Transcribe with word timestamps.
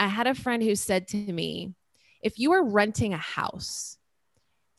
I 0.00 0.06
had 0.06 0.26
a 0.26 0.34
friend 0.34 0.62
who 0.62 0.74
said 0.74 1.08
to 1.08 1.16
me, 1.18 1.74
if 2.22 2.38
you 2.38 2.50
were 2.50 2.64
renting 2.64 3.12
a 3.12 3.18
house 3.18 3.98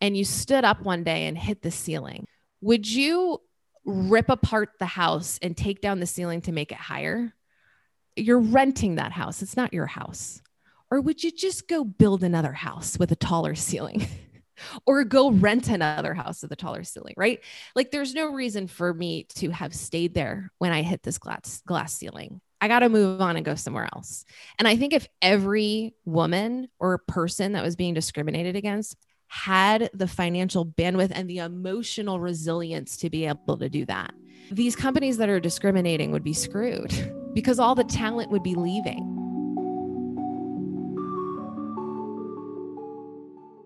and 0.01 0.17
you 0.17 0.25
stood 0.25 0.65
up 0.65 0.81
one 0.81 1.03
day 1.03 1.27
and 1.27 1.37
hit 1.37 1.61
the 1.61 1.69
ceiling, 1.69 2.25
would 2.59 2.91
you 2.91 3.39
rip 3.85 4.29
apart 4.29 4.71
the 4.79 4.87
house 4.87 5.37
and 5.43 5.55
take 5.55 5.79
down 5.79 5.99
the 5.99 6.07
ceiling 6.07 6.41
to 6.41 6.51
make 6.51 6.71
it 6.71 6.79
higher? 6.79 7.35
You're 8.15 8.39
renting 8.39 8.95
that 8.95 9.11
house, 9.11 9.43
it's 9.43 9.55
not 9.55 9.73
your 9.73 9.85
house. 9.85 10.41
Or 10.89 10.99
would 10.99 11.23
you 11.23 11.31
just 11.31 11.67
go 11.67 11.83
build 11.83 12.23
another 12.23 12.53
house 12.53 12.97
with 12.97 13.11
a 13.11 13.15
taller 13.15 13.53
ceiling? 13.53 14.07
or 14.87 15.03
go 15.03 15.29
rent 15.29 15.69
another 15.69 16.15
house 16.15 16.41
with 16.41 16.51
a 16.51 16.55
taller 16.55 16.83
ceiling, 16.83 17.13
right? 17.15 17.41
Like 17.75 17.91
there's 17.91 18.15
no 18.15 18.33
reason 18.33 18.65
for 18.65 18.91
me 18.91 19.25
to 19.35 19.51
have 19.51 19.75
stayed 19.75 20.15
there 20.15 20.51
when 20.57 20.71
I 20.71 20.81
hit 20.81 21.03
this 21.03 21.19
glass 21.19 21.61
glass 21.65 21.93
ceiling. 21.93 22.41
I 22.61 22.67
got 22.67 22.79
to 22.79 22.89
move 22.89 23.19
on 23.19 23.35
and 23.35 23.43
go 23.43 23.55
somewhere 23.55 23.89
else. 23.93 24.23
And 24.59 24.67
I 24.67 24.77
think 24.77 24.93
if 24.93 25.07
every 25.21 25.95
woman 26.05 26.69
or 26.79 26.99
person 26.99 27.53
that 27.53 27.63
was 27.63 27.75
being 27.75 27.95
discriminated 27.95 28.55
against 28.55 28.95
had 29.27 29.89
the 29.93 30.07
financial 30.07 30.65
bandwidth 30.65 31.11
and 31.13 31.27
the 31.27 31.39
emotional 31.39 32.19
resilience 32.19 32.97
to 32.97 33.09
be 33.09 33.25
able 33.25 33.57
to 33.57 33.67
do 33.67 33.85
that, 33.87 34.13
these 34.51 34.75
companies 34.75 35.17
that 35.17 35.29
are 35.29 35.39
discriminating 35.39 36.11
would 36.11 36.23
be 36.23 36.33
screwed 36.33 36.93
because 37.33 37.59
all 37.59 37.73
the 37.73 37.83
talent 37.83 38.29
would 38.29 38.43
be 38.43 38.55
leaving. 38.55 39.20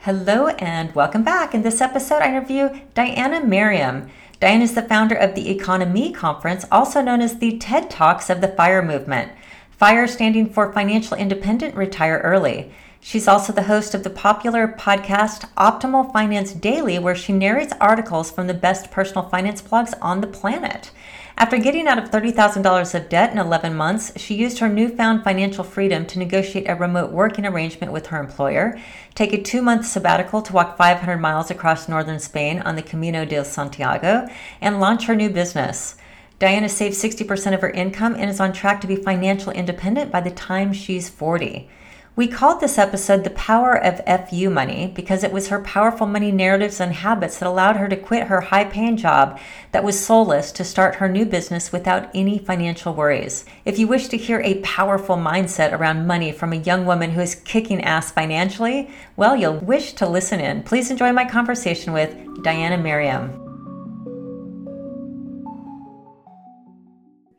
Hello 0.06 0.50
and 0.50 0.94
welcome 0.94 1.24
back. 1.24 1.56
In 1.56 1.64
this 1.64 1.82
episode, 1.82 2.22
I 2.22 2.28
interview 2.28 2.70
Diana 2.94 3.44
Merriam. 3.44 4.08
Diana 4.40 4.64
is 4.64 4.76
the 4.76 4.84
founder 4.84 5.16
of 5.16 5.34
the 5.34 5.58
EconoMe 5.58 6.14
Conference, 6.14 6.64
also 6.72 7.02
known 7.02 7.22
as 7.22 7.40
the 7.40 7.58
TED 7.58 7.90
Talks 7.90 8.30
of 8.30 8.40
the 8.40 8.50
FIRE 8.50 8.84
movement. 8.84 9.32
FIRE 9.72 10.06
standing 10.06 10.48
for 10.48 10.72
Financial 10.72 11.18
Independent 11.18 11.74
Retire 11.74 12.22
Early. 12.24 12.72
She's 13.00 13.28
also 13.28 13.52
the 13.52 13.64
host 13.64 13.96
of 13.96 14.04
the 14.04 14.12
popular 14.12 14.68
podcast 14.68 15.52
Optimal 15.56 16.14
Finance 16.14 16.54
Daily, 16.54 17.00
where 17.00 17.16
she 17.16 17.34
narrates 17.34 17.74
articles 17.82 18.30
from 18.30 18.46
the 18.46 18.54
best 18.54 18.92
personal 18.92 19.28
finance 19.30 19.64
blogs 19.64 19.96
on 20.04 20.22
the 20.22 20.28
planet. 20.28 20.92
After 21.38 21.58
getting 21.58 21.86
out 21.86 21.98
of 21.98 22.12
$30,000 22.12 22.96
of 22.96 23.10
debt 23.10 23.34
in 23.34 23.38
11 23.38 23.76
months, 23.76 24.14
she 24.16 24.36
used 24.36 24.60
her 24.60 24.70
newfound 24.70 25.26
financial 25.26 25.66
freedom 25.66 26.06
to 26.06 26.18
negotiate 26.18 26.70
a 26.70 26.76
remote 26.76 27.12
working 27.12 27.46
arrangement 27.46 27.92
with 27.92 28.08
her 28.08 28.22
employer, 28.22 28.80
take 29.16 29.34
a 29.34 29.42
two 29.42 29.62
month 29.62 29.86
sabbatical 29.86 30.42
to 30.42 30.54
walk 30.54 30.78
500 30.78 31.18
miles 31.18 31.52
across 31.52 31.90
northern 31.90 32.20
Spain 32.20 32.62
on 32.62 32.78
the 32.78 32.82
Camino 32.82 33.26
de 33.26 33.44
Santiago, 33.44 34.30
and 34.62 34.80
launch 34.80 35.08
her 35.08 35.16
new 35.16 35.30
business. 35.30 35.96
Diana 36.40 36.70
saved 36.70 36.96
60% 36.96 37.54
of 37.54 37.60
her 37.60 37.70
income 37.70 38.16
and 38.16 38.30
is 38.30 38.40
on 38.40 38.54
track 38.54 38.80
to 38.80 38.88
be 38.88 38.96
financially 38.96 39.58
independent 39.58 40.14
by 40.14 40.22
the 40.22 40.32
time 40.32 40.72
she's 40.72 41.10
40. 41.10 41.70
We 42.18 42.30
called 42.30 42.62
this 42.62 42.78
episode 42.78 43.26
The 43.26 43.30
Power 43.32 43.74
of 43.76 44.00
FU 44.08 44.50
Money 44.50 44.90
because 44.96 45.22
it 45.22 45.34
was 45.34 45.50
her 45.50 45.60
powerful 45.60 46.08
money 46.08 46.32
narratives 46.32 46.80
and 46.80 46.94
habits 46.94 47.40
that 47.40 47.50
allowed 47.50 47.76
her 47.76 47.90
to 47.90 47.98
quit 47.98 48.28
her 48.28 48.40
high 48.40 48.64
paying 48.64 48.96
job 48.96 49.38
that 49.74 49.84
was 49.84 50.00
soulless 50.00 50.54
to 50.54 50.64
start 50.64 50.96
her 50.96 51.10
new 51.10 51.26
business 51.26 51.74
without 51.74 52.10
any 52.16 52.40
financial 52.40 52.94
worries. 52.94 53.44
If 53.66 53.78
you 53.78 53.88
wish 53.88 54.08
to 54.08 54.18
hear 54.18 54.40
a 54.40 54.62
powerful 54.62 55.18
mindset 55.18 55.74
around 55.74 56.08
money 56.08 56.32
from 56.32 56.54
a 56.54 56.58
young 56.58 56.86
woman 56.86 57.12
who 57.12 57.20
is 57.20 57.36
kicking 57.36 57.84
ass 57.84 58.12
financially, 58.12 58.90
well, 59.18 59.36
you'll 59.36 59.60
wish 59.60 59.92
to 59.96 60.08
listen 60.08 60.40
in. 60.40 60.64
Please 60.64 60.90
enjoy 60.90 61.12
my 61.12 61.26
conversation 61.26 61.92
with 61.92 62.16
Diana 62.44 62.78
Merriam. 62.78 63.42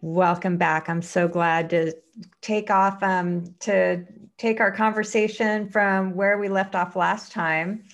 Welcome 0.03 0.59
back. 0.59 0.91
I'm 0.91 1.01
so 1.01 1.29
glad 1.29 1.71
to 1.71 1.95
take 2.43 2.71
off 2.71 3.03
um, 3.03 3.55
to 3.61 4.05
take 4.39 4.61
our 4.61 4.73
conversation 4.73 5.69
from 5.69 6.15
where 6.15 6.39
we 6.39 6.49
left 6.49 6.75
off 6.75 6.97
last 6.97 7.33
time. 7.33 7.85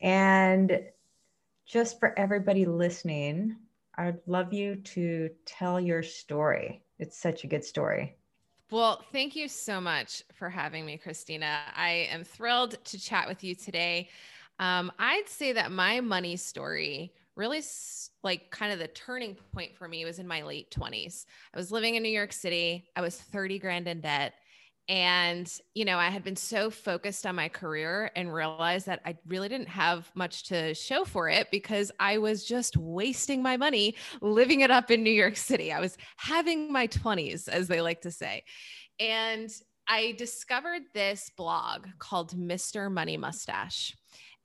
And 0.00 0.80
just 1.66 1.98
for 1.98 2.18
everybody 2.18 2.64
listening, 2.64 3.56
I'd 3.96 4.18
love 4.26 4.52
you 4.52 4.76
to 4.76 5.30
tell 5.44 5.80
your 5.80 6.02
story. 6.02 6.82
It's 6.98 7.18
such 7.18 7.44
a 7.44 7.46
good 7.46 7.64
story. 7.64 8.16
Well, 8.70 9.02
thank 9.12 9.34
you 9.34 9.48
so 9.48 9.80
much 9.80 10.22
for 10.34 10.50
having 10.50 10.84
me, 10.84 10.98
Christina. 10.98 11.60
I 11.74 12.08
am 12.10 12.22
thrilled 12.22 12.82
to 12.84 12.98
chat 12.98 13.26
with 13.26 13.42
you 13.42 13.54
today. 13.54 14.10
Um, 14.58 14.92
I'd 14.98 15.28
say 15.28 15.52
that 15.52 15.72
my 15.72 16.00
money 16.00 16.36
story 16.36 17.12
really 17.34 17.62
like 18.22 18.50
kind 18.50 18.72
of 18.72 18.78
the 18.78 18.88
turning 18.88 19.36
point 19.52 19.76
for 19.76 19.88
me 19.88 20.04
was 20.04 20.18
in 20.18 20.26
my 20.26 20.42
late 20.42 20.70
20s. 20.70 21.24
I 21.54 21.56
was 21.56 21.72
living 21.72 21.94
in 21.94 22.02
New 22.02 22.08
York 22.10 22.32
City. 22.32 22.88
I 22.94 23.00
was 23.00 23.16
30 23.16 23.58
grand 23.58 23.88
in 23.88 24.00
debt. 24.00 24.34
And, 24.88 25.52
you 25.74 25.84
know, 25.84 25.98
I 25.98 26.08
had 26.08 26.24
been 26.24 26.36
so 26.36 26.70
focused 26.70 27.26
on 27.26 27.36
my 27.36 27.50
career 27.50 28.10
and 28.16 28.32
realized 28.32 28.86
that 28.86 29.00
I 29.04 29.16
really 29.26 29.50
didn't 29.50 29.68
have 29.68 30.10
much 30.14 30.44
to 30.44 30.72
show 30.74 31.04
for 31.04 31.28
it 31.28 31.50
because 31.50 31.92
I 32.00 32.16
was 32.18 32.44
just 32.44 32.76
wasting 32.76 33.42
my 33.42 33.58
money 33.58 33.96
living 34.22 34.60
it 34.60 34.70
up 34.70 34.90
in 34.90 35.02
New 35.02 35.10
York 35.10 35.36
City. 35.36 35.72
I 35.72 35.80
was 35.80 35.98
having 36.16 36.72
my 36.72 36.86
20s, 36.86 37.48
as 37.48 37.68
they 37.68 37.82
like 37.82 38.00
to 38.02 38.10
say. 38.10 38.44
And 38.98 39.50
I 39.86 40.14
discovered 40.16 40.82
this 40.94 41.30
blog 41.36 41.86
called 41.98 42.34
Mr. 42.34 42.90
Money 42.90 43.18
Mustache. 43.18 43.94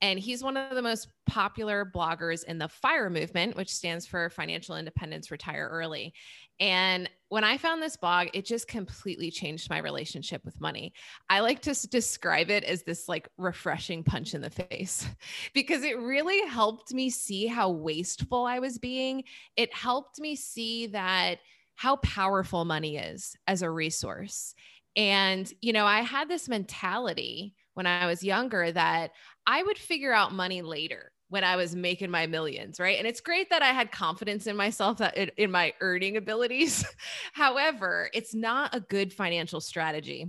And 0.00 0.18
he's 0.18 0.42
one 0.42 0.58
of 0.58 0.74
the 0.74 0.82
most 0.82 1.08
popular 1.26 1.90
bloggers 1.94 2.44
in 2.44 2.58
the 2.58 2.68
FIRE 2.68 3.08
movement, 3.08 3.56
which 3.56 3.72
stands 3.72 4.06
for 4.06 4.28
Financial 4.28 4.76
Independence 4.76 5.30
Retire 5.30 5.68
Early. 5.70 6.12
And 6.60 7.08
when 7.34 7.42
I 7.42 7.58
found 7.58 7.82
this 7.82 7.96
blog, 7.96 8.28
it 8.32 8.44
just 8.44 8.68
completely 8.68 9.28
changed 9.28 9.68
my 9.68 9.78
relationship 9.78 10.44
with 10.44 10.60
money. 10.60 10.92
I 11.28 11.40
like 11.40 11.62
to 11.62 11.74
describe 11.88 12.48
it 12.48 12.62
as 12.62 12.84
this 12.84 13.08
like 13.08 13.28
refreshing 13.38 14.04
punch 14.04 14.34
in 14.34 14.40
the 14.40 14.50
face 14.50 15.04
because 15.52 15.82
it 15.82 15.98
really 15.98 16.46
helped 16.46 16.94
me 16.94 17.10
see 17.10 17.48
how 17.48 17.70
wasteful 17.70 18.44
I 18.44 18.60
was 18.60 18.78
being. 18.78 19.24
It 19.56 19.74
helped 19.74 20.20
me 20.20 20.36
see 20.36 20.86
that 20.86 21.40
how 21.74 21.96
powerful 21.96 22.64
money 22.64 22.98
is 22.98 23.34
as 23.48 23.62
a 23.62 23.70
resource. 23.70 24.54
And, 24.94 25.52
you 25.60 25.72
know, 25.72 25.86
I 25.86 26.02
had 26.02 26.28
this 26.28 26.48
mentality 26.48 27.56
when 27.72 27.88
I 27.88 28.06
was 28.06 28.22
younger 28.22 28.70
that 28.70 29.10
I 29.44 29.60
would 29.60 29.76
figure 29.76 30.12
out 30.12 30.32
money 30.32 30.62
later 30.62 31.10
when 31.34 31.42
I 31.42 31.56
was 31.56 31.74
making 31.74 32.12
my 32.12 32.28
millions, 32.28 32.78
right? 32.78 32.96
And 32.96 33.08
it's 33.08 33.20
great 33.20 33.50
that 33.50 33.60
I 33.60 33.72
had 33.72 33.90
confidence 33.90 34.46
in 34.46 34.54
myself 34.54 34.98
that 34.98 35.16
in, 35.16 35.32
in 35.36 35.50
my 35.50 35.74
earning 35.80 36.16
abilities. 36.16 36.84
However, 37.32 38.08
it's 38.14 38.36
not 38.36 38.72
a 38.72 38.78
good 38.78 39.12
financial 39.12 39.60
strategy. 39.60 40.28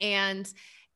And 0.00 0.48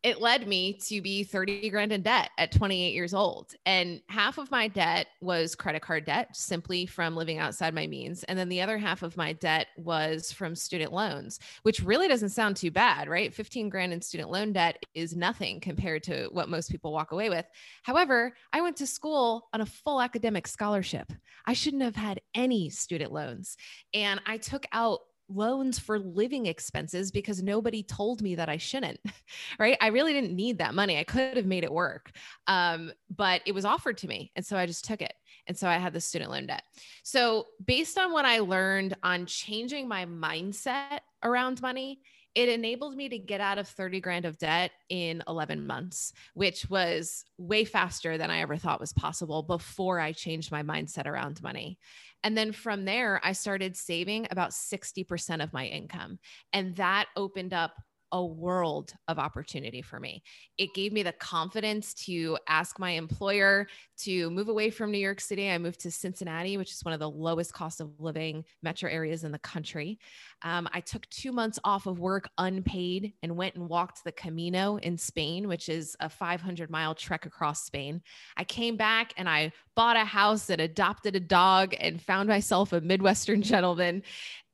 it 0.05 0.21
led 0.21 0.47
me 0.47 0.75
to 0.75 1.01
be 1.01 1.25
30 1.25 1.71
grand 1.71 1.91
in 1.91 2.03
debt 2.03 2.29
at 2.37 2.53
28 2.53 2.93
years 2.93 3.15
old. 3.15 3.55
And 3.65 4.03
half 4.11 4.37
of 4.37 4.51
my 4.51 4.69
debt 4.69 5.07
was 5.23 5.55
credit 5.55 5.81
card 5.81 6.05
debt 6.05 6.37
simply 6.37 6.85
from 6.85 7.17
living 7.17 7.39
outside 7.39 7.75
my 7.75 7.87
means. 7.87 8.23
And 8.25 8.39
then 8.39 8.51
the 8.51 8.61
other 8.61 8.77
half 8.77 9.03
of 9.03 9.17
my 9.17 9.33
debt 9.33 9.69
was 9.79 10.31
from 10.31 10.55
student 10.55 10.93
loans, 10.93 11.41
which 11.63 11.83
really 11.83 12.07
doesn't 12.07 12.29
sound 12.29 12.57
too 12.57 12.71
bad, 12.71 13.09
right? 13.09 13.33
15 13.33 13.71
grand 13.71 13.95
in 13.95 14.03
student 14.03 14.31
loan 14.31 14.53
debt 14.53 14.77
is 14.95 15.17
nothing 15.17 15.59
compared 15.59 16.03
to 16.03 16.29
what 16.33 16.51
most 16.51 16.71
people 16.71 16.93
walk 16.93 17.13
away 17.13 17.31
with. 17.31 17.47
However, 17.83 18.37
I 18.53 18.61
went 18.61 18.77
to 18.77 18.87
school 18.87 19.49
on 19.55 19.63
a 19.63 19.67
full 19.67 20.03
academic 20.03 20.47
scholarship. 20.47 21.11
I 21.47 21.55
shouldn't 21.55 21.83
have 21.83 21.97
had 21.97 22.21
any 22.35 22.69
student 22.69 23.11
loans. 23.11 23.57
And 23.95 24.21
I 24.27 24.37
took 24.37 24.67
out 24.71 25.01
loans 25.29 25.79
for 25.79 25.99
living 25.99 26.47
expenses 26.47 27.11
because 27.11 27.43
nobody 27.43 27.83
told 27.83 28.23
me 28.23 28.35
that 28.35 28.49
I 28.49 28.57
shouldn't, 28.57 29.01
right? 29.59 29.77
I 29.81 29.89
really 29.89 30.13
didn't 30.13 30.35
need 30.35 30.59
that 30.59 30.75
money. 30.75 30.99
I 30.99 31.05
could 31.05 31.37
have 31.37 31.47
made 31.47 31.65
it 31.65 31.73
work, 31.73 32.13
um, 32.47 32.93
but 33.15 33.43
it 33.47 33.53
was 33.53 33.65
offered 33.65 33.99
to 33.99 34.09
me. 34.09 34.33
And 34.37 34.45
so 34.45 34.57
I 34.57 34.67
just 34.67 34.85
took 34.85 35.03
it. 35.03 35.15
And 35.47 35.57
so 35.57 35.69
I 35.69 35.77
had 35.77 35.93
the 35.93 36.01
student 36.01 36.31
loan 36.31 36.47
debt. 36.47 36.63
So, 37.03 37.47
based 37.65 37.99
on 37.99 38.13
what 38.13 38.25
I 38.25 38.39
learned 38.39 38.97
on 39.03 39.27
changing 39.27 39.87
my 39.89 40.07
mindset 40.07 41.01
around 41.23 41.61
money, 41.61 42.01
it 42.35 42.49
enabled 42.49 42.97
me 42.97 43.09
to 43.09 43.19
get 43.19 43.41
out 43.41 43.59
of 43.59 43.69
30 43.69 44.01
grand 44.01 44.25
of 44.25 44.39
debt 44.39 44.73
in 44.89 45.23
11 45.29 45.67
months, 45.67 46.13
which 46.35 46.69
was 46.69 47.25
way 47.39 47.65
faster 47.65 48.19
than 48.19 48.31
I 48.31 48.41
ever 48.41 48.57
thought 48.57 48.81
was 48.81 48.93
possible 48.93 49.43
before 49.43 50.01
I 50.01 50.13
changed 50.13 50.51
my 50.51 50.63
mindset 50.63 51.07
around 51.07 51.43
money. 51.43 51.79
And 52.25 52.37
then 52.37 52.53
from 52.53 52.87
there, 52.87 53.21
I 53.23 53.33
started 53.33 53.77
saving 53.77 54.27
about 54.31 54.51
60% 54.51 55.43
of 55.45 55.53
my 55.53 55.67
income. 55.67 56.19
And 56.53 56.75
that 56.77 57.07
opened 57.17 57.53
up 57.53 57.75
a 58.15 58.25
world 58.25 58.95
of 59.09 59.19
opportunity 59.19 59.83
for 59.83 59.99
me. 59.99 60.23
It 60.57 60.73
gave 60.73 60.93
me 60.93 61.03
the 61.03 61.13
confidence 61.13 61.93
to 62.05 62.39
ask 62.49 62.79
my 62.79 62.93
employer 62.93 63.67
to 64.03 64.31
move 64.31 64.49
away 64.49 64.71
from 64.71 64.93
New 64.93 64.99
York 64.99 65.21
City. 65.21 65.51
I 65.51 65.59
moved 65.59 65.81
to 65.81 65.91
Cincinnati, 65.91 66.57
which 66.57 66.71
is 66.71 66.85
one 66.85 66.95
of 66.95 67.01
the 67.01 67.11
lowest 67.11 67.53
cost 67.53 67.81
of 67.81 67.91
living 67.99 68.45
metro 68.63 68.89
areas 68.89 69.25
in 69.25 69.33
the 69.33 69.39
country. 69.41 69.99
Um, 70.43 70.69
I 70.73 70.81
took 70.81 71.11
two 71.11 71.33
months 71.33 71.59
off 71.65 71.87
of 71.87 71.99
work 71.99 72.29
unpaid 72.39 73.15
and 73.25 73.37
went 73.37 73.57
and 73.57 73.69
walked 73.69 74.05
the 74.05 74.13
Camino 74.13 74.77
in 74.77 74.97
Spain, 74.97 75.49
which 75.49 75.69
is 75.69 75.97
a 75.99 76.09
500 76.09 76.71
mile 76.71 76.95
trek 76.95 77.27
across 77.27 77.65
Spain. 77.65 78.01
I 78.37 78.45
came 78.45 78.77
back 78.77 79.13
and 79.17 79.29
I 79.29 79.51
bought 79.75 79.97
a 79.97 80.05
house 80.05 80.51
and 80.51 80.61
adopted 80.61 81.17
a 81.17 81.21
dog 81.21 81.75
and 81.81 82.01
found 82.01 82.29
myself 82.29 82.73
a 82.73 82.81
Midwestern 82.81 83.43
gentleman. 83.55 84.05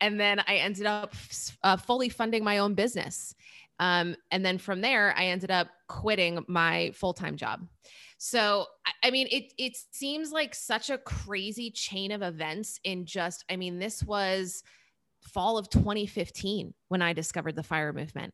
And 0.01 0.19
then 0.19 0.41
I 0.41 0.57
ended 0.57 0.87
up 0.87 1.15
uh, 1.63 1.77
fully 1.77 2.09
funding 2.09 2.43
my 2.43 2.59
own 2.59 2.73
business 2.73 3.35
Um, 3.81 4.15
and 4.31 4.47
then 4.47 4.59
from 4.59 4.81
there, 4.81 5.13
I 5.17 5.27
ended 5.27 5.51
up 5.51 5.69
quitting 5.89 6.45
my 6.47 6.93
full 6.95 7.15
time 7.15 7.37
job. 7.37 7.67
So, 8.19 8.67
I 9.03 9.11
mean, 9.11 9.27
it 9.31 9.53
it 9.59 9.77
seems 9.91 10.31
like 10.31 10.55
such 10.55 10.91
a 10.91 10.99
crazy 10.99 11.71
chain 11.71 12.13
of 12.13 12.23
events 12.23 12.79
in 12.85 13.07
just, 13.07 13.45
I 13.51 13.57
mean, 13.57 13.79
this 13.79 14.05
was 14.05 14.63
fall 15.23 15.59
of 15.59 15.69
2015 15.71 16.75
when 16.89 17.03
I 17.03 17.13
discovered 17.13 17.57
the 17.57 17.63
fire 17.63 17.93
movement 17.93 18.33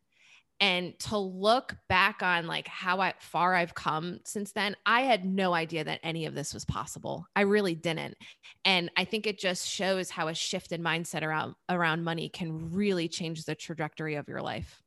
and 0.61 0.99
to 1.01 1.19
look 1.19 1.77
back 1.89 2.23
on 2.23 2.47
like 2.47 2.67
how 2.67 3.01
I, 3.01 3.15
far 3.21 3.55
I've 3.55 3.75
come 3.75 4.21
since 4.25 4.53
then, 4.53 4.75
I 4.87 5.03
had 5.03 5.25
no 5.25 5.53
idea 5.53 5.85
that 5.85 6.01
any 6.03 6.25
of 6.27 6.35
this 6.35 6.55
was 6.55 6.65
possible. 6.65 7.27
I 7.37 7.43
really 7.43 7.75
didn't. 7.75 8.17
And 8.65 8.91
I 8.97 9.05
think 9.05 9.27
it 9.27 9.39
just 9.39 9.69
shows 9.69 10.09
how 10.09 10.29
a 10.29 10.35
shift 10.35 10.73
in 10.73 10.83
mindset 10.83 11.23
around 11.23 11.55
around 11.69 12.05
money 12.05 12.29
can 12.29 12.73
really 12.73 13.09
change 13.09 13.45
the 13.45 13.55
trajectory 13.55 14.15
of 14.15 14.29
your 14.29 14.41
life. 14.41 14.83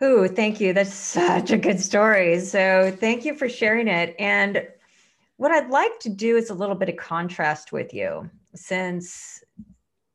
Oh, 0.00 0.26
thank 0.26 0.60
you. 0.60 0.72
That's 0.72 0.94
such 0.94 1.50
a 1.50 1.58
good 1.58 1.78
story. 1.78 2.40
So, 2.40 2.94
thank 2.98 3.24
you 3.24 3.34
for 3.34 3.48
sharing 3.48 3.86
it. 3.86 4.16
And 4.18 4.66
what 5.36 5.52
I'd 5.52 5.70
like 5.70 5.98
to 6.00 6.08
do 6.08 6.36
is 6.36 6.50
a 6.50 6.54
little 6.54 6.74
bit 6.74 6.88
of 6.88 6.96
contrast 6.96 7.72
with 7.72 7.92
you 7.92 8.30
since 8.54 9.42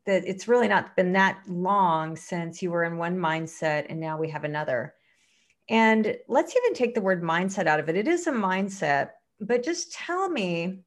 that 0.05 0.23
it's 0.25 0.47
really 0.47 0.67
not 0.67 0.95
been 0.95 1.13
that 1.13 1.39
long 1.47 2.15
since 2.15 2.61
you 2.61 2.71
were 2.71 2.83
in 2.83 2.97
one 2.97 3.17
mindset 3.17 3.87
and 3.89 3.99
now 3.99 4.17
we 4.17 4.29
have 4.29 4.43
another. 4.43 4.93
And 5.69 6.15
let's 6.27 6.55
even 6.55 6.73
take 6.75 6.93
the 6.93 7.01
word 7.01 7.23
mindset 7.23 7.65
out 7.65 7.79
of 7.79 7.89
it. 7.89 7.95
It 7.95 8.07
is 8.07 8.27
a 8.27 8.31
mindset, 8.31 9.09
but 9.39 9.63
just 9.63 9.93
tell 9.93 10.29
me 10.29 10.83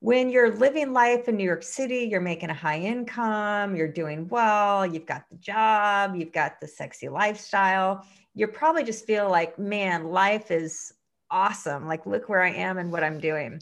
when 0.00 0.30
you're 0.30 0.56
living 0.56 0.92
life 0.92 1.28
in 1.28 1.36
New 1.36 1.44
York 1.44 1.62
City, 1.62 2.08
you're 2.10 2.20
making 2.20 2.50
a 2.50 2.54
high 2.54 2.78
income, 2.80 3.76
you're 3.76 3.86
doing 3.86 4.26
well, 4.28 4.86
you've 4.86 5.06
got 5.06 5.24
the 5.30 5.36
job, 5.36 6.16
you've 6.16 6.32
got 6.32 6.58
the 6.60 6.66
sexy 6.66 7.08
lifestyle. 7.08 8.06
You 8.34 8.46
probably 8.46 8.82
just 8.82 9.06
feel 9.06 9.30
like, 9.30 9.58
man, 9.58 10.06
life 10.06 10.50
is 10.50 10.94
awesome. 11.30 11.86
Like, 11.86 12.06
look 12.06 12.28
where 12.28 12.42
I 12.42 12.50
am 12.50 12.78
and 12.78 12.90
what 12.90 13.04
I'm 13.04 13.20
doing. 13.20 13.60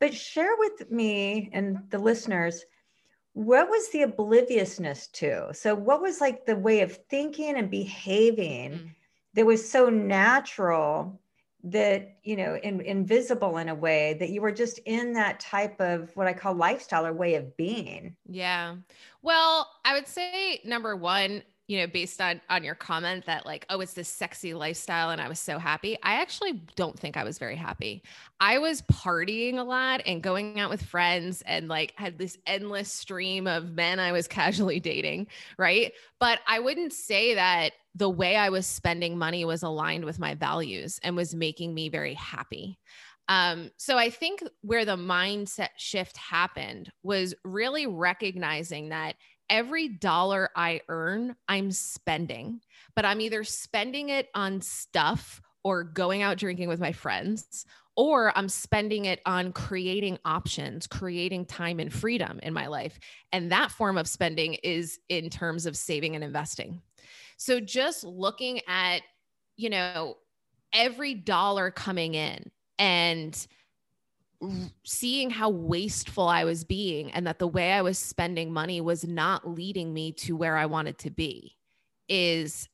But 0.00 0.14
share 0.14 0.56
with 0.58 0.90
me 0.90 1.50
and 1.52 1.78
the 1.90 1.98
listeners 1.98 2.64
what 3.36 3.68
was 3.68 3.90
the 3.90 4.00
obliviousness 4.00 5.08
to? 5.08 5.52
So, 5.52 5.74
what 5.74 6.00
was 6.00 6.22
like 6.22 6.46
the 6.46 6.56
way 6.56 6.80
of 6.80 6.98
thinking 7.10 7.54
and 7.56 7.70
behaving 7.70 8.72
mm-hmm. 8.72 8.86
that 9.34 9.44
was 9.44 9.70
so 9.70 9.90
natural 9.90 11.20
that, 11.66 12.16
you 12.22 12.36
know, 12.36 12.56
in, 12.62 12.80
invisible 12.80 13.58
in 13.58 13.68
a 13.68 13.74
way 13.74 14.16
that 14.20 14.30
you 14.30 14.40
were 14.40 14.52
just 14.52 14.78
in 14.86 15.12
that 15.14 15.40
type 15.40 15.80
of 15.80 16.10
what 16.14 16.28
I 16.28 16.32
call 16.32 16.54
lifestyle 16.54 17.04
or 17.04 17.12
way 17.12 17.34
of 17.34 17.56
being? 17.56 18.16
Yeah. 18.28 18.76
Well, 19.22 19.68
I 19.84 19.94
would 19.94 20.06
say 20.06 20.60
number 20.64 20.94
one, 20.94 21.42
you 21.66 21.80
know, 21.80 21.88
based 21.88 22.20
on 22.20 22.40
on 22.48 22.62
your 22.62 22.76
comment 22.76 23.26
that 23.26 23.44
like, 23.44 23.66
oh, 23.68 23.80
it's 23.80 23.94
this 23.94 24.08
sexy 24.08 24.54
lifestyle 24.54 25.10
and 25.10 25.20
I 25.20 25.28
was 25.28 25.40
so 25.40 25.58
happy. 25.58 25.98
I 26.04 26.20
actually 26.20 26.62
don't 26.76 26.96
think 26.96 27.16
I 27.16 27.24
was 27.24 27.38
very 27.38 27.56
happy. 27.56 28.04
I 28.38 28.58
was 28.58 28.82
partying 28.82 29.58
a 29.58 29.64
lot 29.64 30.02
and 30.06 30.22
going 30.22 30.60
out 30.60 30.70
with 30.70 30.84
friends 30.84 31.42
and 31.46 31.66
like 31.66 31.94
had 31.96 32.18
this 32.18 32.38
endless 32.46 32.92
stream 32.92 33.48
of 33.48 33.72
men 33.72 33.98
I 33.98 34.12
was 34.12 34.28
casually 34.28 34.78
dating, 34.78 35.26
right? 35.58 35.92
But 36.20 36.38
I 36.46 36.60
wouldn't 36.60 36.92
say 36.92 37.34
that 37.34 37.72
the 37.96 38.10
way 38.10 38.36
I 38.36 38.50
was 38.50 38.66
spending 38.66 39.16
money 39.16 39.44
was 39.44 39.62
aligned 39.62 40.04
with 40.04 40.18
my 40.18 40.34
values 40.34 41.00
and 41.02 41.16
was 41.16 41.34
making 41.34 41.72
me 41.72 41.88
very 41.88 42.12
happy. 42.14 42.78
Um, 43.28 43.70
so 43.78 43.96
I 43.96 44.10
think 44.10 44.42
where 44.60 44.84
the 44.84 44.96
mindset 44.96 45.70
shift 45.78 46.16
happened 46.16 46.92
was 47.02 47.34
really 47.42 47.86
recognizing 47.86 48.90
that 48.90 49.16
every 49.48 49.88
dollar 49.88 50.50
I 50.54 50.82
earn, 50.88 51.36
I'm 51.48 51.72
spending, 51.72 52.60
but 52.94 53.06
I'm 53.06 53.20
either 53.20 53.44
spending 53.44 54.10
it 54.10 54.28
on 54.34 54.60
stuff 54.60 55.40
or 55.64 55.82
going 55.82 56.22
out 56.22 56.36
drinking 56.36 56.68
with 56.68 56.78
my 56.78 56.92
friends, 56.92 57.64
or 57.96 58.36
I'm 58.36 58.48
spending 58.48 59.06
it 59.06 59.20
on 59.24 59.52
creating 59.52 60.18
options, 60.24 60.86
creating 60.86 61.46
time 61.46 61.80
and 61.80 61.92
freedom 61.92 62.38
in 62.42 62.52
my 62.52 62.66
life. 62.66 62.98
And 63.32 63.50
that 63.50 63.70
form 63.70 63.96
of 63.96 64.06
spending 64.06 64.54
is 64.54 64.98
in 65.08 65.30
terms 65.30 65.64
of 65.64 65.76
saving 65.76 66.14
and 66.14 66.22
investing. 66.22 66.82
So 67.36 67.60
just 67.60 68.04
looking 68.04 68.60
at, 68.66 69.02
you 69.56 69.70
know, 69.70 70.16
every 70.72 71.14
dollar 71.14 71.70
coming 71.70 72.14
in 72.14 72.50
and 72.78 73.46
seeing 74.84 75.30
how 75.30 75.48
wasteful 75.48 76.28
I 76.28 76.44
was 76.44 76.64
being 76.64 77.10
and 77.12 77.26
that 77.26 77.38
the 77.38 77.48
way 77.48 77.72
I 77.72 77.82
was 77.82 77.98
spending 77.98 78.52
money 78.52 78.80
was 78.80 79.04
not 79.04 79.48
leading 79.48 79.94
me 79.94 80.12
to 80.12 80.36
where 80.36 80.56
I 80.56 80.66
wanted 80.66 80.98
to 80.98 81.10
be 81.10 81.56
is 82.08 82.68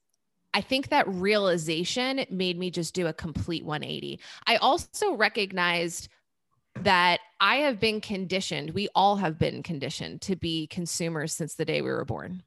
I 0.55 0.61
think 0.61 0.88
that 0.88 1.08
realization 1.08 2.25
made 2.31 2.58
me 2.58 2.70
just 2.70 2.94
do 2.94 3.06
a 3.06 3.12
complete 3.12 3.65
180. 3.65 4.20
I 4.47 4.56
also 4.56 5.15
recognized 5.15 6.08
that 6.81 7.20
I 7.41 7.56
have 7.56 7.79
been 7.81 8.00
conditioned, 8.00 8.70
we 8.70 8.88
all 8.94 9.17
have 9.17 9.38
been 9.38 9.62
conditioned 9.62 10.20
to 10.23 10.37
be 10.37 10.67
consumers 10.67 11.32
since 11.32 11.55
the 11.55 11.65
day 11.65 11.81
we 11.81 11.91
were 11.91 12.05
born. 12.05 12.43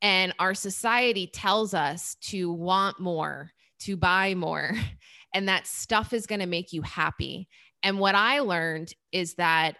And 0.00 0.32
our 0.38 0.54
society 0.54 1.26
tells 1.26 1.74
us 1.74 2.16
to 2.22 2.52
want 2.52 3.00
more, 3.00 3.52
to 3.80 3.96
buy 3.96 4.34
more, 4.34 4.72
and 5.34 5.48
that 5.48 5.66
stuff 5.66 6.12
is 6.12 6.26
going 6.26 6.40
to 6.40 6.46
make 6.46 6.72
you 6.72 6.82
happy. 6.82 7.48
And 7.82 7.98
what 7.98 8.14
I 8.14 8.40
learned 8.40 8.92
is 9.12 9.34
that 9.34 9.76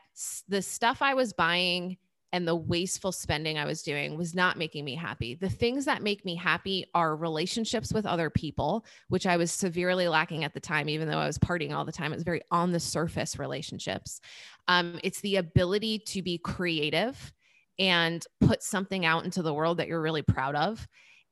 the 0.48 0.62
stuff 0.62 1.02
I 1.02 1.14
was 1.14 1.32
buying 1.32 1.96
and 2.32 2.46
the 2.46 2.54
wasteful 2.54 3.12
spending 3.12 3.56
I 3.56 3.64
was 3.64 3.82
doing 3.82 4.16
was 4.16 4.34
not 4.34 4.58
making 4.58 4.84
me 4.84 4.94
happy. 4.94 5.34
The 5.34 5.48
things 5.48 5.86
that 5.86 6.02
make 6.02 6.24
me 6.24 6.34
happy 6.34 6.84
are 6.94 7.16
relationships 7.16 7.92
with 7.92 8.04
other 8.04 8.28
people, 8.28 8.84
which 9.08 9.26
I 9.26 9.36
was 9.36 9.50
severely 9.50 10.08
lacking 10.08 10.44
at 10.44 10.52
the 10.52 10.60
time, 10.60 10.88
even 10.88 11.08
though 11.08 11.18
I 11.18 11.26
was 11.26 11.38
partying 11.38 11.74
all 11.74 11.86
the 11.86 11.92
time. 11.92 12.12
It 12.12 12.16
was 12.16 12.24
very 12.24 12.42
on 12.50 12.72
the 12.72 12.80
surface 12.80 13.38
relationships. 13.38 14.20
Um, 14.68 15.00
it's 15.02 15.20
the 15.22 15.36
ability 15.36 16.00
to 16.00 16.22
be 16.22 16.36
creative 16.38 17.32
and 17.78 18.24
put 18.40 18.62
something 18.62 19.04
out 19.04 19.24
into 19.24 19.42
the 19.42 19.54
world 19.54 19.78
that 19.78 19.88
you're 19.88 20.00
really 20.00 20.22
proud 20.22 20.54
of. 20.54 20.86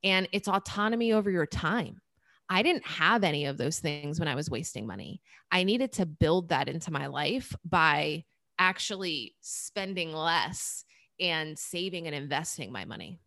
And 0.05 0.29
it's 0.33 0.49
autonomy 0.49 1.13
over 1.13 1.31
your 1.31 1.47
time. 1.47 2.01
I 2.49 2.63
didn't 2.63 2.87
have 2.87 3.25
any 3.25 3.47
of 3.47 3.59
those 3.59 3.81
things 3.81 4.21
when 4.21 4.29
I 4.29 4.37
was 4.37 4.51
wasting 4.51 4.87
money. 4.87 5.21
I 5.51 5.65
needed 5.65 5.93
to 5.95 6.07
build 6.07 6.51
that 6.51 6.69
into 6.69 6.93
my 6.93 7.09
life 7.09 7.55
by 7.65 8.25
actually 8.59 9.35
spending 9.41 10.13
less 10.13 10.85
and 11.19 11.59
saving 11.59 12.07
and 12.07 12.15
investing 12.15 12.71
my 12.71 12.85
money. 12.85 13.19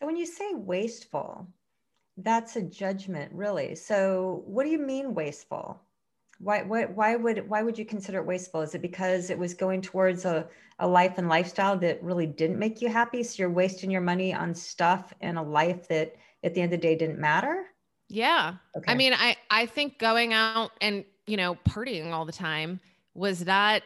So 0.00 0.06
when 0.06 0.16
you 0.16 0.26
say 0.26 0.52
wasteful, 0.52 1.48
that's 2.18 2.56
a 2.56 2.62
judgment 2.62 3.32
really. 3.32 3.74
So 3.74 4.42
what 4.46 4.64
do 4.64 4.70
you 4.70 4.78
mean 4.78 5.14
wasteful? 5.14 5.80
Why, 6.38 6.62
why, 6.62 6.84
why 6.86 7.16
would 7.16 7.48
why 7.48 7.62
would 7.62 7.78
you 7.78 7.84
consider 7.84 8.18
it 8.18 8.26
wasteful? 8.26 8.60
Is 8.62 8.74
it 8.74 8.82
because 8.82 9.30
it 9.30 9.38
was 9.38 9.54
going 9.54 9.80
towards 9.82 10.24
a, 10.24 10.48
a 10.78 10.86
life 10.86 11.18
and 11.18 11.28
lifestyle 11.28 11.78
that 11.78 12.02
really 12.02 12.26
didn't 12.26 12.58
make 12.58 12.82
you 12.82 12.88
happy? 12.88 13.22
So 13.22 13.42
you're 13.42 13.50
wasting 13.50 13.90
your 13.90 14.02
money 14.02 14.34
on 14.34 14.54
stuff 14.54 15.12
and 15.20 15.38
a 15.38 15.42
life 15.42 15.88
that 15.88 16.14
at 16.44 16.54
the 16.54 16.60
end 16.60 16.72
of 16.72 16.80
the 16.80 16.86
day 16.86 16.96
didn't 16.96 17.18
matter? 17.18 17.66
Yeah. 18.08 18.56
Okay. 18.76 18.92
I 18.92 18.94
mean, 18.94 19.14
I 19.14 19.36
I 19.50 19.66
think 19.66 19.98
going 19.98 20.32
out 20.32 20.72
and, 20.80 21.04
you 21.26 21.36
know, 21.36 21.56
partying 21.68 22.12
all 22.12 22.24
the 22.24 22.32
time 22.32 22.80
was 23.14 23.44
that 23.44 23.82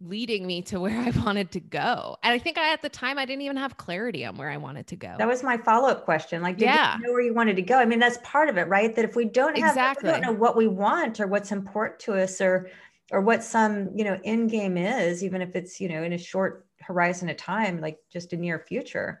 leading 0.00 0.46
me 0.46 0.62
to 0.62 0.80
where 0.80 0.98
I 1.00 1.10
wanted 1.24 1.50
to 1.52 1.60
go. 1.60 2.16
And 2.22 2.32
I 2.32 2.38
think 2.38 2.58
I 2.58 2.72
at 2.72 2.82
the 2.82 2.88
time 2.88 3.18
I 3.18 3.24
didn't 3.24 3.42
even 3.42 3.56
have 3.56 3.76
clarity 3.76 4.24
on 4.24 4.36
where 4.36 4.50
I 4.50 4.56
wanted 4.56 4.86
to 4.88 4.96
go. 4.96 5.14
That 5.18 5.28
was 5.28 5.42
my 5.42 5.56
follow-up 5.56 6.04
question. 6.04 6.42
Like, 6.42 6.58
did 6.58 6.66
yeah. 6.66 6.96
you 6.98 7.06
know 7.06 7.12
where 7.12 7.22
you 7.22 7.34
wanted 7.34 7.56
to 7.56 7.62
go? 7.62 7.78
I 7.78 7.84
mean, 7.84 7.98
that's 7.98 8.18
part 8.22 8.48
of 8.48 8.56
it, 8.56 8.68
right? 8.68 8.94
That 8.94 9.04
if 9.04 9.16
we 9.16 9.24
don't 9.24 9.56
have 9.58 9.70
exactly. 9.70 10.08
we 10.08 10.12
don't 10.12 10.22
know 10.22 10.32
what 10.32 10.56
we 10.56 10.68
want 10.68 11.20
or 11.20 11.26
what's 11.26 11.52
important 11.52 12.00
to 12.00 12.14
us 12.14 12.40
or 12.40 12.70
or 13.10 13.20
what 13.20 13.42
some, 13.42 13.90
you 13.94 14.04
know, 14.04 14.18
end 14.24 14.50
game 14.50 14.78
is, 14.78 15.22
even 15.22 15.42
if 15.42 15.54
it's, 15.54 15.80
you 15.80 15.88
know, 15.88 16.02
in 16.02 16.14
a 16.14 16.18
short 16.18 16.66
horizon 16.80 17.28
of 17.28 17.36
time, 17.36 17.78
like 17.80 17.98
just 18.10 18.32
a 18.32 18.36
near 18.36 18.58
future 18.58 19.20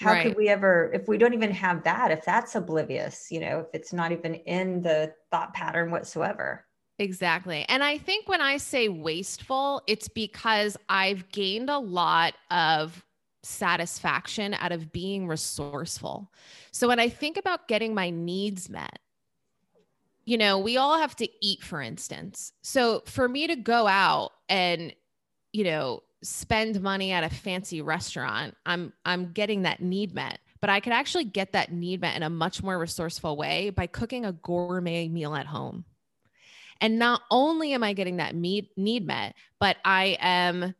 how 0.00 0.12
right. 0.12 0.22
could 0.22 0.36
we 0.36 0.48
ever 0.48 0.90
if 0.94 1.08
we 1.08 1.18
don't 1.18 1.34
even 1.34 1.50
have 1.50 1.82
that 1.84 2.10
if 2.10 2.24
that's 2.24 2.54
oblivious 2.54 3.28
you 3.30 3.40
know 3.40 3.60
if 3.60 3.66
it's 3.74 3.92
not 3.92 4.12
even 4.12 4.34
in 4.34 4.80
the 4.82 5.12
thought 5.30 5.52
pattern 5.54 5.90
whatsoever 5.90 6.64
exactly 6.98 7.64
and 7.68 7.82
i 7.84 7.96
think 7.96 8.28
when 8.28 8.40
i 8.40 8.56
say 8.56 8.88
wasteful 8.88 9.82
it's 9.86 10.08
because 10.08 10.76
i've 10.88 11.28
gained 11.30 11.70
a 11.70 11.78
lot 11.78 12.34
of 12.50 13.04
satisfaction 13.42 14.54
out 14.54 14.72
of 14.72 14.92
being 14.92 15.26
resourceful. 15.26 16.30
So 16.70 16.88
when 16.88 17.00
i 17.00 17.08
think 17.08 17.36
about 17.36 17.68
getting 17.68 17.94
my 17.94 18.10
needs 18.10 18.68
met 18.68 18.98
you 20.24 20.36
know 20.36 20.58
we 20.58 20.76
all 20.76 20.98
have 20.98 21.16
to 21.16 21.28
eat 21.40 21.62
for 21.62 21.80
instance. 21.80 22.52
So 22.62 23.02
for 23.06 23.28
me 23.28 23.46
to 23.46 23.56
go 23.56 23.86
out 23.86 24.32
and 24.48 24.94
you 25.52 25.64
know 25.64 26.02
spend 26.22 26.82
money 26.82 27.12
at 27.12 27.24
a 27.24 27.30
fancy 27.30 27.80
restaurant 27.80 28.56
i'm 28.66 28.92
i'm 29.06 29.32
getting 29.32 29.62
that 29.62 29.80
need 29.80 30.14
met. 30.14 30.40
But 30.60 30.70
i 30.70 30.80
could 30.80 30.92
actually 30.92 31.24
get 31.24 31.52
that 31.52 31.72
need 31.72 32.02
met 32.02 32.16
in 32.16 32.22
a 32.22 32.30
much 32.30 32.62
more 32.62 32.78
resourceful 32.78 33.36
way 33.36 33.70
by 33.70 33.86
cooking 33.86 34.26
a 34.26 34.32
gourmet 34.32 35.08
meal 35.08 35.34
at 35.34 35.46
home 35.46 35.84
and 36.80 36.98
not 36.98 37.22
only 37.30 37.72
am 37.72 37.82
i 37.82 37.92
getting 37.92 38.16
that 38.16 38.34
need 38.34 38.68
need 38.76 39.06
met 39.06 39.34
but 39.60 39.76
i 39.84 40.16
am 40.20 40.74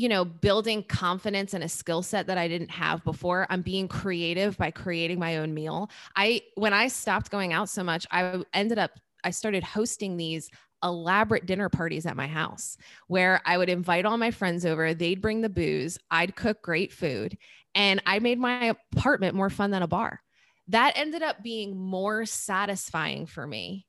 you 0.00 0.08
know, 0.08 0.24
building 0.24 0.82
confidence 0.82 1.52
and 1.52 1.62
a 1.62 1.68
skill 1.68 2.02
set 2.02 2.26
that 2.28 2.38
I 2.38 2.48
didn't 2.48 2.70
have 2.70 3.04
before. 3.04 3.46
I'm 3.50 3.60
being 3.60 3.86
creative 3.86 4.56
by 4.56 4.70
creating 4.70 5.18
my 5.18 5.36
own 5.36 5.52
meal. 5.52 5.90
I, 6.16 6.40
when 6.54 6.72
I 6.72 6.88
stopped 6.88 7.30
going 7.30 7.52
out 7.52 7.68
so 7.68 7.84
much, 7.84 8.06
I 8.10 8.42
ended 8.54 8.78
up, 8.78 8.92
I 9.24 9.30
started 9.30 9.62
hosting 9.62 10.16
these 10.16 10.48
elaborate 10.82 11.44
dinner 11.44 11.68
parties 11.68 12.06
at 12.06 12.16
my 12.16 12.26
house 12.26 12.78
where 13.08 13.42
I 13.44 13.58
would 13.58 13.68
invite 13.68 14.06
all 14.06 14.16
my 14.16 14.30
friends 14.30 14.64
over. 14.64 14.94
They'd 14.94 15.20
bring 15.20 15.42
the 15.42 15.50
booze, 15.50 15.98
I'd 16.10 16.34
cook 16.34 16.62
great 16.62 16.94
food, 16.94 17.36
and 17.74 18.02
I 18.06 18.20
made 18.20 18.38
my 18.38 18.74
apartment 18.94 19.34
more 19.34 19.50
fun 19.50 19.70
than 19.70 19.82
a 19.82 19.86
bar. 19.86 20.22
That 20.68 20.94
ended 20.96 21.22
up 21.22 21.42
being 21.42 21.76
more 21.76 22.24
satisfying 22.24 23.26
for 23.26 23.46
me 23.46 23.86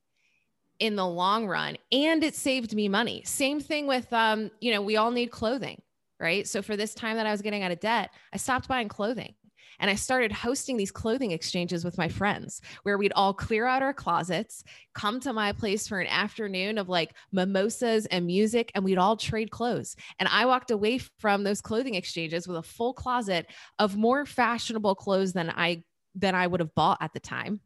in 0.82 0.96
the 0.96 1.08
long 1.08 1.48
run 1.48 1.78
and 1.92 2.24
it 2.24 2.36
saved 2.36 2.76
me 2.76 2.90
money. 2.90 3.24
Same 3.26 3.60
thing 3.62 3.88
with 3.88 4.12
um, 4.12 4.52
you 4.60 4.74
know, 4.74 4.82
we 4.82 4.98
all 4.98 5.12
need 5.12 5.32
clothing 5.32 5.82
right? 6.22 6.48
So 6.48 6.62
for 6.62 6.78
this 6.78 6.94
time 6.94 7.18
that 7.18 7.26
I 7.26 7.32
was 7.32 7.42
getting 7.42 7.64
out 7.64 7.72
of 7.72 7.80
debt, 7.80 8.12
I 8.32 8.38
stopped 8.38 8.68
buying 8.68 8.88
clothing. 8.88 9.34
And 9.80 9.90
I 9.90 9.96
started 9.96 10.32
hosting 10.32 10.78
these 10.78 10.92
clothing 10.92 11.32
exchanges 11.32 11.84
with 11.84 11.98
my 11.98 12.08
friends 12.08 12.62
where 12.84 13.00
we'd 13.00 13.14
all 13.16 13.34
clear 13.34 13.66
out 13.66 13.82
our 13.82 13.96
closets, 13.96 14.64
come 14.94 15.20
to 15.22 15.34
my 15.34 15.54
place 15.54 15.88
for 15.88 16.00
an 16.00 16.06
afternoon 16.06 16.78
of 16.78 16.88
like 16.88 17.16
mimosas 17.32 18.06
and 18.06 18.28
music, 18.28 18.72
and 18.76 18.84
we'd 18.84 19.00
all 19.00 19.18
trade 19.18 19.50
clothes. 19.50 19.96
And 20.20 20.30
I 20.30 20.46
walked 20.46 20.70
away 20.70 21.00
from 21.18 21.44
those 21.44 21.62
clothing 21.62 21.96
exchanges 21.96 22.48
with 22.48 22.58
a 22.58 22.64
full 22.64 22.94
closet 22.94 23.48
of 23.80 23.98
more 23.98 24.24
fashionable 24.24 24.94
clothes 24.94 25.34
than 25.34 25.50
I 25.50 25.84
than 26.14 26.36
I 26.36 26.46
would 26.46 26.60
have 26.60 26.76
bought 26.76 26.98
at 27.02 27.14
the 27.14 27.20
time 27.20 27.62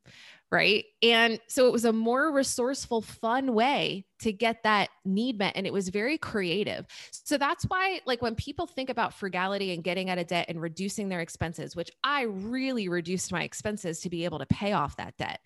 right? 0.55 0.85
And 1.03 1.37
so 1.47 1.67
it 1.67 1.73
was 1.73 1.83
a 1.83 1.91
more 1.91 2.31
resourceful, 2.31 3.01
fun 3.01 3.53
way 3.53 4.05
to 4.19 4.31
get 4.31 4.63
that 4.63 4.89
need 5.03 5.37
met. 5.37 5.51
And 5.57 5.67
it 5.67 5.73
was 5.73 5.89
very 5.89 6.17
creative. 6.17 6.85
So 7.11 7.37
that's 7.37 7.65
why, 7.65 7.99
like, 8.05 8.21
when 8.21 8.35
people 8.35 8.65
think 8.65 8.89
about 8.89 9.13
frugality 9.13 9.73
and 9.73 9.83
getting 9.83 10.09
out 10.09 10.17
of 10.17 10.27
debt 10.27 10.45
and 10.47 10.61
reducing 10.61 11.09
their 11.09 11.19
expenses, 11.19 11.75
which 11.75 11.91
I 12.05 12.21
really 12.21 12.87
reduced 12.87 13.33
my 13.33 13.43
expenses 13.43 13.99
to 13.99 14.09
be 14.09 14.23
able 14.23 14.39
to 14.39 14.45
pay 14.45 14.71
off 14.71 14.95
that 14.95 15.17
debt, 15.17 15.41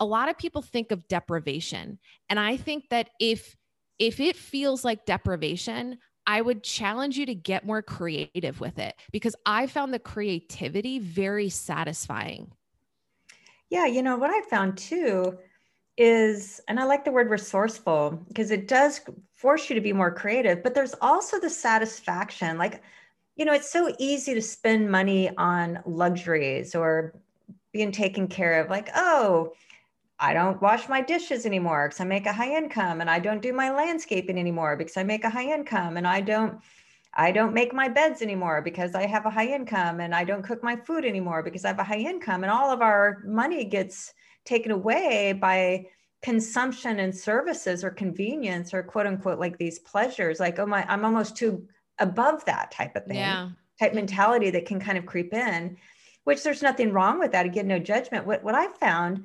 a 0.00 0.06
lot 0.06 0.30
of 0.30 0.38
people 0.38 0.62
think 0.62 0.90
of 0.90 1.06
deprivation. 1.06 1.98
And 2.30 2.40
I 2.40 2.56
think 2.56 2.88
that 2.88 3.10
if 3.20 3.54
if 3.98 4.20
it 4.20 4.36
feels 4.36 4.84
like 4.84 5.06
deprivation, 5.06 5.98
I 6.26 6.40
would 6.40 6.62
challenge 6.62 7.18
you 7.18 7.26
to 7.26 7.34
get 7.34 7.64
more 7.64 7.82
creative 7.82 8.60
with 8.60 8.78
it 8.78 8.94
because 9.12 9.36
I 9.46 9.66
found 9.66 9.92
the 9.92 9.98
creativity 9.98 10.98
very 10.98 11.48
satisfying. 11.48 12.52
Yeah, 13.70 13.86
you 13.86 14.02
know, 14.02 14.16
what 14.16 14.30
I 14.30 14.42
found 14.48 14.78
too 14.78 15.38
is, 15.96 16.60
and 16.68 16.78
I 16.78 16.84
like 16.84 17.04
the 17.04 17.10
word 17.10 17.30
resourceful 17.30 18.22
because 18.28 18.50
it 18.50 18.68
does 18.68 19.00
force 19.34 19.68
you 19.68 19.74
to 19.74 19.80
be 19.80 19.92
more 19.92 20.12
creative, 20.12 20.62
but 20.62 20.74
there's 20.74 20.94
also 21.00 21.40
the 21.40 21.50
satisfaction. 21.50 22.58
Like, 22.58 22.82
you 23.36 23.44
know, 23.44 23.52
it's 23.52 23.70
so 23.70 23.94
easy 23.98 24.34
to 24.34 24.42
spend 24.42 24.90
money 24.90 25.30
on 25.36 25.80
luxuries 25.86 26.74
or 26.74 27.14
being 27.72 27.92
taken 27.92 28.28
care 28.28 28.60
of, 28.62 28.70
like, 28.70 28.88
oh, 28.94 29.52
I 30.18 30.32
don't 30.32 30.62
wash 30.62 30.88
my 30.88 31.02
dishes 31.02 31.44
anymore 31.44 31.88
because 31.88 32.00
I 32.00 32.04
make 32.04 32.26
a 32.26 32.32
high 32.32 32.56
income 32.56 33.00
and 33.00 33.10
I 33.10 33.18
don't 33.18 33.42
do 33.42 33.52
my 33.52 33.70
landscaping 33.70 34.38
anymore 34.38 34.76
because 34.76 34.96
I 34.96 35.02
make 35.02 35.24
a 35.24 35.30
high 35.30 35.52
income 35.52 35.96
and 35.96 36.06
I 36.06 36.22
don't 36.22 36.60
I 37.18 37.32
don't 37.32 37.54
make 37.54 37.72
my 37.72 37.88
beds 37.88 38.20
anymore 38.20 38.60
because 38.60 38.94
I 38.94 39.06
have 39.06 39.24
a 39.24 39.30
high 39.30 39.46
income 39.46 40.00
and 40.00 40.14
I 40.14 40.22
don't 40.22 40.42
cook 40.42 40.62
my 40.62 40.76
food 40.76 41.04
anymore 41.04 41.42
because 41.42 41.64
I 41.64 41.68
have 41.68 41.78
a 41.78 41.84
high 41.84 41.96
income. 41.96 42.44
And 42.44 42.50
all 42.50 42.70
of 42.70 42.82
our 42.82 43.22
money 43.24 43.64
gets 43.64 44.12
taken 44.44 44.70
away 44.70 45.32
by 45.32 45.86
consumption 46.22 47.00
and 47.00 47.16
services 47.16 47.82
or 47.82 47.90
convenience 47.90 48.74
or 48.74 48.82
quote 48.82 49.06
unquote 49.06 49.38
like 49.38 49.56
these 49.56 49.78
pleasures. 49.78 50.40
Like, 50.40 50.58
oh 50.58 50.66
my, 50.66 50.84
I'm 50.88 51.06
almost 51.06 51.36
too 51.36 51.66
above 51.98 52.44
that 52.44 52.70
type 52.70 52.94
of 52.96 53.06
thing, 53.06 53.16
yeah. 53.16 53.48
type 53.80 53.94
mentality 53.94 54.50
that 54.50 54.66
can 54.66 54.78
kind 54.78 54.98
of 54.98 55.06
creep 55.06 55.32
in, 55.32 55.78
which 56.24 56.42
there's 56.42 56.62
nothing 56.62 56.92
wrong 56.92 57.18
with 57.18 57.32
that. 57.32 57.46
Again, 57.46 57.66
no 57.66 57.78
judgment. 57.78 58.26
What, 58.26 58.44
what 58.44 58.54
I 58.54 58.68
found, 58.74 59.24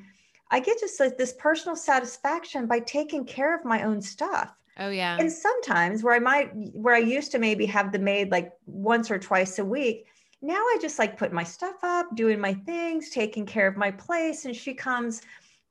I 0.49 0.61
get 0.61 0.79
just 0.79 0.99
like 0.99 1.17
this 1.17 1.33
personal 1.33 1.75
satisfaction 1.75 2.67
by 2.67 2.79
taking 2.79 3.25
care 3.25 3.53
of 3.53 3.65
my 3.65 3.83
own 3.83 4.01
stuff. 4.01 4.53
Oh 4.81 4.89
yeah. 4.89 5.15
And 5.19 5.31
sometimes 5.31 6.01
where 6.01 6.15
I 6.15 6.19
might 6.19 6.49
where 6.73 6.95
I 6.95 6.99
used 6.99 7.31
to 7.33 7.39
maybe 7.39 7.67
have 7.67 7.91
the 7.91 7.99
maid 7.99 8.31
like 8.31 8.51
once 8.65 9.11
or 9.11 9.19
twice 9.19 9.59
a 9.59 9.65
week, 9.65 10.07
now 10.41 10.55
I 10.55 10.77
just 10.81 10.97
like 10.97 11.17
put 11.17 11.31
my 11.31 11.43
stuff 11.43 11.75
up, 11.83 12.15
doing 12.15 12.39
my 12.39 12.55
things, 12.55 13.11
taking 13.11 13.45
care 13.45 13.67
of 13.67 13.77
my 13.77 13.91
place 13.91 14.45
and 14.45 14.55
she 14.55 14.73
comes 14.73 15.21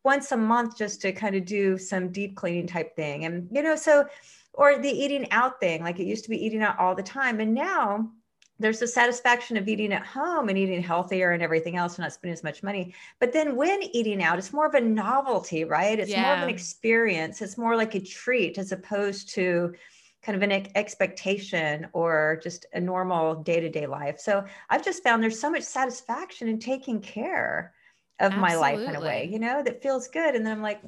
once 0.04 0.30
a 0.30 0.36
month 0.36 0.78
just 0.78 1.00
to 1.02 1.12
kind 1.12 1.34
of 1.34 1.44
do 1.44 1.76
some 1.76 2.12
deep 2.12 2.36
cleaning 2.36 2.68
type 2.68 2.94
thing. 2.94 3.24
And 3.24 3.48
you 3.50 3.62
know, 3.62 3.74
so 3.74 4.06
or 4.54 4.78
the 4.78 4.88
eating 4.88 5.30
out 5.32 5.58
thing, 5.58 5.82
like 5.82 5.98
it 5.98 6.06
used 6.06 6.24
to 6.24 6.30
be 6.30 6.44
eating 6.44 6.62
out 6.62 6.78
all 6.78 6.94
the 6.94 7.02
time 7.02 7.40
and 7.40 7.52
now 7.52 8.12
there's 8.60 8.78
the 8.78 8.86
satisfaction 8.86 9.56
of 9.56 9.66
eating 9.66 9.92
at 9.92 10.04
home 10.04 10.48
and 10.50 10.58
eating 10.58 10.82
healthier 10.82 11.32
and 11.32 11.42
everything 11.42 11.76
else 11.76 11.96
and 11.96 12.04
not 12.04 12.12
spending 12.12 12.34
as 12.34 12.44
much 12.44 12.62
money. 12.62 12.94
But 13.18 13.32
then 13.32 13.56
when 13.56 13.82
eating 13.82 14.22
out, 14.22 14.38
it's 14.38 14.52
more 14.52 14.66
of 14.66 14.74
a 14.74 14.80
novelty, 14.80 15.64
right? 15.64 15.98
It's 15.98 16.10
yeah. 16.10 16.22
more 16.22 16.34
of 16.34 16.42
an 16.42 16.50
experience. 16.50 17.40
It's 17.40 17.56
more 17.56 17.74
like 17.74 17.94
a 17.94 18.00
treat 18.00 18.58
as 18.58 18.70
opposed 18.70 19.30
to 19.30 19.74
kind 20.22 20.36
of 20.36 20.42
an 20.42 20.68
expectation 20.74 21.88
or 21.94 22.38
just 22.42 22.66
a 22.74 22.80
normal 22.80 23.36
day-to-day 23.36 23.86
life. 23.86 24.20
So 24.20 24.44
I've 24.68 24.84
just 24.84 25.02
found 25.02 25.22
there's 25.22 25.40
so 25.40 25.50
much 25.50 25.62
satisfaction 25.62 26.46
in 26.46 26.58
taking 26.58 27.00
care 27.00 27.72
of 28.18 28.32
Absolutely. 28.32 28.54
my 28.54 28.60
life 28.60 28.80
in 28.80 28.96
a 28.96 29.00
way, 29.00 29.30
you 29.32 29.38
know, 29.38 29.62
that 29.62 29.82
feels 29.82 30.08
good. 30.08 30.34
And 30.34 30.44
then 30.44 30.52
I'm 30.52 30.62
like, 30.62 30.82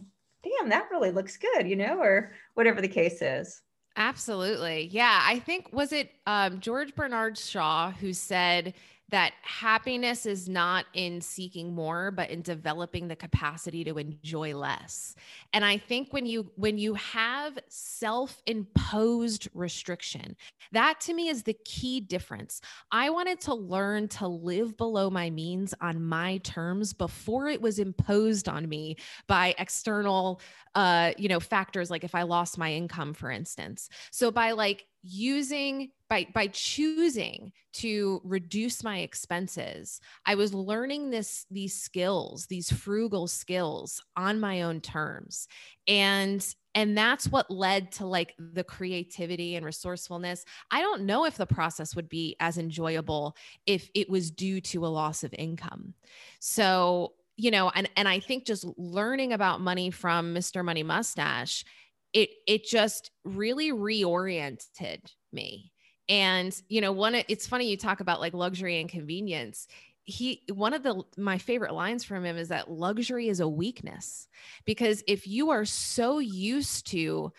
damn, 0.45 0.69
that 0.69 0.91
really 0.91 1.11
looks 1.11 1.39
good, 1.39 1.67
you 1.67 1.77
know, 1.77 1.99
or 1.99 2.33
whatever 2.53 2.83
the 2.83 2.89
case 2.89 3.23
is. 3.23 3.63
Absolutely. 3.97 4.89
Yeah. 4.93 5.21
I 5.23 5.39
think, 5.39 5.73
was 5.73 5.93
it 5.93 6.11
um, 6.27 6.61
George 6.61 6.95
Bernard 6.95 7.37
Shaw 7.39 7.91
who 7.93 8.13
said 8.13 8.75
that 9.13 9.35
happiness 9.43 10.27
is 10.27 10.49
not 10.49 10.87
in 10.95 11.21
seeking 11.21 11.75
more 11.75 12.11
but 12.11 12.31
in 12.31 12.43
developing 12.43 13.07
the 13.07 13.17
capacity 13.17 13.85
to 13.85 13.99
enjoy 13.99 14.57
less. 14.57 15.15
And 15.53 15.65
i 15.65 15.79
think 15.79 16.13
when 16.13 16.27
you 16.27 16.51
when 16.57 16.79
you 16.79 16.95
have 16.95 17.59
self-imposed 17.69 19.49
restriction 19.55 20.37
that 20.73 21.01
to 21.03 21.15
me 21.15 21.29
is 21.29 21.43
the 21.43 21.57
key 21.65 22.01
difference. 22.01 22.61
I 22.91 23.11
wanted 23.11 23.41
to 23.43 23.55
learn 23.55 24.09
to 24.09 24.27
live 24.27 24.77
below 24.77 25.11
my 25.11 25.31
means 25.31 25.75
on 25.81 26.03
my 26.03 26.39
terms 26.39 26.93
before 26.93 27.49
it 27.49 27.61
was 27.61 27.79
imposed 27.79 28.49
on 28.49 28.69
me 28.69 28.97
by 29.27 29.55
external 29.59 30.41
uh 30.75 31.13
you 31.19 31.29
know 31.29 31.41
factors 31.41 31.91
like 31.91 32.03
if 32.03 32.15
i 32.15 32.23
lost 32.23 32.57
my 32.59 32.73
income 32.73 33.13
for 33.13 33.31
instance. 33.31 33.89
So 34.11 34.31
by 34.31 34.53
like 34.53 34.87
using 35.03 35.91
by 36.09 36.27
by 36.35 36.47
choosing 36.49 37.53
to 37.73 38.21
reduce 38.25 38.85
my 38.85 38.99
expenses 38.99 40.01
i 40.27 40.35
was 40.35 40.55
learning 40.55 41.11
this 41.11 41.47
these 41.51 41.75
skills 41.75 42.47
these 42.47 42.71
frugal 42.71 43.27
skills 43.27 44.03
on 44.17 44.41
my 44.41 44.63
own 44.63 44.81
terms. 44.81 45.49
And 45.89 46.47
and 46.75 46.97
that's 46.97 47.29
what 47.29 47.51
led 47.51 47.93
to 47.93 48.07
like 48.07 48.35
the 48.39 48.65
creativity 48.65 49.57
and 49.57 49.67
resourcefulness. 49.67 50.45
I 50.71 50.81
don't 50.81 51.05
know 51.05 51.27
if 51.27 51.37
the 51.37 51.47
process 51.47 51.95
would 51.95 52.09
be 52.09 52.37
as 52.41 52.57
enjoyable 52.57 53.37
if 53.67 53.91
it 53.95 54.09
was 54.09 54.31
due 54.31 54.61
to 54.63 54.87
a 54.87 54.89
loss 54.89 55.23
of 55.23 55.35
income. 55.37 55.95
So 56.41 57.13
you 57.39 57.51
know 57.51 57.71
and 57.71 57.89
and 57.97 58.07
i 58.07 58.21
think 58.21 58.45
just 58.45 58.67
learning 58.77 59.33
about 59.33 59.59
money 59.59 59.91
from 59.91 60.35
mr 60.35 60.63
money 60.63 60.83
mustache 60.83 61.65
it 62.13 62.31
it 62.47 62.65
just 62.65 63.11
really 63.25 63.73
reoriented 63.73 65.01
me. 65.33 65.73
And 66.09 66.55
you 66.69 66.81
know 66.81 66.93
one 66.93 67.15
it's 67.15 67.47
funny 67.47 67.69
you 67.71 67.77
talk 67.77 68.01
about 68.01 68.21
like 68.21 68.35
luxury 68.35 68.81
and 68.81 68.89
convenience. 68.89 69.67
He 70.05 70.43
one 70.53 70.75
of 70.75 70.83
the 70.83 71.03
my 71.17 71.39
favorite 71.39 71.75
lines 71.75 72.05
from 72.05 72.25
him 72.25 72.37
is 72.37 72.49
that 72.49 72.71
luxury 72.71 73.29
is 73.29 73.41
a 73.41 73.49
weakness 73.49 74.27
because 74.65 75.03
if 75.07 75.27
you 75.27 75.51
are 75.51 75.65
so 75.65 76.19
used 76.19 76.89
to 76.89 77.33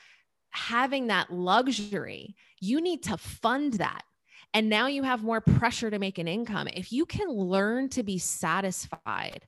having 0.52 1.08
that 1.08 1.32
luxury 1.32 2.36
you 2.64 2.80
need 2.80 3.04
to 3.04 3.18
fund 3.18 3.74
that. 3.74 4.04
And 4.54 4.70
now 4.70 4.88
you 4.88 5.04
have 5.04 5.22
more 5.22 5.42
pressure 5.42 5.92
to 5.92 6.00
make 6.00 6.18
an 6.18 6.30
income. 6.30 6.70
If 6.70 6.94
you 6.94 7.06
can 7.06 7.28
learn 7.28 7.90
to 7.90 8.04
be 8.04 8.20
satisfied 8.20 9.46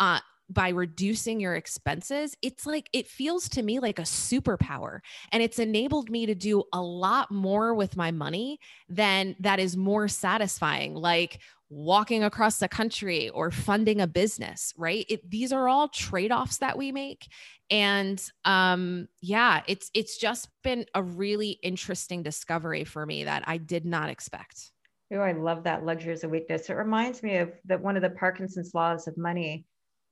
uh, 0.00 0.20
by 0.50 0.70
reducing 0.70 1.40
your 1.40 1.54
expenses, 1.54 2.36
it's 2.42 2.66
like 2.66 2.88
it 2.92 3.06
feels 3.06 3.48
to 3.50 3.62
me 3.62 3.80
like 3.80 3.98
a 3.98 4.02
superpower. 4.02 5.00
And 5.30 5.42
it's 5.42 5.58
enabled 5.58 6.10
me 6.10 6.26
to 6.26 6.34
do 6.34 6.64
a 6.72 6.80
lot 6.80 7.30
more 7.30 7.74
with 7.74 7.96
my 7.96 8.10
money 8.10 8.58
than 8.88 9.36
that 9.40 9.58
is 9.58 9.76
more 9.76 10.08
satisfying, 10.08 10.94
like 10.94 11.40
walking 11.70 12.24
across 12.24 12.58
the 12.58 12.68
country 12.68 13.28
or 13.28 13.50
funding 13.50 14.00
a 14.00 14.06
business, 14.06 14.72
right? 14.78 15.04
It, 15.08 15.30
these 15.30 15.52
are 15.52 15.68
all 15.68 15.88
trade-offs 15.88 16.58
that 16.58 16.78
we 16.78 16.92
make. 16.92 17.28
And 17.70 18.22
um, 18.46 19.08
yeah, 19.20 19.62
it's 19.66 19.90
it's 19.92 20.16
just 20.16 20.48
been 20.64 20.86
a 20.94 21.02
really 21.02 21.58
interesting 21.62 22.22
discovery 22.22 22.84
for 22.84 23.04
me 23.04 23.24
that 23.24 23.44
I 23.46 23.58
did 23.58 23.84
not 23.84 24.08
expect. 24.08 24.70
Oh, 25.12 25.18
I 25.18 25.32
love 25.32 25.64
that 25.64 25.84
luxury 25.84 26.12
is 26.12 26.24
a 26.24 26.28
weakness. 26.28 26.70
It 26.70 26.74
reminds 26.74 27.22
me 27.22 27.36
of 27.36 27.52
that 27.66 27.82
one 27.82 27.96
of 27.96 28.02
the 28.02 28.10
Parkinson's 28.10 28.72
laws 28.74 29.06
of 29.06 29.18
money 29.18 29.66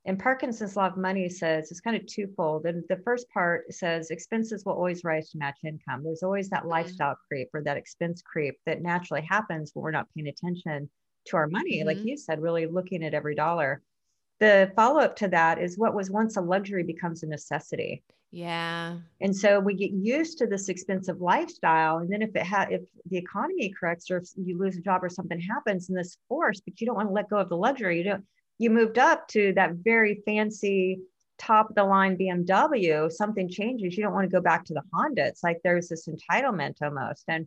And 0.06 0.18
Parkinson's 0.18 0.76
law 0.76 0.86
of 0.86 0.96
money 0.96 1.28
says 1.28 1.70
it's 1.70 1.80
kind 1.80 1.96
of 1.96 2.06
twofold. 2.06 2.64
And 2.64 2.84
the 2.88 3.02
first 3.04 3.28
part 3.30 3.72
says 3.72 4.10
expenses 4.10 4.64
will 4.64 4.74
always 4.74 5.02
rise 5.02 5.30
to 5.30 5.38
match 5.38 5.58
income. 5.64 6.04
There's 6.04 6.22
always 6.22 6.48
that 6.50 6.60
mm-hmm. 6.60 6.70
lifestyle 6.70 7.16
creep 7.28 7.48
or 7.52 7.62
that 7.62 7.76
expense 7.76 8.22
creep 8.22 8.56
that 8.66 8.82
naturally 8.82 9.22
happens 9.22 9.72
when 9.74 9.82
we're 9.82 9.90
not 9.90 10.06
paying 10.14 10.28
attention 10.28 10.88
to 11.26 11.36
our 11.36 11.48
money. 11.48 11.78
Mm-hmm. 11.78 11.88
Like 11.88 12.04
you 12.04 12.16
said, 12.16 12.40
really 12.40 12.66
looking 12.66 13.04
at 13.04 13.14
every 13.14 13.34
dollar. 13.34 13.82
The 14.38 14.70
follow 14.76 15.00
up 15.00 15.16
to 15.16 15.28
that 15.28 15.60
is 15.60 15.76
what 15.76 15.94
was 15.94 16.10
once 16.10 16.36
a 16.36 16.40
luxury 16.40 16.84
becomes 16.84 17.24
a 17.24 17.26
necessity. 17.26 18.04
Yeah. 18.30 18.98
And 19.20 19.34
so 19.34 19.58
we 19.58 19.74
get 19.74 19.90
used 19.90 20.38
to 20.38 20.46
this 20.46 20.68
expensive 20.68 21.20
lifestyle. 21.20 21.98
And 21.98 22.12
then 22.12 22.22
if 22.22 22.36
it 22.36 22.42
had, 22.42 22.70
if 22.70 22.82
the 23.08 23.16
economy 23.16 23.72
corrects 23.78 24.10
or 24.10 24.18
if 24.18 24.28
you 24.36 24.58
lose 24.58 24.76
a 24.76 24.82
job 24.82 25.02
or 25.02 25.08
something 25.08 25.40
happens 25.40 25.88
in 25.88 25.96
this 25.96 26.18
force, 26.28 26.60
but 26.60 26.80
you 26.80 26.86
don't 26.86 26.96
want 26.96 27.08
to 27.08 27.14
let 27.14 27.30
go 27.30 27.38
of 27.38 27.48
the 27.48 27.56
luxury, 27.56 27.98
you 27.98 28.04
don't, 28.04 28.24
you 28.58 28.70
moved 28.70 28.98
up 28.98 29.28
to 29.28 29.52
that 29.54 29.74
very 29.74 30.22
fancy 30.24 31.00
top 31.38 31.68
of 31.68 31.76
the 31.76 31.84
line 31.84 32.16
BMW, 32.16 33.12
something 33.12 33.48
changes. 33.48 33.96
You 33.96 34.02
don't 34.02 34.14
want 34.14 34.24
to 34.24 34.34
go 34.34 34.40
back 34.40 34.64
to 34.64 34.74
the 34.74 34.82
Honda. 34.92 35.26
It's 35.26 35.44
like 35.44 35.58
there's 35.62 35.88
this 35.88 36.08
entitlement 36.08 36.76
almost. 36.82 37.24
And 37.28 37.46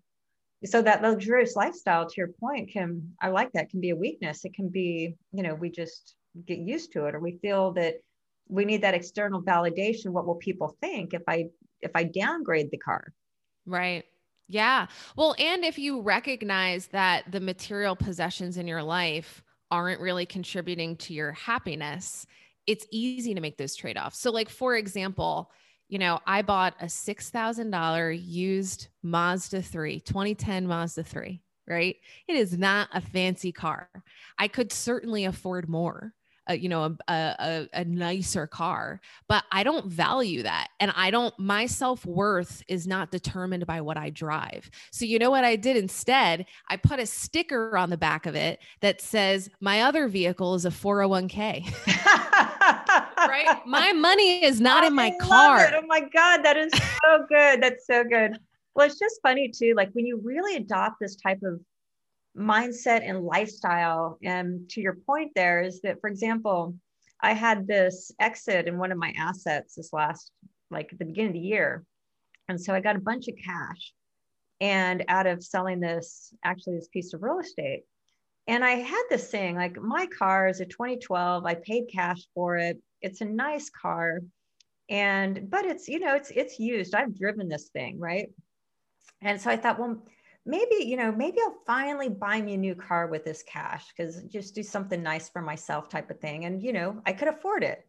so 0.66 0.82
that 0.82 1.02
luxurious 1.02 1.56
lifestyle, 1.56 2.08
to 2.08 2.14
your 2.16 2.28
point, 2.40 2.72
can, 2.72 3.14
I 3.22 3.30
like 3.30 3.52
that, 3.54 3.72
can 3.72 3.82
be 3.82 3.90
a 3.90 3.96
weakness. 3.96 4.46
It 4.46 4.54
can 4.54 4.70
be, 4.70 5.16
you 5.32 5.42
know, 5.42 5.56
we 5.56 5.72
just 5.72 6.16
get 6.46 6.60
used 6.60 6.92
to 6.94 7.06
it 7.06 7.16
or 7.16 7.20
we 7.20 7.40
feel 7.42 7.72
that 7.74 7.96
we 8.48 8.66
need 8.66 8.82
that 8.82 8.94
external 8.94 9.42
validation 9.42 10.08
what 10.08 10.26
will 10.26 10.36
people 10.36 10.76
think 10.82 11.14
if 11.14 11.22
i 11.28 11.46
if 11.82 11.92
i 11.96 12.04
downgrade 12.04 12.70
the 12.72 12.78
car 12.78 13.14
right 13.66 14.06
yeah 14.48 14.88
well 15.16 15.36
and 15.40 15.64
if 15.64 15.78
you 15.78 16.02
recognize 16.02 16.88
that 16.88 17.24
the 17.32 17.40
material 17.40 17.96
possessions 17.96 18.58
in 18.58 18.68
your 18.68 18.84
life 18.84 19.44
aren't 19.72 20.02
really 20.02 20.26
contributing 20.26 20.96
to 20.98 21.14
your 21.14 21.32
happiness 21.32 22.26
it's 22.68 22.86
easy 22.92 23.34
to 23.34 23.42
make 23.42 23.58
those 23.58 23.76
trade-offs. 23.76 24.20
So 24.20 24.32
like 24.32 24.50
for 24.50 24.76
example 24.76 25.52
you 25.88 25.98
know 25.98 26.20
i 26.28 26.42
bought 26.44 26.76
a 26.80 26.86
$6000 26.86 28.20
used 28.24 28.90
mazda 29.02 29.62
3 29.62 30.00
2010 30.02 30.68
mazda 30.68 31.04
3 31.04 31.42
right? 31.70 31.98
It 32.28 32.36
is 32.36 32.58
not 32.58 32.90
a 32.94 33.00
fancy 33.00 33.52
car. 33.52 33.90
I 34.38 34.48
could 34.48 34.74
certainly 34.74 35.26
afford 35.26 35.70
more 35.70 36.14
a, 36.50 36.58
you 36.58 36.68
know, 36.68 36.98
a, 37.08 37.14
a, 37.14 37.68
a 37.74 37.86
nicer 37.86 38.48
car, 38.48 39.00
but 39.28 39.44
I 39.52 39.64
don't 39.64 39.86
value 39.86 40.44
that. 40.44 40.70
And 40.80 40.92
I 40.96 41.12
don't, 41.12 41.38
my 41.40 41.68
self 41.68 42.06
worth 42.06 42.64
is 42.68 42.88
not 42.88 43.12
determined 43.12 43.66
by 43.66 43.80
what 43.82 43.98
I 43.98 44.10
drive. 44.10 44.70
So, 44.92 45.06
you 45.06 45.20
know 45.20 45.30
what 45.30 45.46
I 45.46 45.56
did 45.56 45.78
instead? 45.78 46.46
I 46.68 46.76
put 46.76 47.00
a 47.00 47.06
sticker 47.06 47.78
on 47.78 47.90
the 47.90 47.98
back 47.98 48.26
of 48.26 48.36
it 48.36 48.60
that 48.82 49.00
says, 49.00 49.50
my 49.62 49.82
other 49.82 50.08
vehicle 50.08 50.56
is 50.56 50.66
a 50.66 50.72
401k. 50.72 51.66
right? 53.18 53.62
My 53.66 53.94
money 53.94 54.44
is 54.44 54.60
not 54.60 54.84
I 54.84 54.88
in 54.88 54.96
my 54.96 55.12
car. 55.22 55.66
It. 55.66 55.74
Oh 55.76 55.86
my 55.88 56.02
God, 56.02 56.44
that 56.44 56.58
is 56.58 56.72
so 56.74 57.26
good. 57.30 57.62
That's 57.62 57.86
so 57.86 58.04
good. 58.04 58.40
Well, 58.76 58.88
it's 58.88 59.00
just 59.00 59.20
funny 59.22 59.50
too. 59.50 59.74
Like 59.76 59.92
when 59.94 60.06
you 60.06 60.20
really 60.24 60.56
adopt 60.56 61.00
this 61.00 61.16
type 61.16 61.42
of 61.44 61.60
mindset 62.38 63.08
and 63.08 63.24
lifestyle. 63.24 64.18
And 64.24 64.70
to 64.70 64.82
your 64.82 64.98
point, 65.06 65.32
there 65.36 65.62
is 65.62 65.82
that, 65.82 66.00
for 66.02 66.10
example, 66.10 66.76
I 67.22 67.34
had 67.34 67.68
this 67.68 68.12
exit 68.20 68.68
in 68.68 68.78
one 68.78 68.92
of 68.92 68.98
my 68.98 69.14
assets 69.18 69.76
this 69.76 69.92
last, 69.92 70.32
like 70.72 70.94
at 70.94 71.00
the 71.00 71.06
beginning 71.06 71.32
of 71.32 71.34
the 71.34 71.40
year. 71.40 71.84
And 72.48 72.60
so 72.60 72.74
I 72.74 72.80
got 72.80 72.96
a 72.96 73.02
bunch 73.02 73.28
of 73.28 73.36
cash 73.44 73.94
and 74.62 75.04
out 75.08 75.28
of 75.28 75.44
selling 75.44 75.80
this, 75.80 76.34
actually, 76.44 76.76
this 76.76 76.88
piece 76.88 77.14
of 77.14 77.22
real 77.22 77.40
estate. 77.40 77.84
And 78.48 78.66
I 78.66 78.72
had 78.72 79.04
this 79.10 79.30
thing 79.30 79.56
like 79.56 79.80
my 79.80 80.08
car 80.08 80.48
is 80.48 80.60
a 80.60 80.66
2012, 80.66 81.46
I 81.46 81.54
paid 81.56 81.86
cash 81.94 82.20
for 82.34 82.58
it. 82.58 82.78
It's 83.02 83.22
a 83.22 83.26
nice 83.26 83.70
car. 83.70 84.22
And, 84.90 85.50
but 85.50 85.66
it's, 85.66 85.88
you 85.88 86.00
know, 86.00 86.16
it's, 86.16 86.32
it's 86.32 86.60
used. 86.60 86.96
I've 86.96 87.16
driven 87.16 87.48
this 87.48 87.70
thing, 87.70 88.00
right? 88.00 88.30
And 89.22 89.40
so 89.40 89.52
I 89.52 89.58
thought, 89.58 89.80
well, 89.80 90.04
maybe 90.46 90.76
you 90.84 90.96
know 90.96 91.12
maybe 91.12 91.38
i'll 91.46 91.58
finally 91.66 92.10
buy 92.10 92.42
me 92.42 92.54
a 92.54 92.58
new 92.58 92.76
car 92.76 93.08
with 93.08 93.26
this 93.26 93.44
cash 93.44 93.88
because 93.90 94.24
just 94.24 94.56
do 94.56 94.64
something 94.64 95.04
nice 95.04 95.30
for 95.30 95.42
myself 95.42 95.90
type 95.90 96.10
of 96.10 96.20
thing 96.20 96.46
and 96.46 96.64
you 96.64 96.74
know 96.74 97.02
i 97.06 97.14
could 97.14 97.28
afford 97.28 97.64
it. 97.64 97.86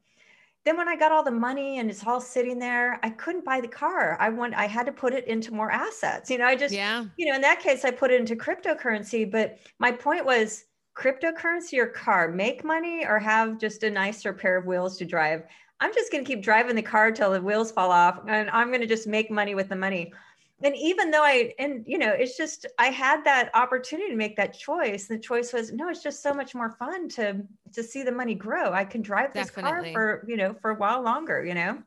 Then 0.64 0.76
when 0.76 0.88
i 0.88 0.96
got 0.96 1.10
all 1.10 1.22
the 1.22 1.30
money 1.30 1.78
and 1.78 1.88
it's 1.88 2.06
all 2.06 2.20
sitting 2.20 2.58
there 2.58 3.00
i 3.02 3.10
couldn't 3.10 3.44
buy 3.44 3.60
the 3.60 3.68
car. 3.68 4.16
I 4.20 4.28
want 4.28 4.54
i 4.54 4.66
had 4.66 4.86
to 4.86 4.92
put 4.92 5.14
it 5.14 5.26
into 5.26 5.54
more 5.54 5.70
assets. 5.70 6.30
You 6.30 6.38
know 6.38 6.44
i 6.44 6.54
just 6.54 6.74
yeah. 6.74 7.04
you 7.16 7.26
know 7.26 7.34
in 7.34 7.40
that 7.40 7.60
case 7.60 7.84
i 7.84 7.90
put 7.90 8.10
it 8.10 8.20
into 8.20 8.36
cryptocurrency 8.36 9.30
but 9.30 9.58
my 9.78 9.90
point 9.92 10.26
was 10.26 10.64
cryptocurrency 10.96 11.78
or 11.78 11.86
car 11.86 12.28
make 12.28 12.62
money 12.64 13.06
or 13.06 13.18
have 13.18 13.58
just 13.58 13.84
a 13.84 13.90
nicer 13.90 14.32
pair 14.34 14.58
of 14.58 14.66
wheels 14.66 14.98
to 14.98 15.04
drive. 15.04 15.44
I'm 15.82 15.94
just 15.94 16.12
going 16.12 16.22
to 16.22 16.28
keep 16.28 16.42
driving 16.42 16.76
the 16.76 16.82
car 16.82 17.10
till 17.10 17.32
the 17.32 17.40
wheels 17.40 17.72
fall 17.72 17.90
off 17.90 18.20
and 18.28 18.50
i'm 18.50 18.68
going 18.68 18.82
to 18.82 18.86
just 18.86 19.06
make 19.06 19.30
money 19.30 19.54
with 19.54 19.70
the 19.70 19.76
money 19.76 20.12
and 20.62 20.76
even 20.76 21.10
though 21.10 21.22
I, 21.22 21.54
and 21.58 21.84
you 21.86 21.98
know, 21.98 22.10
it's 22.10 22.36
just, 22.36 22.66
I 22.78 22.86
had 22.86 23.24
that 23.24 23.50
opportunity 23.54 24.10
to 24.10 24.16
make 24.16 24.36
that 24.36 24.52
choice. 24.52 25.06
The 25.06 25.18
choice 25.18 25.52
was, 25.52 25.72
no, 25.72 25.88
it's 25.88 26.02
just 26.02 26.22
so 26.22 26.34
much 26.34 26.54
more 26.54 26.72
fun 26.72 27.08
to, 27.10 27.42
to 27.72 27.82
see 27.82 28.02
the 28.02 28.12
money 28.12 28.34
grow. 28.34 28.72
I 28.72 28.84
can 28.84 29.02
drive 29.02 29.32
this 29.32 29.48
Definitely. 29.48 29.92
car 29.92 30.20
for, 30.20 30.24
you 30.28 30.36
know, 30.36 30.54
for 30.60 30.70
a 30.70 30.74
while 30.74 31.02
longer, 31.02 31.44
you 31.44 31.54
know? 31.54 31.78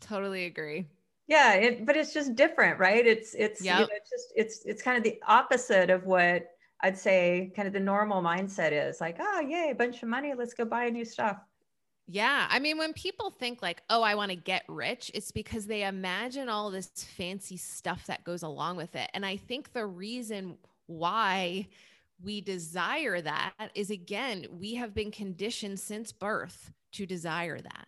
Totally 0.00 0.46
agree. 0.46 0.88
Yeah. 1.28 1.54
It, 1.54 1.86
but 1.86 1.96
it's 1.96 2.12
just 2.12 2.34
different, 2.34 2.78
right? 2.78 3.06
It's, 3.06 3.34
it's, 3.34 3.62
yep. 3.62 3.74
you 3.74 3.80
know, 3.86 3.88
it's 3.92 4.10
just, 4.10 4.32
it's, 4.34 4.64
it's 4.64 4.82
kind 4.82 4.96
of 4.96 5.04
the 5.04 5.20
opposite 5.26 5.90
of 5.90 6.04
what 6.04 6.46
I'd 6.80 6.98
say 6.98 7.52
kind 7.54 7.68
of 7.68 7.74
the 7.74 7.80
normal 7.80 8.22
mindset 8.22 8.72
is 8.72 9.00
like, 9.00 9.18
oh, 9.20 9.40
yay, 9.40 9.68
a 9.70 9.74
bunch 9.74 10.02
of 10.02 10.08
money. 10.08 10.32
Let's 10.36 10.54
go 10.54 10.64
buy 10.64 10.86
a 10.86 10.90
new 10.90 11.04
stuff. 11.04 11.36
Yeah. 12.12 12.46
I 12.50 12.58
mean, 12.58 12.76
when 12.76 12.92
people 12.92 13.30
think 13.30 13.62
like, 13.62 13.82
oh, 13.88 14.02
I 14.02 14.16
want 14.16 14.28
to 14.32 14.36
get 14.36 14.64
rich, 14.68 15.10
it's 15.14 15.30
because 15.30 15.66
they 15.66 15.84
imagine 15.84 16.50
all 16.50 16.70
this 16.70 16.90
fancy 17.16 17.56
stuff 17.56 18.06
that 18.06 18.22
goes 18.22 18.42
along 18.42 18.76
with 18.76 18.94
it. 18.94 19.08
And 19.14 19.24
I 19.24 19.38
think 19.38 19.72
the 19.72 19.86
reason 19.86 20.58
why 20.84 21.68
we 22.22 22.42
desire 22.42 23.22
that 23.22 23.54
is 23.74 23.88
again, 23.88 24.44
we 24.60 24.74
have 24.74 24.92
been 24.92 25.10
conditioned 25.10 25.80
since 25.80 26.12
birth 26.12 26.70
to 26.92 27.06
desire 27.06 27.58
that 27.58 27.86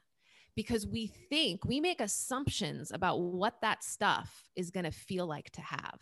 because 0.57 0.87
we 0.87 1.07
think 1.07 1.67
we 1.67 1.79
make 1.79 2.01
assumptions 2.01 2.93
about 2.93 3.21
what 3.21 3.61
that 3.61 3.85
stuff 3.85 4.49
is 4.57 4.71
going 4.71 4.85
to 4.85 4.91
feel 4.91 5.27
like 5.27 5.51
to 5.51 5.61
have. 5.61 6.01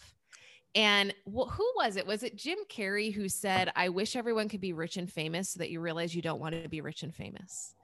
And 0.76 1.12
who 1.26 1.72
was 1.74 1.96
it? 1.96 2.06
Was 2.06 2.22
it 2.22 2.37
Jim 2.37 2.58
Carrey 2.70 3.12
who 3.12 3.28
said, 3.28 3.72
I 3.74 3.88
wish 3.88 4.14
everyone 4.14 4.48
could 4.48 4.61
be 4.61 4.72
rich 4.72 4.96
and 4.96 5.11
famous 5.11 5.48
so 5.50 5.58
that 5.58 5.70
you 5.70 5.80
realize 5.80 6.14
you 6.14 6.22
don't 6.22 6.40
want 6.40 6.62
to 6.62 6.68
be 6.68 6.80
rich 6.80 7.02
and 7.02 7.12
famous? 7.12 7.74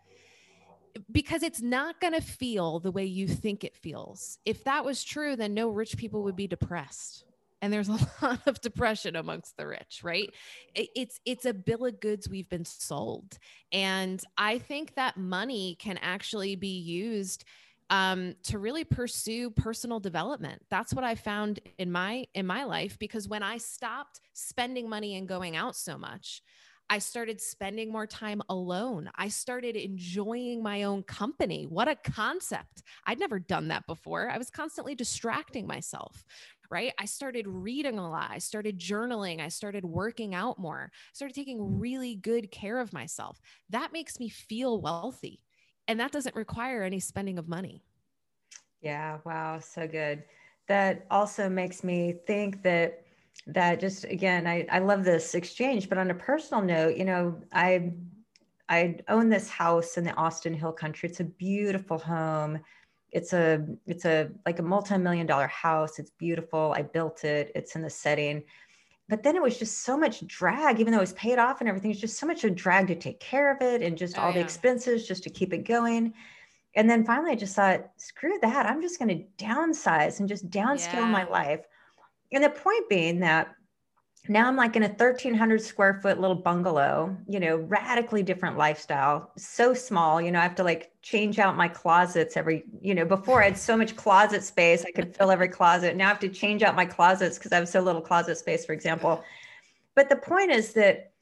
Because 1.10 1.42
it's 1.42 1.60
not 1.60 2.00
going 2.00 2.12
to 2.12 2.20
feel 2.20 2.80
the 2.80 2.90
way 2.90 3.04
you 3.04 3.28
think 3.28 3.64
it 3.64 3.76
feels. 3.76 4.38
If 4.44 4.64
that 4.64 4.84
was 4.84 5.04
true, 5.04 5.36
then 5.36 5.54
no 5.54 5.68
rich 5.68 5.96
people 5.96 6.22
would 6.24 6.36
be 6.36 6.46
depressed. 6.46 7.24
And 7.60 7.72
there's 7.72 7.88
a 7.88 7.98
lot 8.22 8.46
of 8.46 8.60
depression 8.60 9.16
amongst 9.16 9.56
the 9.56 9.66
rich, 9.66 10.00
right? 10.02 10.32
It's 10.74 11.20
it's 11.24 11.44
a 11.44 11.54
bill 11.54 11.86
of 11.86 12.00
goods 12.00 12.28
we've 12.28 12.48
been 12.48 12.64
sold. 12.64 13.38
And 13.72 14.22
I 14.36 14.58
think 14.58 14.94
that 14.94 15.16
money 15.16 15.76
can 15.78 15.98
actually 15.98 16.56
be 16.56 16.78
used 16.78 17.44
um, 17.90 18.34
to 18.44 18.58
really 18.58 18.84
pursue 18.84 19.50
personal 19.50 19.98
development. 19.98 20.62
That's 20.70 20.92
what 20.92 21.04
I 21.04 21.14
found 21.14 21.60
in 21.78 21.90
my 21.90 22.26
in 22.34 22.46
my 22.46 22.64
life 22.64 22.98
because 22.98 23.28
when 23.28 23.42
I 23.42 23.56
stopped 23.58 24.20
spending 24.34 24.88
money 24.88 25.16
and 25.16 25.26
going 25.26 25.56
out 25.56 25.74
so 25.74 25.96
much, 25.96 26.42
I 26.90 26.98
started 26.98 27.40
spending 27.40 27.92
more 27.92 28.06
time 28.06 28.40
alone. 28.48 29.10
I 29.14 29.28
started 29.28 29.76
enjoying 29.76 30.62
my 30.62 30.84
own 30.84 31.02
company. 31.02 31.64
What 31.64 31.88
a 31.88 31.96
concept. 31.96 32.82
I'd 33.06 33.18
never 33.18 33.38
done 33.38 33.68
that 33.68 33.86
before. 33.86 34.30
I 34.30 34.38
was 34.38 34.48
constantly 34.48 34.94
distracting 34.94 35.66
myself, 35.66 36.24
right? 36.70 36.92
I 36.98 37.04
started 37.04 37.46
reading 37.46 37.98
a 37.98 38.08
lot. 38.08 38.30
I 38.30 38.38
started 38.38 38.78
journaling. 38.78 39.40
I 39.40 39.48
started 39.48 39.84
working 39.84 40.34
out 40.34 40.58
more. 40.58 40.90
I 40.92 41.12
started 41.12 41.34
taking 41.34 41.78
really 41.78 42.14
good 42.14 42.50
care 42.50 42.78
of 42.78 42.92
myself. 42.94 43.38
That 43.68 43.92
makes 43.92 44.18
me 44.18 44.30
feel 44.30 44.80
wealthy. 44.80 45.44
And 45.88 46.00
that 46.00 46.12
doesn't 46.12 46.34
require 46.36 46.82
any 46.82 47.00
spending 47.00 47.38
of 47.38 47.48
money. 47.48 47.82
Yeah. 48.80 49.18
Wow. 49.24 49.58
So 49.58 49.86
good. 49.86 50.24
That 50.68 51.06
also 51.10 51.48
makes 51.48 51.82
me 51.82 52.14
think 52.26 52.62
that 52.62 53.02
that 53.46 53.80
just 53.80 54.04
again 54.04 54.46
I, 54.46 54.66
I 54.70 54.78
love 54.80 55.04
this 55.04 55.34
exchange 55.34 55.88
but 55.88 55.98
on 55.98 56.10
a 56.10 56.14
personal 56.14 56.62
note 56.62 56.96
you 56.96 57.04
know 57.04 57.40
i 57.52 57.92
i 58.68 58.96
own 59.08 59.28
this 59.28 59.48
house 59.48 59.96
in 59.96 60.04
the 60.04 60.14
austin 60.14 60.54
hill 60.54 60.72
country. 60.72 61.08
It's 61.08 61.20
a 61.20 61.24
beautiful 61.24 61.98
home. 61.98 62.60
It's 63.10 63.32
a 63.32 63.64
it's 63.86 64.04
a 64.04 64.30
like 64.44 64.58
a 64.58 64.62
multi-million 64.62 65.26
dollar 65.26 65.46
house. 65.46 65.98
It's 65.98 66.10
beautiful. 66.10 66.74
I 66.76 66.82
built 66.82 67.24
it. 67.24 67.50
It's 67.54 67.74
in 67.74 67.82
the 67.82 67.90
setting. 67.90 68.42
But 69.08 69.22
then 69.22 69.36
it 69.36 69.42
was 69.42 69.58
just 69.58 69.84
so 69.84 69.96
much 69.96 70.26
drag 70.26 70.80
even 70.80 70.92
though 70.92 70.98
it 70.98 71.02
was 71.02 71.14
paid 71.14 71.38
off 71.38 71.60
and 71.60 71.68
everything 71.68 71.90
it's 71.90 72.00
just 72.00 72.18
so 72.18 72.26
much 72.26 72.44
a 72.44 72.50
drag 72.50 72.88
to 72.88 72.94
take 72.94 73.20
care 73.20 73.50
of 73.50 73.62
it 73.62 73.80
and 73.80 73.96
just 73.96 74.18
oh, 74.18 74.22
all 74.22 74.28
yeah. 74.28 74.34
the 74.34 74.40
expenses 74.40 75.08
just 75.08 75.22
to 75.22 75.30
keep 75.30 75.54
it 75.54 75.64
going. 75.64 76.12
And 76.74 76.88
then 76.88 77.04
finally 77.04 77.30
i 77.30 77.34
just 77.34 77.56
thought 77.56 77.90
screw 77.96 78.38
that. 78.42 78.66
I'm 78.66 78.82
just 78.82 78.98
going 78.98 79.08
to 79.08 79.44
downsize 79.44 80.20
and 80.20 80.28
just 80.28 80.50
downscale 80.50 80.92
yeah. 80.92 81.10
my 81.10 81.24
life 81.24 81.64
and 82.32 82.44
the 82.44 82.50
point 82.50 82.88
being 82.88 83.20
that 83.20 83.54
now 84.28 84.46
I'm 84.46 84.56
like 84.56 84.76
in 84.76 84.82
a 84.82 84.88
1300 84.88 85.60
square 85.62 86.00
foot 86.02 86.20
little 86.20 86.36
bungalow, 86.36 87.16
you 87.26 87.40
know, 87.40 87.56
radically 87.56 88.22
different 88.22 88.58
lifestyle, 88.58 89.32
so 89.38 89.72
small, 89.72 90.20
you 90.20 90.30
know, 90.30 90.38
I 90.38 90.42
have 90.42 90.54
to 90.56 90.64
like 90.64 90.92
change 91.02 91.38
out 91.38 91.56
my 91.56 91.68
closets 91.68 92.36
every, 92.36 92.64
you 92.80 92.94
know, 92.94 93.06
before 93.06 93.42
I 93.42 93.46
had 93.46 93.58
so 93.58 93.76
much 93.76 93.96
closet 93.96 94.42
space, 94.42 94.84
I 94.84 94.90
could 94.90 95.16
fill 95.16 95.30
every 95.30 95.48
closet. 95.48 95.96
Now 95.96 96.06
I 96.06 96.08
have 96.08 96.20
to 96.20 96.28
change 96.28 96.62
out 96.62 96.76
my 96.76 96.84
closets 96.84 97.38
because 97.38 97.52
I 97.52 97.56
have 97.56 97.68
so 97.68 97.80
little 97.80 98.02
closet 98.02 98.36
space, 98.36 98.66
for 98.66 98.72
example. 98.72 99.24
But 99.94 100.08
the 100.08 100.16
point 100.16 100.50
is 100.50 100.74
that 100.74 101.12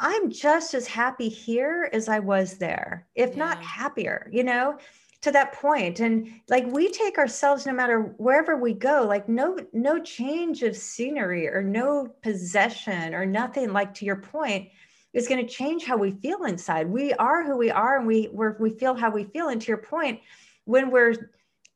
I'm 0.00 0.30
just 0.30 0.74
as 0.74 0.86
happy 0.86 1.28
here 1.28 1.90
as 1.92 2.08
I 2.08 2.18
was 2.18 2.54
there, 2.54 3.06
if 3.14 3.30
yeah. 3.30 3.36
not 3.36 3.62
happier, 3.62 4.28
you 4.32 4.42
know? 4.42 4.78
To 5.24 5.32
that 5.32 5.54
point. 5.54 6.00
And 6.00 6.28
like 6.50 6.66
we 6.66 6.90
take 6.90 7.16
ourselves 7.16 7.64
no 7.64 7.72
matter 7.72 8.14
wherever 8.18 8.58
we 8.58 8.74
go 8.74 9.06
like 9.08 9.26
no 9.26 9.58
no 9.72 9.98
change 10.02 10.62
of 10.62 10.76
scenery 10.76 11.48
or 11.48 11.62
no 11.62 12.08
possession 12.22 13.14
or 13.14 13.24
nothing 13.24 13.72
like 13.72 13.94
to 13.94 14.04
your 14.04 14.16
point 14.16 14.68
is 15.14 15.26
going 15.26 15.44
to 15.44 15.50
change 15.50 15.84
how 15.84 15.96
we 15.96 16.10
feel 16.10 16.44
inside. 16.44 16.86
We 16.86 17.14
are 17.14 17.42
who 17.42 17.56
we 17.56 17.70
are 17.70 17.96
and 17.96 18.06
we 18.06 18.28
we 18.32 18.48
we 18.60 18.70
feel 18.70 18.94
how 18.94 19.10
we 19.10 19.24
feel. 19.24 19.48
And 19.48 19.62
to 19.62 19.68
your 19.68 19.78
point 19.78 20.20
when 20.66 20.90
we're 20.90 21.30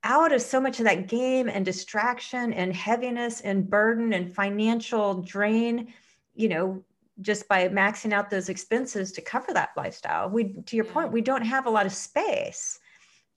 out 0.04 0.30
of 0.30 0.42
so 0.42 0.60
much 0.60 0.78
of 0.78 0.84
that 0.84 1.08
game 1.08 1.48
and 1.48 1.64
distraction 1.64 2.52
and 2.52 2.76
heaviness 2.76 3.40
and 3.40 3.68
burden 3.68 4.12
and 4.12 4.32
financial 4.32 5.22
drain 5.22 5.92
you 6.36 6.48
know 6.48 6.84
just 7.20 7.48
by 7.48 7.68
maxing 7.68 8.12
out 8.12 8.30
those 8.30 8.48
expenses 8.48 9.10
to 9.10 9.20
cover 9.20 9.52
that 9.52 9.70
lifestyle 9.76 10.30
we 10.30 10.52
to 10.66 10.76
your 10.76 10.84
point 10.84 11.10
we 11.10 11.20
don't 11.20 11.42
have 11.42 11.66
a 11.66 11.70
lot 11.70 11.84
of 11.84 11.92
space 11.92 12.78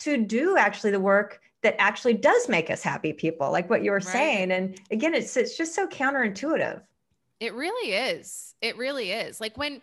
to 0.04 0.18
do 0.18 0.58
actually 0.58 0.92
the 0.92 1.00
work 1.00 1.42
that 1.62 1.76
actually 1.80 2.14
does 2.14 2.50
make 2.50 2.70
us 2.70 2.82
happy 2.82 3.14
people 3.14 3.52
like 3.52 3.70
what 3.70 3.84
you 3.84 3.92
were 3.92 3.98
right. 3.98 4.06
saying. 4.06 4.52
And 4.52 4.80
again 4.90 5.14
it's 5.14 5.38
it's 5.38 5.58
just 5.58 5.76
so 5.76 5.88
counterintuitive. 5.88 6.82
It 7.40 7.54
really 7.54 7.94
is. 7.94 8.56
It 8.62 8.78
really 8.78 9.12
is. 9.12 9.42
Like 9.42 9.58
when 9.58 9.82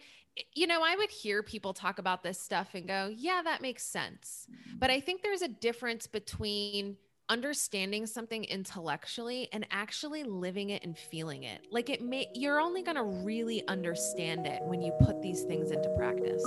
you 0.54 0.68
know 0.68 0.82
i 0.84 0.94
would 0.94 1.10
hear 1.10 1.42
people 1.42 1.72
talk 1.72 1.98
about 1.98 2.22
this 2.22 2.38
stuff 2.38 2.68
and 2.74 2.86
go 2.86 3.12
yeah 3.12 3.42
that 3.42 3.60
makes 3.60 3.84
sense. 3.84 4.46
But 4.78 4.90
i 4.90 5.00
think 5.00 5.22
there's 5.22 5.42
a 5.42 5.48
difference 5.48 6.06
between 6.06 6.96
understanding 7.28 8.06
something 8.06 8.44
intellectually 8.44 9.48
and 9.52 9.66
actually 9.70 10.24
living 10.24 10.70
it 10.70 10.82
and 10.84 10.96
feeling 10.96 11.42
it. 11.42 11.66
Like 11.70 11.90
it 11.90 12.02
may 12.02 12.28
you're 12.34 12.60
only 12.60 12.82
going 12.82 12.96
to 12.96 13.04
really 13.04 13.66
understand 13.68 14.46
it 14.46 14.62
when 14.62 14.80
you 14.80 14.92
put 15.02 15.20
these 15.20 15.42
things 15.42 15.70
into 15.70 15.88
practice 15.90 16.42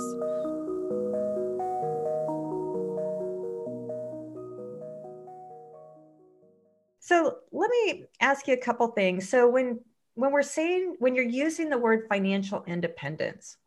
So 7.12 7.36
let 7.52 7.68
me 7.68 8.06
ask 8.20 8.48
you 8.48 8.54
a 8.54 8.58
couple 8.58 8.86
things. 8.88 9.28
So 9.28 9.46
when 9.48 9.80
when 10.14 10.32
we're 10.32 10.42
saying 10.42 10.96
when 10.98 11.14
you're 11.14 11.24
using 11.24 11.68
the 11.68 11.76
word 11.76 12.06
financial 12.08 12.64
independence, 12.66 13.58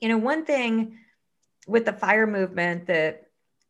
you 0.00 0.08
know, 0.08 0.18
one 0.18 0.44
thing 0.44 0.98
with 1.68 1.84
the 1.84 1.92
fire 1.92 2.26
movement 2.26 2.86
that 2.86 3.22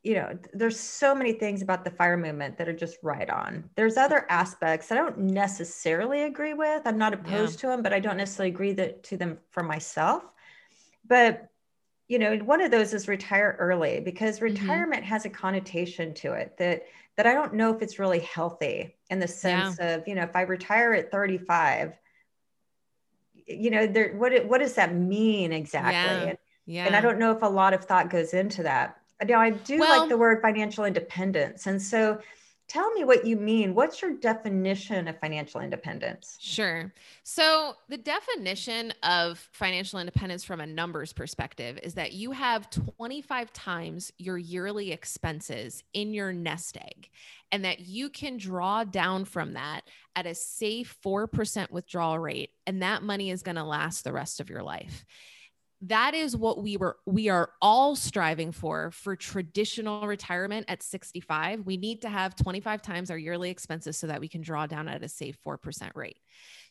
you 0.03 0.15
know, 0.15 0.39
there's 0.55 0.79
so 0.79 1.15
many 1.17 1.33
things 1.33 1.63
about 1.63 1.85
the 1.85 1.91
fire 1.91 2.17
movement 2.17 2.57
that 2.59 2.69
are 2.69 2.73
just 2.73 2.97
right 3.03 3.29
on. 3.29 3.69
There's 3.75 3.97
other 3.97 4.25
aspects 4.31 4.93
I 4.93 4.95
don't 4.95 5.19
necessarily 5.19 6.23
agree 6.23 6.55
with. 6.55 6.83
I'm 6.87 6.97
not 6.97 7.13
opposed 7.13 7.57
yeah. 7.57 7.63
to 7.63 7.67
them, 7.67 7.83
but 7.83 7.93
I 7.93 7.99
don't 7.99 8.17
necessarily 8.17 8.55
agree 8.55 8.73
that, 8.75 9.03
to 9.05 9.17
them 9.17 9.39
for 9.51 9.65
myself. 9.65 10.23
But 11.05 11.49
you 12.09 12.19
know, 12.19 12.37
one 12.38 12.61
of 12.61 12.71
those 12.71 12.95
is 12.95 13.09
retire 13.09 13.57
early 13.59 14.01
because 14.01 14.37
mm-hmm. 14.37 14.45
retirement 14.45 15.03
mm-hmm. 15.03 15.11
has 15.11 15.25
a 15.25 15.31
connotation 15.31 16.14
to 16.14 16.33
it 16.33 16.57
that 16.59 16.85
that 17.16 17.27
I 17.27 17.33
don't 17.33 17.55
know 17.55 17.75
if 17.75 17.83
it's 17.83 17.99
really 17.99 18.21
healthy 18.21 18.95
in 19.09 19.19
the 19.19 19.29
sense 19.29 19.79
yeah. 19.81 19.97
of, 19.97 20.07
you 20.07 20.14
know, 20.14 20.23
if 20.23 20.37
I 20.37 20.42
retire 20.42 20.92
at 20.92 21.11
35, 21.11 21.95
you 23.47 23.71
know, 23.71 23.87
there 23.87 24.14
what 24.14 24.47
what 24.47 24.59
does 24.59 24.75
that 24.75 24.95
mean 24.95 25.53
exactly? 25.53 25.92
Yeah. 25.95 26.31
And, 26.31 26.38
yeah. 26.66 26.87
and 26.87 26.97
I 26.97 27.01
don't 27.01 27.19
know 27.19 27.33
if 27.33 27.42
a 27.42 27.47
lot 27.47 27.75
of 27.75 27.85
thought 27.85 28.11
goes 28.11 28.35
into 28.35 28.62
that. 28.64 28.99
Now 29.25 29.40
I 29.40 29.51
do 29.51 29.79
well, 29.79 30.01
like 30.01 30.09
the 30.09 30.19
word 30.19 30.42
financial 30.42 30.85
independence. 30.85 31.66
And 31.66 31.81
so 31.81 32.21
tell 32.68 32.90
me 32.92 33.05
what 33.05 33.26
you 33.26 33.37
mean. 33.37 33.74
What's 33.74 34.02
your 34.02 34.14
definition 34.14 35.09
of 35.09 35.18
financial 35.20 35.61
independence? 35.61 36.37
Sure. 36.40 36.92
So, 37.22 37.74
the 37.88 37.96
definition 37.96 38.92
of 39.02 39.38
financial 39.52 40.00
independence 40.00 40.44
from 40.44 40.61
a 40.61 40.66
numbers 40.66 41.12
perspective 41.12 41.79
is 41.83 41.94
that 41.94 42.12
you 42.12 42.33
have 42.33 42.70
25 42.70 43.52
times 43.52 44.12
your 44.18 44.38
yearly 44.38 44.92
expenses 44.92 45.85
in 45.92 46.12
your 46.12 46.33
nest 46.33 46.76
egg, 46.76 47.11
and 47.52 47.64
that 47.64 47.81
you 47.81 48.09
can 48.09 48.37
draw 48.37 48.85
down 48.85 49.24
from 49.24 49.55
that 49.55 49.83
at 50.14 50.26
a 50.26 50.35
safe 50.35 50.96
4% 51.05 51.70
withdrawal 51.70 52.18
rate, 52.18 52.50
and 52.66 52.83
that 52.83 53.02
money 53.02 53.31
is 53.31 53.42
going 53.42 53.57
to 53.57 53.64
last 53.64 54.05
the 54.05 54.12
rest 54.12 54.40
of 54.40 54.50
your 54.50 54.62
life 54.62 55.05
that 55.83 56.15
is 56.15 56.37
what 56.37 56.62
we 56.62 56.77
were 56.77 56.97
we 57.05 57.29
are 57.29 57.51
all 57.61 57.95
striving 57.95 58.51
for 58.51 58.91
for 58.93 59.15
traditional 59.15 60.07
retirement 60.07 60.65
at 60.69 60.83
65 60.83 61.67
we 61.67 61.77
need 61.77 62.01
to 62.03 62.09
have 62.09 62.35
25 62.35 62.81
times 62.81 63.11
our 63.11 63.19
yearly 63.19 63.51
expenses 63.51 63.97
so 63.97 64.07
that 64.07 64.21
we 64.21 64.29
can 64.29 64.41
draw 64.41 64.67
down 64.67 64.89
at 64.89 65.03
a 65.03 65.09
safe 65.09 65.37
4% 65.47 65.91
rate. 65.95 66.19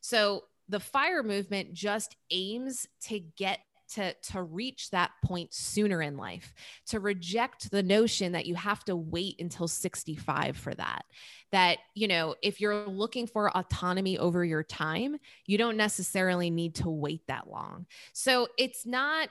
So 0.01 0.43
the 0.69 0.79
fire 0.79 1.23
movement 1.23 1.73
just 1.73 2.15
aims 2.31 2.87
to 3.03 3.19
get 3.19 3.59
to 3.93 4.13
to 4.13 4.41
reach 4.41 4.89
that 4.91 5.11
point 5.23 5.53
sooner 5.53 6.01
in 6.01 6.17
life 6.17 6.53
to 6.87 6.99
reject 6.99 7.71
the 7.71 7.83
notion 7.83 8.31
that 8.33 8.45
you 8.45 8.55
have 8.55 8.83
to 8.85 8.95
wait 8.95 9.39
until 9.39 9.67
65 9.67 10.57
for 10.57 10.73
that. 10.75 11.05
That 11.51 11.77
you 11.93 12.07
know 12.07 12.35
if 12.41 12.61
you're 12.61 12.87
looking 12.87 13.27
for 13.27 13.55
autonomy 13.55 14.17
over 14.17 14.43
your 14.43 14.63
time 14.63 15.17
you 15.45 15.57
don't 15.57 15.77
necessarily 15.77 16.49
need 16.49 16.75
to 16.75 16.89
wait 16.89 17.21
that 17.27 17.47
long. 17.49 17.85
So 18.13 18.47
it's 18.57 18.85
not 18.85 19.29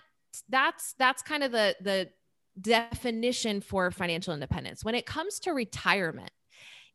that's 0.49 0.95
that's 0.99 1.23
kind 1.23 1.43
of 1.43 1.53
the 1.53 1.77
the 1.81 2.09
definition 2.61 3.61
for 3.61 3.91
financial 3.91 4.33
independence. 4.33 4.85
When 4.85 4.95
it 4.95 5.07
comes 5.07 5.41
to 5.41 5.53
retirement 5.53 6.31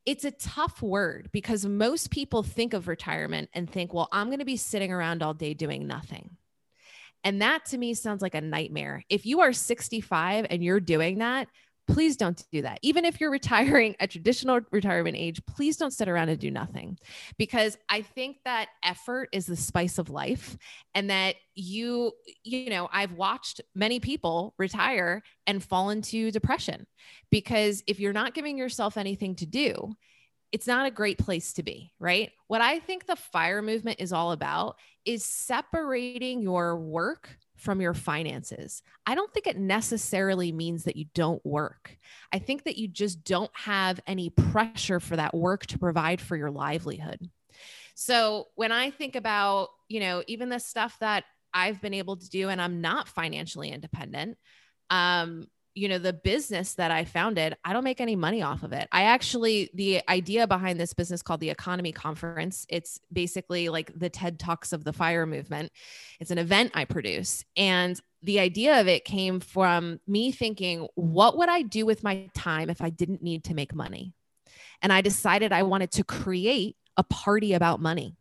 it's 0.05 0.25
a 0.25 0.31
tough 0.31 0.81
word 0.81 1.29
because 1.31 1.65
most 1.65 2.09
people 2.09 2.41
think 2.41 2.73
of 2.73 2.87
retirement 2.87 3.49
and 3.53 3.69
think, 3.69 3.93
well, 3.93 4.07
I'm 4.11 4.27
going 4.27 4.39
to 4.39 4.45
be 4.45 4.57
sitting 4.57 4.91
around 4.91 5.21
all 5.21 5.33
day 5.33 5.53
doing 5.53 5.85
nothing. 5.85 6.37
And 7.23 7.41
that 7.41 7.65
to 7.65 7.77
me 7.77 7.93
sounds 7.93 8.21
like 8.21 8.35
a 8.35 8.41
nightmare. 8.41 9.03
If 9.09 9.25
you 9.25 9.41
are 9.41 9.53
65 9.53 10.47
and 10.49 10.63
you're 10.63 10.79
doing 10.79 11.19
that, 11.19 11.47
please 11.89 12.15
don't 12.15 12.45
do 12.51 12.61
that. 12.61 12.79
Even 12.81 13.03
if 13.03 13.19
you're 13.19 13.31
retiring 13.39 13.95
at 13.99 14.11
traditional 14.11 14.61
retirement 14.71 15.17
age, 15.17 15.41
please 15.45 15.75
don't 15.77 15.91
sit 15.91 16.07
around 16.07 16.29
and 16.29 16.39
do 16.39 16.51
nothing 16.51 16.97
because 17.37 17.77
I 17.89 18.01
think 18.03 18.37
that 18.45 18.69
effort 18.83 19.29
is 19.31 19.45
the 19.45 19.55
spice 19.55 19.97
of 19.97 20.09
life 20.09 20.57
and 20.93 21.09
that 21.09 21.35
you, 21.55 22.13
you 22.43 22.69
know, 22.69 22.87
I've 22.93 23.13
watched 23.13 23.61
many 23.75 23.99
people 23.99 24.53
retire 24.57 25.23
and 25.47 25.63
fall 25.63 25.89
into 25.89 26.31
depression 26.31 26.85
because 27.31 27.83
if 27.87 27.99
you're 27.99 28.13
not 28.13 28.33
giving 28.33 28.57
yourself 28.57 28.95
anything 28.95 29.35
to 29.35 29.45
do, 29.45 29.93
it's 30.51 30.67
not 30.67 30.87
a 30.87 30.91
great 30.91 31.17
place 31.17 31.53
to 31.53 31.63
be, 31.63 31.93
right? 31.99 32.31
What 32.47 32.61
I 32.61 32.79
think 32.79 33.05
the 33.05 33.15
fire 33.15 33.61
movement 33.61 33.99
is 33.99 34.11
all 34.11 34.31
about 34.31 34.77
is 35.05 35.23
separating 35.23 36.41
your 36.41 36.77
work 36.77 37.37
from 37.55 37.81
your 37.81 37.93
finances. 37.93 38.81
I 39.05 39.15
don't 39.15 39.31
think 39.33 39.45
it 39.45 39.57
necessarily 39.57 40.51
means 40.51 40.85
that 40.85 40.95
you 40.95 41.05
don't 41.13 41.45
work. 41.45 41.97
I 42.31 42.39
think 42.39 42.63
that 42.63 42.77
you 42.77 42.87
just 42.87 43.23
don't 43.23 43.51
have 43.53 43.99
any 44.07 44.29
pressure 44.29 44.99
for 44.99 45.17
that 45.17 45.35
work 45.35 45.65
to 45.67 45.77
provide 45.77 46.21
for 46.21 46.35
your 46.35 46.51
livelihood. 46.51 47.29
So 47.95 48.47
when 48.55 48.71
I 48.71 48.91
think 48.91 49.15
about, 49.15 49.69
you 49.89 49.99
know, 49.99 50.23
even 50.27 50.49
the 50.49 50.59
stuff 50.59 50.97
that 51.01 51.25
I've 51.53 51.81
been 51.81 51.93
able 51.93 52.15
to 52.17 52.29
do 52.29 52.49
and 52.49 52.61
I'm 52.61 52.81
not 52.81 53.09
financially 53.09 53.69
independent, 53.69 54.37
um, 54.89 55.47
you 55.75 55.87
know 55.87 55.97
the 55.97 56.13
business 56.13 56.73
that 56.75 56.91
i 56.91 57.05
founded 57.05 57.55
i 57.63 57.73
don't 57.73 57.83
make 57.83 58.01
any 58.01 58.15
money 58.15 58.41
off 58.41 58.63
of 58.63 58.73
it. 58.73 58.87
I 58.91 59.03
actually 59.03 59.69
the 59.73 60.01
idea 60.09 60.47
behind 60.47 60.79
this 60.79 60.93
business 60.93 61.21
called 61.21 61.39
the 61.39 61.53
EconoMe 61.53 61.93
conference 61.93 62.65
it's 62.69 62.99
basically 63.11 63.69
like 63.69 63.91
the 63.97 64.09
ted 64.09 64.39
talks 64.39 64.73
of 64.73 64.83
the 64.83 64.93
fire 64.93 65.25
movement. 65.25 65.71
It's 66.19 66.31
an 66.31 66.37
event 66.37 66.71
i 66.73 66.85
produce. 66.85 67.43
And 67.55 67.99
the 68.21 68.39
idea 68.39 68.81
of 68.81 68.87
it 68.87 69.05
came 69.05 69.39
from 69.39 69.99
me 70.07 70.31
thinking 70.31 70.87
what 70.95 71.37
would 71.37 71.49
i 71.49 71.61
do 71.61 71.85
with 71.85 72.03
my 72.03 72.29
time 72.33 72.69
if 72.69 72.81
i 72.81 72.89
didn't 72.89 73.21
need 73.21 73.45
to 73.45 73.53
make 73.53 73.73
money? 73.73 74.13
And 74.81 74.91
i 74.91 75.01
decided 75.01 75.51
i 75.51 75.63
wanted 75.63 75.91
to 75.91 76.03
create 76.03 76.75
a 76.97 77.03
party 77.03 77.53
about 77.53 77.79
money 77.79 78.17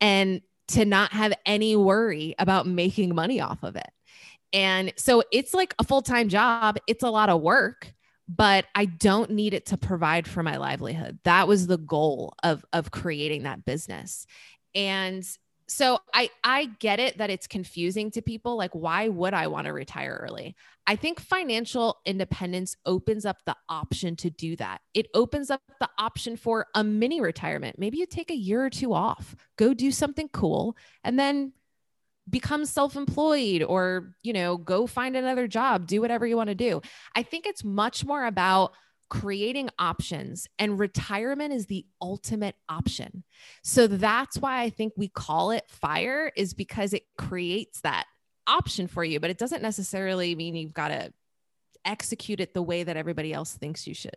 and 0.00 0.40
to 0.68 0.84
not 0.84 1.12
have 1.12 1.34
any 1.44 1.76
worry 1.76 2.34
about 2.38 2.66
making 2.66 3.14
money 3.14 3.40
off 3.40 3.62
of 3.62 3.76
it 3.76 3.90
and 4.52 4.92
so 4.96 5.22
it's 5.32 5.54
like 5.54 5.74
a 5.78 5.84
full 5.84 6.02
time 6.02 6.28
job, 6.28 6.78
it's 6.86 7.02
a 7.02 7.10
lot 7.10 7.28
of 7.28 7.40
work. 7.40 7.92
But 8.28 8.66
I 8.74 8.86
don't 8.86 9.32
need 9.32 9.52
it 9.52 9.66
to 9.66 9.76
provide 9.76 10.26
for 10.26 10.42
my 10.42 10.56
livelihood. 10.56 11.18
That 11.24 11.48
was 11.48 11.66
the 11.66 11.76
goal 11.76 12.34
of, 12.42 12.64
of 12.72 12.90
creating 12.90 13.42
that 13.42 13.64
business. 13.64 14.26
And 14.74 15.26
so 15.72 15.98
I 16.12 16.30
I 16.44 16.66
get 16.78 17.00
it 17.00 17.18
that 17.18 17.30
it's 17.30 17.46
confusing 17.46 18.10
to 18.12 18.22
people 18.22 18.56
like 18.56 18.72
why 18.72 19.08
would 19.08 19.32
I 19.32 19.46
want 19.46 19.66
to 19.66 19.72
retire 19.72 20.18
early? 20.22 20.54
I 20.86 20.96
think 20.96 21.20
financial 21.20 21.98
independence 22.04 22.76
opens 22.84 23.24
up 23.24 23.38
the 23.46 23.56
option 23.68 24.16
to 24.16 24.30
do 24.30 24.56
that. 24.56 24.80
It 24.92 25.06
opens 25.14 25.50
up 25.50 25.62
the 25.80 25.88
option 25.98 26.36
for 26.36 26.66
a 26.74 26.84
mini 26.84 27.20
retirement. 27.20 27.78
Maybe 27.78 27.98
you 27.98 28.06
take 28.06 28.30
a 28.30 28.36
year 28.36 28.64
or 28.64 28.70
two 28.70 28.92
off, 28.92 29.34
go 29.56 29.72
do 29.72 29.90
something 29.90 30.28
cool 30.28 30.76
and 31.04 31.18
then 31.18 31.52
become 32.28 32.64
self-employed 32.64 33.62
or, 33.62 34.14
you 34.22 34.32
know, 34.32 34.56
go 34.56 34.86
find 34.86 35.16
another 35.16 35.48
job, 35.48 35.86
do 35.86 36.00
whatever 36.00 36.26
you 36.26 36.36
want 36.36 36.48
to 36.48 36.54
do. 36.54 36.80
I 37.14 37.22
think 37.22 37.46
it's 37.46 37.64
much 37.64 38.04
more 38.04 38.24
about 38.24 38.72
creating 39.10 39.68
options 39.78 40.46
and 40.58 40.78
retirement 40.78 41.52
is 41.52 41.66
the 41.66 41.84
ultimate 42.00 42.54
option. 42.68 43.24
So 43.62 43.86
that's 43.86 44.38
why 44.38 44.62
I 44.62 44.70
think 44.70 44.94
we 44.96 45.08
call 45.08 45.50
it 45.50 45.64
fire 45.68 46.32
is 46.34 46.54
because 46.54 46.94
it 46.94 47.02
creates 47.18 47.82
that 47.82 48.06
option 48.46 48.86
for 48.86 49.04
you, 49.04 49.20
but 49.20 49.28
it 49.28 49.36
doesn't 49.36 49.62
necessarily 49.62 50.34
mean 50.34 50.54
you've 50.54 50.72
got 50.72 50.88
to 50.88 51.12
execute 51.84 52.40
it 52.40 52.54
the 52.54 52.62
way 52.62 52.84
that 52.84 52.96
everybody 52.96 53.34
else 53.34 53.52
thinks 53.52 53.86
you 53.86 53.94
should. 53.94 54.16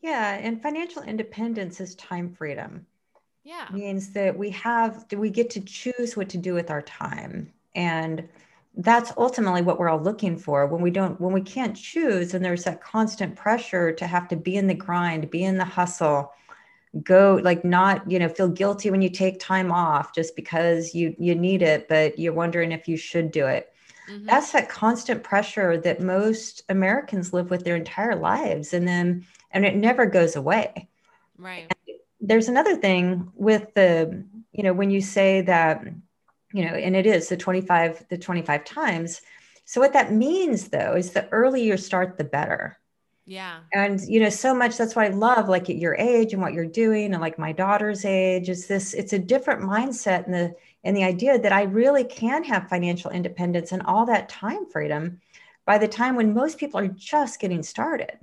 Yeah, 0.00 0.34
and 0.34 0.62
financial 0.62 1.02
independence 1.02 1.80
is 1.80 1.94
time 1.96 2.32
freedom. 2.32 2.86
Yeah. 3.46 3.68
Means 3.70 4.10
that 4.10 4.36
we 4.36 4.50
have 4.50 5.06
we 5.12 5.30
get 5.30 5.50
to 5.50 5.60
choose 5.60 6.16
what 6.16 6.28
to 6.30 6.36
do 6.36 6.52
with 6.52 6.68
our 6.68 6.82
time. 6.82 7.52
And 7.76 8.28
that's 8.78 9.12
ultimately 9.16 9.62
what 9.62 9.78
we're 9.78 9.88
all 9.88 10.00
looking 10.00 10.36
for 10.36 10.66
when 10.66 10.82
we 10.82 10.90
don't 10.90 11.20
when 11.20 11.32
we 11.32 11.40
can't 11.40 11.76
choose 11.76 12.34
and 12.34 12.44
there's 12.44 12.64
that 12.64 12.82
constant 12.82 13.36
pressure 13.36 13.92
to 13.92 14.04
have 14.04 14.26
to 14.28 14.36
be 14.36 14.56
in 14.56 14.66
the 14.66 14.74
grind 14.74 15.30
be 15.30 15.44
in 15.44 15.56
the 15.56 15.64
hustle 15.64 16.32
go 17.02 17.40
like 17.42 17.64
not 17.64 18.08
you 18.10 18.18
know 18.18 18.28
feel 18.28 18.48
guilty 18.48 18.90
when 18.90 19.00
you 19.00 19.08
take 19.08 19.40
time 19.40 19.72
off 19.72 20.14
just 20.14 20.36
because 20.36 20.94
you 20.94 21.16
you 21.18 21.34
need 21.34 21.62
it 21.62 21.88
but 21.88 22.18
you're 22.18 22.34
wondering 22.34 22.70
if 22.70 22.86
you 22.86 22.98
should 22.98 23.30
do 23.30 23.46
it 23.46 23.72
mm-hmm. 24.10 24.26
that's 24.26 24.52
that 24.52 24.68
constant 24.68 25.22
pressure 25.22 25.78
that 25.78 26.02
most 26.02 26.62
americans 26.68 27.32
live 27.32 27.48
with 27.48 27.64
their 27.64 27.76
entire 27.76 28.14
lives 28.14 28.74
and 28.74 28.86
then 28.86 29.24
and 29.52 29.64
it 29.64 29.74
never 29.74 30.04
goes 30.04 30.36
away 30.36 30.86
right 31.38 31.72
there's 32.20 32.48
another 32.48 32.76
thing 32.76 33.30
with 33.34 33.74
the 33.74 34.24
you 34.52 34.62
know 34.62 34.72
when 34.72 34.90
you 34.90 35.00
say 35.00 35.42
that 35.42 35.84
you 36.56 36.64
know, 36.64 36.74
and 36.74 36.96
it 36.96 37.06
is 37.06 37.28
the 37.28 37.36
25, 37.36 38.06
the 38.08 38.16
25 38.16 38.64
times. 38.64 39.20
So 39.66 39.80
what 39.80 39.92
that 39.92 40.12
means 40.12 40.68
though 40.68 40.94
is 40.96 41.10
the 41.10 41.28
earlier 41.28 41.72
you 41.72 41.76
start, 41.76 42.16
the 42.16 42.24
better. 42.24 42.78
Yeah. 43.26 43.58
And 43.74 44.00
you 44.00 44.20
know, 44.20 44.30
so 44.30 44.54
much 44.54 44.78
that's 44.78 44.94
what 44.94 45.04
I 45.04 45.08
love, 45.08 45.48
like 45.48 45.68
at 45.68 45.76
your 45.76 45.96
age 45.96 46.32
and 46.32 46.40
what 46.40 46.54
you're 46.54 46.64
doing, 46.64 47.12
and 47.12 47.20
like 47.20 47.38
my 47.38 47.52
daughter's 47.52 48.04
age, 48.04 48.48
is 48.48 48.68
this 48.68 48.94
it's 48.94 49.12
a 49.12 49.18
different 49.18 49.62
mindset 49.62 50.24
and 50.24 50.34
the 50.34 50.54
and 50.84 50.96
the 50.96 51.02
idea 51.02 51.36
that 51.36 51.52
I 51.52 51.64
really 51.64 52.04
can 52.04 52.44
have 52.44 52.68
financial 52.68 53.10
independence 53.10 53.72
and 53.72 53.82
all 53.82 54.06
that 54.06 54.28
time 54.28 54.70
freedom 54.70 55.20
by 55.64 55.76
the 55.76 55.88
time 55.88 56.14
when 56.14 56.32
most 56.32 56.56
people 56.56 56.78
are 56.78 56.86
just 56.86 57.40
getting 57.40 57.64
started. 57.64 58.16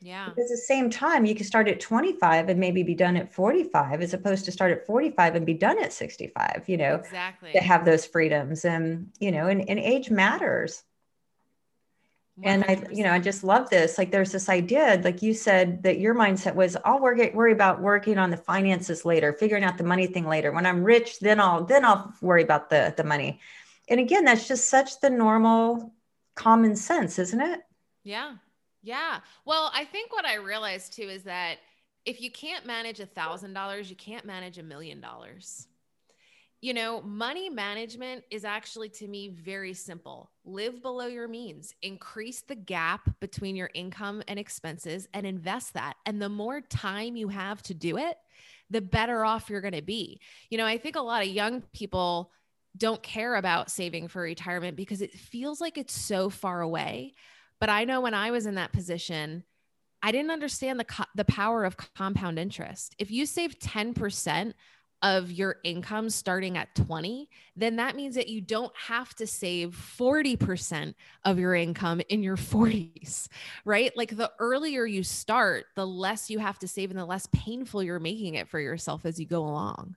Yeah. 0.00 0.28
Because 0.28 0.50
at 0.50 0.54
the 0.54 0.62
same 0.62 0.90
time, 0.90 1.24
you 1.24 1.34
can 1.34 1.44
start 1.44 1.68
at 1.68 1.80
25 1.80 2.48
and 2.48 2.60
maybe 2.60 2.82
be 2.82 2.94
done 2.94 3.16
at 3.16 3.32
45, 3.32 4.00
as 4.00 4.14
opposed 4.14 4.44
to 4.44 4.52
start 4.52 4.70
at 4.70 4.86
45 4.86 5.34
and 5.34 5.44
be 5.44 5.54
done 5.54 5.82
at 5.82 5.92
65, 5.92 6.64
you 6.66 6.76
know, 6.76 6.96
exactly 6.96 7.52
to 7.52 7.58
have 7.58 7.84
those 7.84 8.04
freedoms. 8.04 8.64
And, 8.64 9.10
you 9.18 9.32
know, 9.32 9.48
and, 9.48 9.68
and 9.68 9.78
age 9.78 10.10
matters. 10.10 10.84
100%. 12.38 12.42
And 12.44 12.64
I, 12.64 12.86
you 12.92 13.02
know, 13.02 13.12
I 13.12 13.18
just 13.18 13.42
love 13.42 13.68
this. 13.68 13.98
Like 13.98 14.12
there's 14.12 14.30
this 14.30 14.48
idea, 14.48 15.00
like 15.02 15.22
you 15.22 15.34
said, 15.34 15.82
that 15.82 15.98
your 15.98 16.14
mindset 16.14 16.54
was 16.54 16.76
I'll 16.84 17.00
worry, 17.00 17.30
worry 17.30 17.52
about 17.52 17.80
working 17.80 18.16
on 18.16 18.30
the 18.30 18.36
finances 18.36 19.04
later, 19.04 19.32
figuring 19.32 19.64
out 19.64 19.76
the 19.76 19.84
money 19.84 20.06
thing 20.06 20.28
later. 20.28 20.52
When 20.52 20.64
I'm 20.64 20.84
rich, 20.84 21.18
then 21.18 21.40
I'll 21.40 21.64
then 21.64 21.84
I'll 21.84 22.14
worry 22.22 22.44
about 22.44 22.70
the 22.70 22.94
the 22.96 23.02
money. 23.02 23.40
And 23.88 23.98
again, 23.98 24.24
that's 24.24 24.46
just 24.46 24.68
such 24.68 25.00
the 25.00 25.10
normal 25.10 25.92
common 26.36 26.76
sense, 26.76 27.18
isn't 27.18 27.40
it? 27.40 27.60
Yeah. 28.04 28.36
Yeah. 28.82 29.20
Well, 29.44 29.70
I 29.74 29.84
think 29.84 30.12
what 30.12 30.24
I 30.24 30.36
realized 30.36 30.92
too 30.94 31.08
is 31.08 31.24
that 31.24 31.58
if 32.04 32.20
you 32.20 32.30
can't 32.30 32.64
manage 32.64 33.00
a 33.00 33.06
thousand 33.06 33.52
dollars, 33.52 33.90
you 33.90 33.96
can't 33.96 34.24
manage 34.24 34.58
a 34.58 34.62
million 34.62 35.00
dollars. 35.00 35.66
You 36.60 36.74
know, 36.74 37.00
money 37.02 37.48
management 37.48 38.24
is 38.32 38.44
actually 38.44 38.88
to 38.90 39.06
me 39.06 39.28
very 39.28 39.74
simple. 39.74 40.32
Live 40.44 40.82
below 40.82 41.06
your 41.06 41.28
means, 41.28 41.72
increase 41.82 42.40
the 42.40 42.56
gap 42.56 43.08
between 43.20 43.54
your 43.54 43.70
income 43.74 44.22
and 44.26 44.40
expenses, 44.40 45.06
and 45.14 45.24
invest 45.24 45.74
that. 45.74 45.94
And 46.04 46.20
the 46.20 46.28
more 46.28 46.60
time 46.60 47.14
you 47.14 47.28
have 47.28 47.62
to 47.64 47.74
do 47.74 47.96
it, 47.96 48.16
the 48.70 48.80
better 48.80 49.24
off 49.24 49.48
you're 49.48 49.60
going 49.60 49.74
to 49.74 49.82
be. 49.82 50.20
You 50.50 50.58
know, 50.58 50.66
I 50.66 50.78
think 50.78 50.96
a 50.96 51.00
lot 51.00 51.22
of 51.22 51.28
young 51.28 51.62
people 51.72 52.32
don't 52.76 53.02
care 53.02 53.36
about 53.36 53.70
saving 53.70 54.08
for 54.08 54.22
retirement 54.22 54.76
because 54.76 55.00
it 55.00 55.12
feels 55.12 55.60
like 55.60 55.78
it's 55.78 55.94
so 55.94 56.28
far 56.28 56.60
away. 56.60 57.14
But 57.60 57.70
I 57.70 57.84
know 57.84 58.00
when 58.00 58.14
I 58.14 58.30
was 58.30 58.46
in 58.46 58.54
that 58.56 58.72
position, 58.72 59.44
I 60.02 60.12
didn't 60.12 60.30
understand 60.30 60.78
the 60.78 60.84
co- 60.84 61.04
the 61.14 61.24
power 61.24 61.64
of 61.64 61.76
compound 61.76 62.38
interest. 62.38 62.94
If 62.98 63.10
you 63.10 63.26
save 63.26 63.58
10% 63.58 64.54
of 65.02 65.30
your 65.30 65.56
income 65.62 66.10
starting 66.10 66.56
at 66.58 66.74
20, 66.74 67.28
then 67.56 67.76
that 67.76 67.94
means 67.96 68.16
that 68.16 68.28
you 68.28 68.40
don't 68.40 68.72
have 68.76 69.14
to 69.16 69.26
save 69.26 69.74
40% 69.74 70.96
of 71.24 71.38
your 71.38 71.54
income 71.54 72.00
in 72.08 72.22
your 72.22 72.36
40s, 72.38 73.28
right? 73.64 73.96
Like 73.96 74.16
the 74.16 74.32
earlier 74.38 74.86
you 74.86 75.02
start, 75.02 75.66
the 75.76 75.86
less 75.86 76.30
you 76.30 76.38
have 76.38 76.58
to 76.60 76.68
save 76.68 76.90
and 76.90 76.98
the 76.98 77.04
less 77.06 77.26
painful 77.32 77.82
you're 77.82 78.00
making 78.00 78.34
it 78.34 78.48
for 78.48 78.60
yourself 78.60 79.04
as 79.06 79.18
you 79.20 79.26
go 79.26 79.42
along. 79.42 79.96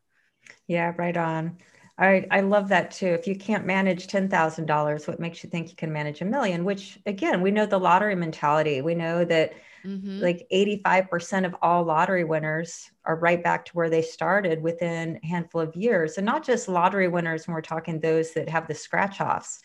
Yeah, 0.68 0.94
right 0.98 1.16
on. 1.18 1.58
I, 1.98 2.26
I 2.32 2.42
love 2.42 2.70
that 2.70 2.92
too. 2.92 3.08
If 3.08 3.28
you 3.28 3.36
can't 3.36 3.66
manage 3.66 4.08
$10,000, 4.08 5.08
what 5.08 5.20
makes 5.20 5.44
you 5.44 5.50
think 5.50 5.70
you 5.70 5.76
can 5.76 5.92
manage 5.92 6.22
a 6.22 6.26
million? 6.26 6.66
Which, 6.66 7.00
again, 7.06 7.42
we 7.42 7.52
know 7.52 7.66
the 7.66 7.80
lottery 7.80 8.16
mentality. 8.16 8.82
We 8.82 8.96
know 8.96 9.24
that 9.26 9.54
mm-hmm. 9.86 10.20
like 10.20 10.48
85% 10.52 11.46
of 11.46 11.56
all 11.62 11.84
lottery 11.84 12.24
winners 12.24 12.90
are 13.06 13.18
right 13.18 13.44
back 13.44 13.66
to 13.66 13.74
where 13.74 13.90
they 13.90 14.02
started 14.02 14.62
within 14.62 15.20
a 15.22 15.28
handful 15.28 15.62
of 15.62 15.76
years. 15.76 16.18
And 16.18 16.26
not 16.26 16.44
just 16.44 16.68
lottery 16.68 17.08
winners 17.08 17.48
when 17.48 17.54
we're 17.54 17.62
talking 17.62 18.00
those 18.00 18.32
that 18.34 18.50
have 18.50 18.68
the 18.68 18.76
scratch 18.76 19.22
offs, 19.22 19.62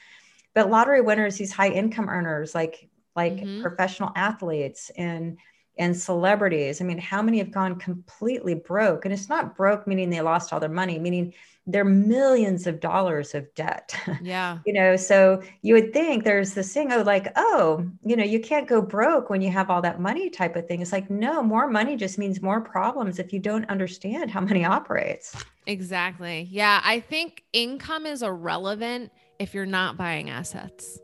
but 0.55 0.71
lottery 0.71 1.01
winners, 1.01 1.37
these 1.37 1.53
high 1.53 1.71
income 1.71 2.09
earners 2.09 2.55
like 2.55 2.89
like 3.15 3.37
mm-hmm. 3.37 3.62
professional 3.62 4.12
athletes 4.15 4.91
and 4.97 5.39
and 5.79 5.97
celebrities. 5.97 6.81
I 6.81 6.85
mean, 6.85 6.99
how 6.99 7.21
many 7.21 7.39
have 7.39 7.51
gone 7.51 7.79
completely 7.79 8.55
broke? 8.55 9.05
And 9.05 9.12
it's 9.12 9.29
not 9.29 9.57
broke 9.57 9.87
meaning 9.87 10.09
they 10.09 10.23
lost 10.23 10.53
all 10.53 10.61
their 10.61 10.71
money, 10.71 10.99
meaning 10.99 11.35
they're 11.67 11.85
millions 11.85 12.67
of 12.67 12.81
dollars 12.81 13.35
of 13.35 13.53
debt. 13.55 13.95
Yeah. 14.23 14.59
you 14.67 14.73
know, 14.73 14.97
so 14.97 15.43
you 15.63 15.75
would 15.75 15.93
think 15.93 16.25
there's 16.25 16.55
this 16.55 16.73
thing 16.73 16.91
of 16.91 17.07
like, 17.07 17.31
oh, 17.37 17.87
you 18.05 18.17
know, 18.17 18.25
you 18.25 18.41
can't 18.41 18.67
go 18.67 18.81
broke 18.81 19.31
when 19.31 19.41
you 19.41 19.51
have 19.51 19.71
all 19.71 19.83
that 19.83 20.01
money 20.01 20.31
type 20.31 20.57
of 20.57 20.67
thing. 20.67 20.81
It's 20.81 20.91
like, 20.91 21.11
no, 21.11 21.43
more 21.43 21.69
money 21.69 21.97
just 21.97 22.19
means 22.19 22.43
more 22.43 22.61
problems 22.61 23.19
if 23.19 23.33
you 23.33 23.39
don't 23.39 23.69
understand 23.69 24.31
how 24.31 24.41
money 24.41 24.65
operates. 24.65 25.37
Exactly. 25.67 26.49
Yeah. 26.51 26.81
I 26.83 27.01
think 27.01 27.45
income 27.53 28.07
is 28.07 28.23
irrelevant 28.23 29.13
if 29.39 29.55
you're 29.55 29.67
not 29.67 29.97
buying 29.97 30.31
assets. 30.31 30.99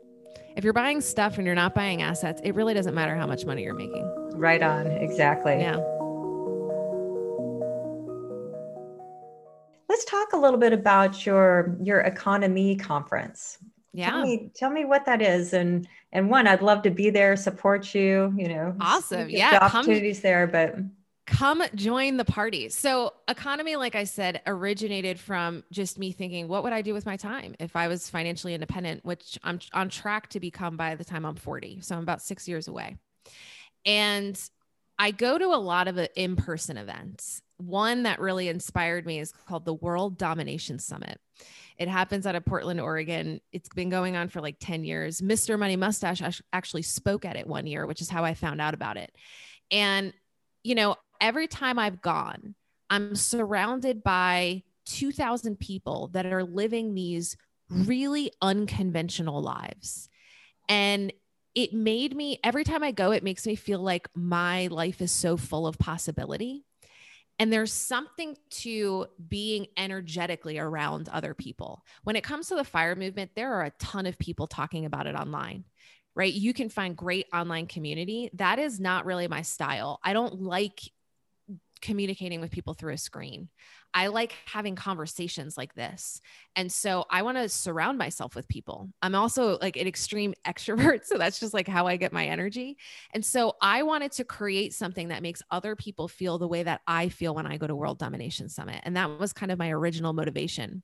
If 0.57 0.63
you're 0.63 0.73
buying 0.73 1.01
stuff 1.01 1.37
and 1.37 1.45
you're 1.45 1.55
not 1.55 1.73
buying 1.75 2.01
assets, 2.01 2.41
it 2.43 2.55
really 2.55 2.73
doesn't 2.73 2.93
matter 2.93 3.15
how 3.15 3.27
much 3.27 3.45
money 3.45 3.63
you're 3.63 3.73
making. 3.73 4.09
Right 4.35 4.61
on. 4.61 4.87
Exactly. 4.87 5.53
Yeah. 5.59 5.77
Let's 9.93 10.05
talk 10.05 10.33
a 10.33 10.37
little 10.37 10.57
bit 10.57 10.73
about 10.73 11.23
your 11.23 11.77
your 11.79 12.03
EconoMe 12.03 12.79
conference. 12.79 13.59
Yeah. 13.93 14.09
Tell 14.09 14.23
me, 14.23 14.51
tell 14.55 14.69
me 14.71 14.85
what 14.85 15.05
that 15.05 15.21
is. 15.21 15.53
And 15.53 15.87
and 16.11 16.31
one, 16.31 16.47
I'd 16.47 16.63
love 16.63 16.81
to 16.81 16.89
be 16.89 17.11
there, 17.11 17.35
support 17.35 17.93
you, 17.93 18.33
you 18.35 18.47
know. 18.47 18.75
Awesome. 18.81 19.29
Yeah. 19.29 19.51
The 19.51 19.65
opportunities 19.65 20.17
come, 20.17 20.23
there, 20.23 20.47
but 20.47 20.77
come 21.27 21.61
join 21.75 22.17
the 22.17 22.25
party. 22.25 22.69
So 22.69 23.13
EconoMe, 23.27 23.77
like 23.77 23.93
I 23.93 24.05
said, 24.05 24.41
originated 24.47 25.19
from 25.19 25.63
just 25.71 25.99
me 25.99 26.11
thinking, 26.11 26.47
what 26.47 26.63
would 26.63 26.73
I 26.73 26.81
do 26.81 26.95
with 26.95 27.05
my 27.05 27.15
time 27.15 27.53
if 27.59 27.75
I 27.75 27.87
was 27.87 28.09
financially 28.09 28.55
independent, 28.55 29.05
which 29.05 29.37
I'm 29.43 29.59
on 29.73 29.89
track 29.89 30.27
to 30.29 30.39
become 30.39 30.75
by 30.75 30.95
the 30.95 31.05
time 31.05 31.23
I'm 31.23 31.35
40. 31.35 31.81
So 31.81 31.95
I'm 31.95 32.01
about 32.01 32.23
six 32.23 32.47
years 32.47 32.67
away. 32.67 32.97
And 33.85 34.41
I 34.97 35.11
go 35.11 35.37
to 35.37 35.45
a 35.45 35.61
lot 35.61 35.87
of 35.87 35.99
uh, 35.99 36.07
in-person 36.15 36.77
events 36.77 37.43
one 37.67 38.03
that 38.03 38.19
really 38.19 38.47
inspired 38.47 39.05
me 39.05 39.19
is 39.19 39.31
called 39.31 39.65
the 39.65 39.73
World 39.73 40.17
Domination 40.17 40.79
Summit. 40.79 41.19
It 41.77 41.87
happens 41.87 42.27
out 42.27 42.35
of 42.35 42.45
Portland, 42.45 42.79
Oregon. 42.79 43.41
It's 43.51 43.69
been 43.69 43.89
going 43.89 44.15
on 44.15 44.29
for 44.29 44.41
like 44.41 44.57
10 44.59 44.83
years. 44.83 45.21
Mr. 45.21 45.57
Money 45.57 45.75
Mustache 45.75 46.41
actually 46.51 46.83
spoke 46.83 47.25
at 47.25 47.35
it 47.35 47.47
one 47.47 47.65
year, 47.65 47.85
which 47.85 48.01
is 48.01 48.09
how 48.09 48.23
I 48.23 48.33
found 48.33 48.61
out 48.61 48.73
about 48.73 48.97
it. 48.97 49.11
And, 49.71 50.13
you 50.63 50.75
know, 50.75 50.95
every 51.19 51.47
time 51.47 51.79
I've 51.79 52.01
gone, 52.01 52.55
I'm 52.89 53.15
surrounded 53.15 54.03
by 54.03 54.63
2,000 54.85 55.59
people 55.59 56.09
that 56.13 56.25
are 56.25 56.43
living 56.43 56.93
these 56.93 57.35
really 57.69 58.31
unconventional 58.41 59.41
lives. 59.41 60.09
And 60.69 61.11
it 61.55 61.73
made 61.73 62.15
me, 62.15 62.39
every 62.43 62.63
time 62.63 62.83
I 62.83 62.91
go, 62.91 63.11
it 63.11 63.23
makes 63.23 63.45
me 63.47 63.55
feel 63.55 63.79
like 63.79 64.09
my 64.13 64.67
life 64.67 65.01
is 65.01 65.11
so 65.11 65.37
full 65.37 65.65
of 65.65 65.77
possibility 65.77 66.65
And 67.39 67.51
there's 67.51 67.73
something 67.73 68.37
to 68.51 69.07
being 69.27 69.67
energetically 69.75 70.59
around 70.59 71.09
other 71.09 71.33
people. 71.33 71.83
When 72.03 72.15
it 72.15 72.23
comes 72.23 72.47
to 72.47 72.55
the 72.55 72.63
fire 72.63 72.95
movement, 72.95 73.31
there 73.35 73.53
are 73.53 73.63
a 73.63 73.73
ton 73.79 74.05
of 74.05 74.19
people 74.19 74.47
talking 74.47 74.85
about 74.85 75.07
it 75.07 75.15
online, 75.15 75.65
right? 76.15 76.33
You 76.33 76.53
can 76.53 76.69
find 76.69 76.95
great 76.95 77.25
online 77.33 77.67
community. 77.67 78.29
That 78.33 78.59
is 78.59 78.79
not 78.79 79.05
really 79.05 79.27
my 79.27 79.41
style. 79.41 79.99
I 80.03 80.13
don't 80.13 80.41
like 80.41 80.79
communicating 81.81 82.39
with 82.39 82.51
people 82.51 82.73
through 82.73 82.93
a 82.93 82.97
screen. 82.97 83.49
I 83.93 84.07
like 84.07 84.33
having 84.45 84.75
conversations 84.75 85.57
like 85.57 85.75
this. 85.75 86.21
And 86.55 86.71
so 86.71 87.05
I 87.09 87.21
want 87.21 87.37
to 87.37 87.47
surround 87.47 87.97
myself 87.97 88.35
with 88.35 88.47
people. 88.47 88.89
I'm 89.01 89.15
also 89.15 89.57
like 89.61 89.77
an 89.77 89.87
extreme 89.87 90.33
extrovert. 90.47 91.05
So 91.05 91.17
that's 91.17 91.39
just 91.39 91.53
like 91.53 91.67
how 91.67 91.87
I 91.87 91.97
get 91.97 92.13
my 92.13 92.25
energy. 92.25 92.77
And 93.13 93.23
so 93.23 93.55
I 93.61 93.83
wanted 93.83 94.11
to 94.13 94.23
create 94.23 94.73
something 94.73 95.09
that 95.09 95.21
makes 95.21 95.41
other 95.51 95.75
people 95.75 96.07
feel 96.07 96.37
the 96.37 96.47
way 96.47 96.63
that 96.63 96.81
I 96.87 97.09
feel 97.09 97.35
when 97.35 97.45
I 97.45 97.57
go 97.57 97.67
to 97.67 97.75
World 97.75 97.99
Domination 97.99 98.49
Summit. 98.49 98.81
And 98.83 98.97
that 98.97 99.19
was 99.19 99.33
kind 99.33 99.51
of 99.51 99.59
my 99.59 99.71
original 99.71 100.13
motivation. 100.13 100.83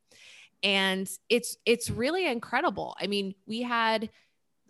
And 0.61 1.09
it's 1.29 1.57
it's 1.65 1.89
really 1.89 2.27
incredible. 2.27 2.95
I 2.99 3.07
mean, 3.07 3.33
we 3.47 3.61
had 3.61 4.09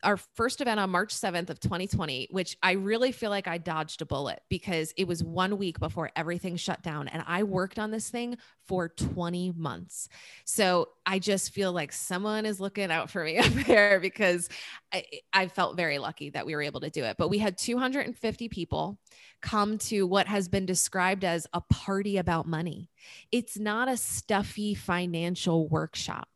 our 0.04 0.18
first 0.18 0.62
event 0.62 0.80
on 0.80 0.90
March 0.90 1.14
7th 1.14 1.50
of 1.50 1.60
2020, 1.60 2.28
which 2.32 2.58
I 2.62 2.74
really 2.74 3.12
feel 3.12 3.30
like 3.30 3.48
I 3.48 3.58
dodged 3.58 4.02
a 4.02 4.06
bullet 4.06 4.42
because 4.50 4.94
it 4.98 5.08
was 5.08 5.24
one 5.24 5.58
week 5.58 5.80
before 5.80 6.12
everything 6.16 6.56
shut 6.56 6.82
down. 6.82 7.08
And 7.08 7.24
I 7.28 7.44
worked 7.44 7.80
on 7.80 7.92
this 7.92 8.10
thing 8.10 8.38
for 8.68 8.90
20 8.90 9.54
months. 9.58 10.10
So 10.46 10.90
I 11.06 11.20
just 11.20 11.52
feel 11.52 11.72
like 11.72 11.92
someone 11.92 12.46
is 12.46 12.60
looking 12.60 12.92
out 12.92 13.10
for 13.10 13.24
me 13.24 13.38
up 13.40 13.52
there 13.66 14.00
because 14.00 14.50
I, 14.94 15.06
I 15.34 15.48
felt 15.48 15.78
very 15.78 16.00
lucky 16.00 16.30
that 16.32 16.46
we 16.46 16.56
were 16.56 16.62
able 16.62 16.82
to 16.82 16.90
do 16.90 17.04
it. 17.04 17.18
But 17.18 17.30
we 17.30 17.38
had 17.38 17.58
250 17.58 18.50
people 18.50 19.00
come 19.42 19.78
to 19.78 20.06
what 20.06 20.28
has 20.28 20.48
been 20.48 20.66
described 20.66 21.24
as 21.24 21.48
a 21.54 21.62
party 21.62 22.18
about 22.18 22.48
money. 22.48 22.90
It's 23.32 23.58
not 23.58 23.88
a 23.88 23.98
stuffy 23.98 24.74
financial 24.74 25.68
workshop 25.68 26.28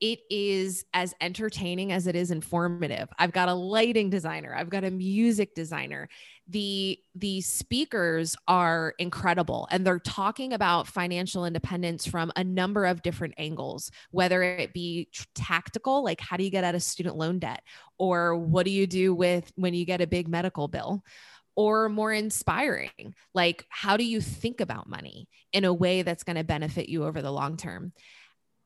it 0.00 0.20
is 0.30 0.84
as 0.92 1.14
entertaining 1.20 1.92
as 1.92 2.06
it 2.06 2.16
is 2.16 2.30
informative. 2.30 3.08
I've 3.18 3.32
got 3.32 3.48
a 3.48 3.54
lighting 3.54 4.10
designer, 4.10 4.54
I've 4.54 4.70
got 4.70 4.84
a 4.84 4.90
music 4.90 5.54
designer. 5.54 6.08
The 6.48 6.98
the 7.14 7.40
speakers 7.40 8.36
are 8.46 8.94
incredible 8.98 9.66
and 9.70 9.86
they're 9.86 9.98
talking 9.98 10.52
about 10.52 10.86
financial 10.86 11.46
independence 11.46 12.06
from 12.06 12.32
a 12.36 12.44
number 12.44 12.84
of 12.84 13.02
different 13.02 13.34
angles, 13.38 13.90
whether 14.10 14.42
it 14.42 14.74
be 14.74 15.08
tactical 15.34 16.04
like 16.04 16.20
how 16.20 16.36
do 16.36 16.44
you 16.44 16.50
get 16.50 16.64
out 16.64 16.74
of 16.74 16.82
student 16.82 17.16
loan 17.16 17.38
debt 17.38 17.62
or 17.98 18.36
what 18.36 18.66
do 18.66 18.72
you 18.72 18.86
do 18.86 19.14
with 19.14 19.50
when 19.56 19.72
you 19.72 19.86
get 19.86 20.02
a 20.02 20.06
big 20.06 20.28
medical 20.28 20.68
bill? 20.68 21.02
or 21.56 21.88
more 21.88 22.12
inspiring 22.12 23.14
like 23.32 23.64
how 23.68 23.96
do 23.96 24.04
you 24.04 24.20
think 24.20 24.60
about 24.60 24.88
money 24.88 25.28
in 25.52 25.64
a 25.64 25.72
way 25.72 26.02
that's 26.02 26.24
going 26.24 26.36
to 26.36 26.42
benefit 26.42 26.88
you 26.88 27.04
over 27.04 27.22
the 27.22 27.30
long 27.30 27.56
term 27.56 27.92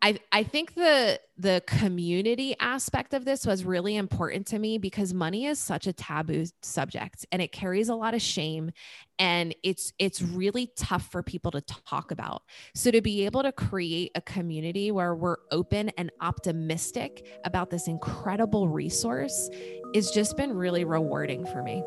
I, 0.01 0.21
I 0.31 0.45
think 0.45 0.75
the 0.75 1.21
the 1.37 1.63
community 1.67 2.55
aspect 2.61 3.15
of 3.15 3.25
this 3.25 3.45
was 3.45 3.65
really 3.65 3.97
important 3.97 4.47
to 4.49 4.59
me 4.59 4.79
because 4.79 5.13
money 5.13 5.47
is 5.47 5.59
such 5.59 5.87
a 5.89 5.93
taboo 5.93 6.47
subject 6.63 7.27
and 7.33 7.43
it 7.43 7.51
carries 7.51 7.89
a 7.89 7.95
lot 7.95 8.15
of 8.15 8.23
shame 8.23 8.71
and 9.19 9.55
it's 9.65 9.93
it's 9.99 10.23
really 10.23 10.71
tough 10.77 11.11
for 11.11 11.23
people 11.25 11.51
to 11.51 11.61
talk 11.63 12.13
about. 12.13 12.43
So 12.77 12.93
to 12.93 13.01
be 13.01 13.25
able 13.25 13.43
to 13.43 13.51
create 13.51 14.13
a 14.15 14.21
community 14.21 14.93
where 14.93 15.17
we're 15.17 15.39
open 15.51 15.89
and 15.97 16.13
optimistic 16.21 17.27
about 17.45 17.71
this 17.71 17.89
incredible 17.89 18.69
resource 18.69 19.51
has 19.95 20.11
just 20.13 20.37
been 20.37 20.53
really 20.53 20.85
rewarding 20.85 21.45
for 21.47 21.63
me. 21.63 21.83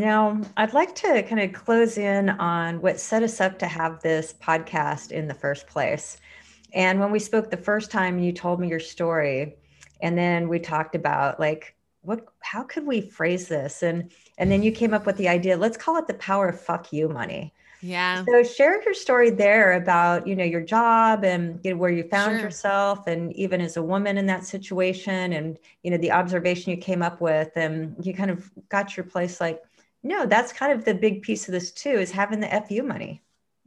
Now, 0.00 0.40
I'd 0.56 0.72
like 0.72 0.94
to 0.96 1.22
kind 1.24 1.42
of 1.42 1.52
close 1.52 1.98
in 1.98 2.30
on 2.30 2.80
what 2.80 2.98
set 2.98 3.22
us 3.22 3.38
up 3.38 3.58
to 3.58 3.66
have 3.66 4.00
this 4.00 4.32
podcast 4.32 5.12
in 5.12 5.28
the 5.28 5.34
first 5.34 5.66
place. 5.66 6.16
And 6.72 6.98
when 6.98 7.10
we 7.10 7.18
spoke 7.18 7.50
the 7.50 7.58
first 7.58 7.90
time, 7.90 8.18
you 8.18 8.32
told 8.32 8.60
me 8.60 8.68
your 8.68 8.80
story, 8.80 9.56
and 10.00 10.16
then 10.16 10.48
we 10.48 10.58
talked 10.58 10.94
about 10.94 11.38
like 11.38 11.76
what 12.00 12.24
how 12.38 12.62
could 12.62 12.86
we 12.86 13.02
phrase 13.02 13.46
this 13.48 13.82
and 13.82 14.10
and 14.38 14.50
then 14.50 14.62
you 14.62 14.72
came 14.72 14.94
up 14.94 15.04
with 15.04 15.18
the 15.18 15.28
idea 15.28 15.54
let's 15.54 15.76
call 15.76 15.98
it 15.98 16.06
the 16.06 16.14
power 16.14 16.48
of 16.48 16.58
fuck 16.58 16.94
you 16.94 17.10
money 17.10 17.52
yeah 17.82 18.24
so 18.24 18.42
share 18.42 18.82
your 18.82 18.94
story 18.94 19.28
there 19.28 19.74
about 19.74 20.26
you 20.26 20.34
know 20.34 20.44
your 20.44 20.62
job 20.62 21.24
and 21.24 21.60
you 21.62 21.72
know, 21.72 21.76
where 21.76 21.90
you 21.90 22.02
found 22.04 22.36
sure. 22.36 22.40
yourself 22.40 23.06
and 23.06 23.34
even 23.34 23.60
as 23.60 23.76
a 23.76 23.82
woman 23.82 24.16
in 24.16 24.24
that 24.24 24.46
situation 24.46 25.34
and 25.34 25.58
you 25.82 25.90
know 25.90 25.98
the 25.98 26.10
observation 26.10 26.70
you 26.70 26.78
came 26.78 27.02
up 27.02 27.20
with 27.20 27.50
and 27.54 27.94
you 28.02 28.14
kind 28.14 28.30
of 28.30 28.50
got 28.70 28.96
your 28.96 29.04
place 29.04 29.38
like 29.38 29.60
no, 30.02 30.26
that's 30.26 30.52
kind 30.52 30.72
of 30.72 30.84
the 30.84 30.94
big 30.94 31.22
piece 31.22 31.48
of 31.48 31.52
this 31.52 31.72
too 31.72 31.90
is 31.90 32.10
having 32.10 32.40
the 32.40 32.52
FU 32.66 32.82
money. 32.82 33.22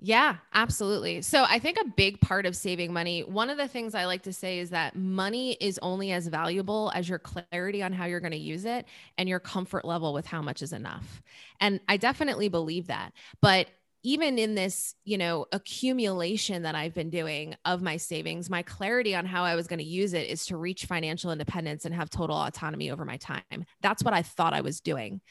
Yeah, 0.05 0.35
absolutely. 0.53 1.21
So 1.21 1.45
I 1.47 1.59
think 1.59 1.77
a 1.79 1.87
big 1.95 2.19
part 2.19 2.45
of 2.45 2.57
saving 2.57 2.91
money, 2.91 3.21
one 3.21 3.49
of 3.49 3.57
the 3.57 3.69
things 3.69 3.95
I 3.95 4.03
like 4.03 4.23
to 4.23 4.33
say 4.33 4.59
is 4.59 4.71
that 4.71 4.97
money 4.97 5.53
is 5.61 5.79
only 5.81 6.11
as 6.11 6.27
valuable 6.27 6.91
as 6.93 7.07
your 7.07 7.19
clarity 7.19 7.81
on 7.81 7.93
how 7.93 8.03
you're 8.03 8.19
going 8.19 8.33
to 8.33 8.37
use 8.37 8.65
it 8.65 8.85
and 9.17 9.29
your 9.29 9.39
comfort 9.39 9.85
level 9.85 10.11
with 10.11 10.25
how 10.25 10.41
much 10.41 10.61
is 10.61 10.73
enough. 10.73 11.21
And 11.61 11.79
I 11.87 11.95
definitely 11.95 12.49
believe 12.49 12.87
that. 12.87 13.13
But 13.41 13.67
even 14.03 14.37
in 14.37 14.55
this, 14.55 14.95
you 15.05 15.17
know, 15.17 15.45
accumulation 15.53 16.63
that 16.63 16.75
I've 16.75 16.93
been 16.93 17.09
doing 17.09 17.55
of 17.63 17.81
my 17.81 17.95
savings, 17.95 18.49
my 18.49 18.61
clarity 18.61 19.15
on 19.15 19.25
how 19.25 19.45
I 19.45 19.55
was 19.55 19.67
going 19.67 19.79
to 19.79 19.85
use 19.85 20.13
it 20.13 20.29
is 20.29 20.45
to 20.47 20.57
reach 20.57 20.85
financial 20.85 21.31
independence 21.31 21.85
and 21.85 21.95
have 21.95 22.09
total 22.09 22.35
autonomy 22.35 22.91
over 22.91 23.05
my 23.05 23.15
time. 23.15 23.65
That's 23.81 24.03
what 24.03 24.13
I 24.13 24.21
thought 24.21 24.53
I 24.53 24.59
was 24.59 24.81
doing. 24.81 25.21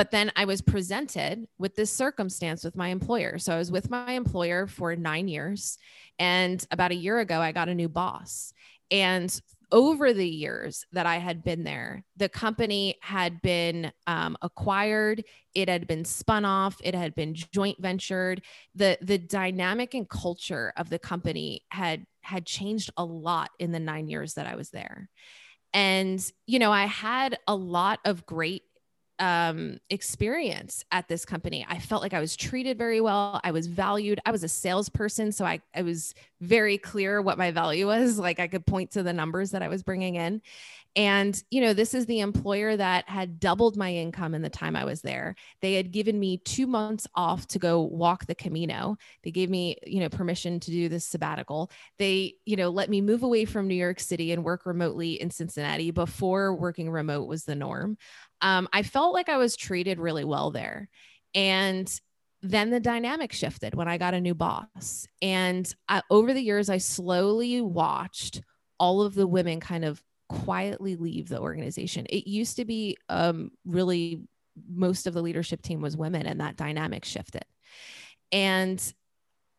But 0.00 0.12
then 0.12 0.32
I 0.34 0.46
was 0.46 0.62
presented 0.62 1.46
with 1.58 1.76
this 1.76 1.92
circumstance 1.92 2.64
with 2.64 2.74
my 2.74 2.88
employer. 2.88 3.36
So 3.36 3.52
I 3.52 3.58
was 3.58 3.70
with 3.70 3.90
my 3.90 4.12
employer 4.12 4.66
for 4.66 4.96
nine 4.96 5.28
years. 5.28 5.76
And 6.18 6.66
about 6.70 6.90
a 6.90 6.94
year 6.94 7.18
ago, 7.18 7.38
I 7.38 7.52
got 7.52 7.68
a 7.68 7.74
new 7.74 7.90
boss. 7.90 8.54
And 8.90 9.30
over 9.70 10.14
the 10.14 10.26
years 10.26 10.86
that 10.92 11.04
I 11.04 11.18
had 11.18 11.44
been 11.44 11.64
there, 11.64 12.02
the 12.16 12.30
company 12.30 12.94
had 13.02 13.42
been 13.42 13.92
um, 14.06 14.38
acquired, 14.40 15.22
it 15.54 15.68
had 15.68 15.86
been 15.86 16.06
spun 16.06 16.46
off, 16.46 16.78
it 16.82 16.94
had 16.94 17.14
been 17.14 17.34
joint 17.34 17.76
ventured. 17.78 18.40
the 18.74 18.96
The 19.02 19.18
dynamic 19.18 19.92
and 19.92 20.08
culture 20.08 20.72
of 20.78 20.88
the 20.88 20.98
company 20.98 21.60
had 21.68 22.06
had 22.22 22.46
changed 22.46 22.90
a 22.96 23.04
lot 23.04 23.50
in 23.58 23.70
the 23.70 23.78
nine 23.78 24.08
years 24.08 24.32
that 24.32 24.46
I 24.46 24.56
was 24.56 24.70
there. 24.70 25.10
And 25.74 26.24
you 26.46 26.58
know, 26.58 26.72
I 26.72 26.86
had 26.86 27.36
a 27.46 27.54
lot 27.54 28.00
of 28.06 28.24
great 28.24 28.62
um, 29.20 29.78
experience 29.90 30.84
at 30.90 31.06
this 31.06 31.24
company. 31.24 31.64
I 31.68 31.78
felt 31.78 32.02
like 32.02 32.14
I 32.14 32.20
was 32.20 32.34
treated 32.36 32.78
very 32.78 33.00
well. 33.00 33.40
I 33.44 33.52
was 33.52 33.66
valued. 33.66 34.18
I 34.24 34.32
was 34.32 34.42
a 34.42 34.48
salesperson, 34.48 35.30
so 35.30 35.44
I, 35.44 35.60
I 35.74 35.82
was 35.82 36.14
very 36.40 36.78
clear 36.78 37.20
what 37.20 37.38
my 37.38 37.50
value 37.50 37.86
was. 37.86 38.18
Like 38.30 38.38
I 38.38 38.48
could 38.48 38.66
point 38.66 38.92
to 38.92 39.02
the 39.02 39.12
numbers 39.12 39.50
that 39.52 39.62
I 39.62 39.68
was 39.68 39.82
bringing 39.82 40.14
in. 40.14 40.40
And, 40.96 41.40
you 41.50 41.60
know, 41.60 41.72
this 41.72 41.94
is 41.94 42.06
the 42.06 42.20
employer 42.20 42.76
that 42.76 43.08
had 43.08 43.38
doubled 43.38 43.76
my 43.76 43.94
income 43.94 44.34
in 44.34 44.42
the 44.42 44.50
time 44.50 44.74
I 44.74 44.84
was 44.84 45.02
there. 45.02 45.36
They 45.62 45.74
had 45.74 45.92
given 45.92 46.18
me 46.18 46.38
two 46.38 46.66
months 46.66 47.06
off 47.14 47.46
to 47.48 47.60
go 47.60 47.80
walk 47.80 48.26
the 48.26 48.34
Camino. 48.34 48.96
They 49.22 49.30
gave 49.30 49.48
me, 49.48 49.76
you 49.86 50.00
know, 50.00 50.08
permission 50.08 50.58
to 50.60 50.70
do 50.70 50.88
this 50.88 51.06
sabbatical. 51.06 51.70
They, 51.98 52.34
you 52.44 52.56
know, 52.56 52.70
let 52.70 52.90
me 52.90 53.00
move 53.00 53.22
away 53.22 53.44
from 53.44 53.68
New 53.68 53.74
York 53.74 54.00
City 54.00 54.32
and 54.32 54.44
work 54.44 54.66
remotely 54.66 55.20
in 55.20 55.30
Cincinnati 55.30 55.92
before 55.92 56.54
working 56.54 56.90
remote 56.90 57.28
was 57.28 57.44
the 57.44 57.54
norm 57.54 57.96
um, 58.42 58.68
I 58.72 58.82
felt 58.82 59.14
like 59.14 59.28
I 59.28 59.36
was 59.36 59.56
treated 59.56 59.98
really 59.98 60.24
well 60.24 60.50
there. 60.50 60.88
And 61.34 62.00
then 62.42 62.70
the 62.70 62.80
dynamic 62.80 63.32
shifted 63.32 63.74
when 63.74 63.88
I 63.88 63.98
got 63.98 64.14
a 64.14 64.20
new 64.20 64.34
boss. 64.34 65.06
And 65.20 65.72
I, 65.88 66.02
over 66.10 66.32
the 66.32 66.40
years, 66.40 66.70
I 66.70 66.78
slowly 66.78 67.60
watched 67.60 68.40
all 68.78 69.02
of 69.02 69.14
the 69.14 69.26
women 69.26 69.60
kind 69.60 69.84
of 69.84 70.02
quietly 70.28 70.96
leave 70.96 71.28
the 71.28 71.40
organization. 71.40 72.06
It 72.08 72.26
used 72.26 72.56
to 72.56 72.64
be 72.64 72.96
um, 73.08 73.50
really 73.66 74.22
most 74.68 75.06
of 75.06 75.14
the 75.14 75.22
leadership 75.22 75.62
team 75.62 75.80
was 75.80 75.96
women, 75.96 76.26
and 76.26 76.40
that 76.40 76.56
dynamic 76.56 77.04
shifted. 77.04 77.44
And, 78.32 78.80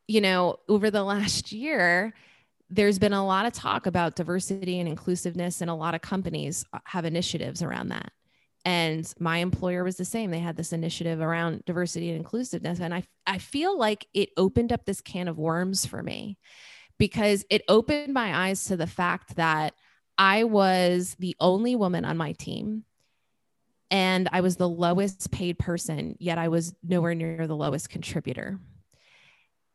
you 0.07 0.21
know, 0.21 0.57
over 0.67 0.89
the 0.89 1.03
last 1.03 1.51
year, 1.51 2.13
there's 2.69 2.99
been 2.99 3.13
a 3.13 3.25
lot 3.25 3.45
of 3.45 3.53
talk 3.53 3.85
about 3.85 4.15
diversity 4.15 4.79
and 4.79 4.89
inclusiveness, 4.89 5.61
and 5.61 5.69
a 5.69 5.75
lot 5.75 5.93
of 5.93 6.01
companies 6.01 6.65
have 6.85 7.05
initiatives 7.05 7.61
around 7.61 7.89
that 7.89 8.11
and 8.63 9.11
my 9.19 9.37
employer 9.37 9.83
was 9.83 9.97
the 9.97 10.05
same. 10.05 10.29
They 10.29 10.39
had 10.39 10.55
this 10.55 10.73
initiative 10.73 11.19
around 11.19 11.65
diversity 11.65 12.09
and 12.09 12.17
inclusiveness. 12.17 12.79
And 12.79 12.93
i 12.93 13.03
i 13.25 13.37
feel 13.37 13.77
like 13.77 14.07
it 14.13 14.29
opened 14.37 14.73
up 14.73 14.85
this 14.85 15.01
can 15.01 15.27
of 15.27 15.37
worms 15.37 15.85
for 15.85 16.01
me 16.01 16.37
because 16.97 17.45
it 17.49 17.63
opened 17.67 18.13
my 18.13 18.47
eyes 18.47 18.65
to 18.65 18.75
the 18.77 18.87
fact 18.87 19.35
that 19.35 19.73
i 20.17 20.43
was 20.43 21.15
the 21.19 21.35
only 21.39 21.75
woman 21.75 22.03
on 22.03 22.17
my 22.17 22.31
team 22.33 22.83
and 23.89 24.27
i 24.31 24.41
was 24.41 24.55
the 24.55 24.67
lowest 24.67 25.31
paid 25.31 25.57
person 25.59 26.15
yet 26.19 26.37
i 26.37 26.47
was 26.47 26.73
nowhere 26.83 27.15
near 27.15 27.47
the 27.47 27.55
lowest 27.55 27.89
contributor. 27.89 28.59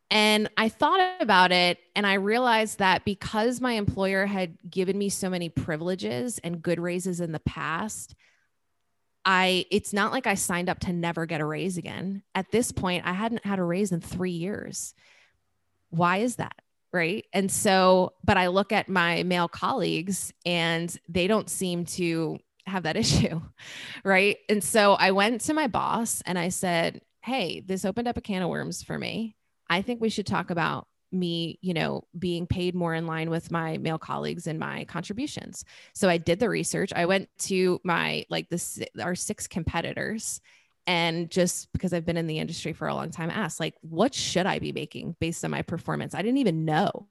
And 0.09 0.49
I 0.55 0.69
thought 0.69 1.01
about 1.19 1.51
it 1.51 1.79
and 1.93 2.07
I 2.07 2.13
realized 2.13 2.79
that 2.79 3.03
because 3.03 3.59
my 3.59 3.73
employer 3.73 4.25
had 4.25 4.57
given 4.69 4.97
me 4.97 5.09
so 5.09 5.29
many 5.29 5.49
privileges 5.49 6.39
and 6.45 6.61
good 6.61 6.79
raises 6.79 7.19
in 7.19 7.33
the 7.33 7.41
past, 7.41 8.15
I 9.27 9.65
it's 9.69 9.91
not 9.91 10.13
like 10.13 10.25
I 10.25 10.35
signed 10.35 10.69
up 10.69 10.79
to 10.79 10.93
never 10.93 11.25
get 11.25 11.41
a 11.41 11.45
raise 11.45 11.77
again. 11.77 12.23
At 12.33 12.49
this 12.49 12.71
point, 12.71 13.05
I 13.05 13.11
hadn't 13.11 13.45
had 13.45 13.59
a 13.59 13.63
raise 13.63 13.91
in 13.91 13.99
3 13.99 14.31
years. 14.31 14.95
Why 15.89 16.19
is 16.19 16.37
that? 16.37 16.55
Right? 16.93 17.25
And 17.33 17.51
so, 17.51 18.13
but 18.23 18.37
I 18.37 18.47
look 18.47 18.71
at 18.71 18.87
my 18.87 19.23
male 19.23 19.49
colleagues 19.49 20.33
and 20.45 20.97
they 21.09 21.27
don't 21.27 21.49
seem 21.49 21.83
to 21.85 22.39
have 22.65 22.83
that 22.83 22.95
issue. 23.03 23.41
Right? 24.05 24.37
And 24.47 24.63
so 24.63 24.93
I 24.93 25.11
went 25.11 25.41
to 25.41 25.53
my 25.53 25.67
boss 25.67 26.23
and 26.25 26.39
I 26.39 26.47
said, 26.49 27.01
"Hey, 27.21 27.59
this 27.59 27.83
opened 27.83 28.07
up 28.07 28.17
a 28.17 28.21
can 28.21 28.41
of 28.41 28.49
worms 28.49 28.81
for 28.81 28.97
me. 28.97 29.35
I 29.69 29.81
think 29.81 29.99
we 29.99 30.09
should 30.09 30.25
talk 30.25 30.49
about 30.51 30.87
me, 31.11 31.59
you 31.61 31.73
know, 31.73 32.03
being 32.17 32.47
paid 32.47 32.75
more 32.75 32.93
in 32.93 33.07
line 33.07 33.29
with 33.29 33.51
my 33.51 33.77
male 33.77 33.97
colleagues 33.97 34.47
and 34.47 34.59
my 34.59 34.85
contributions. 34.85 35.63
So 35.93 36.09
I 36.09 36.17
did 36.17 36.39
the 36.39 36.49
research. 36.49 36.91
I 36.95 37.05
went 37.05 37.29
to 37.39 37.79
my 37.83 38.25
like 38.29 38.49
this 38.49 38.79
our 39.01 39.15
six 39.15 39.47
competitors 39.47 40.41
and 40.85 41.29
just 41.29 41.71
because 41.73 41.93
I've 41.93 42.05
been 42.05 42.17
in 42.17 42.27
the 42.27 42.39
industry 42.39 42.73
for 42.73 42.87
a 42.87 42.95
long 42.95 43.11
time 43.11 43.29
asked 43.29 43.59
like 43.59 43.75
what 43.81 44.13
should 44.13 44.45
I 44.45 44.59
be 44.59 44.71
making 44.71 45.15
based 45.19 45.43
on 45.43 45.51
my 45.51 45.61
performance? 45.61 46.15
I 46.15 46.21
didn't 46.21 46.37
even 46.37 46.65
know. 46.65 47.07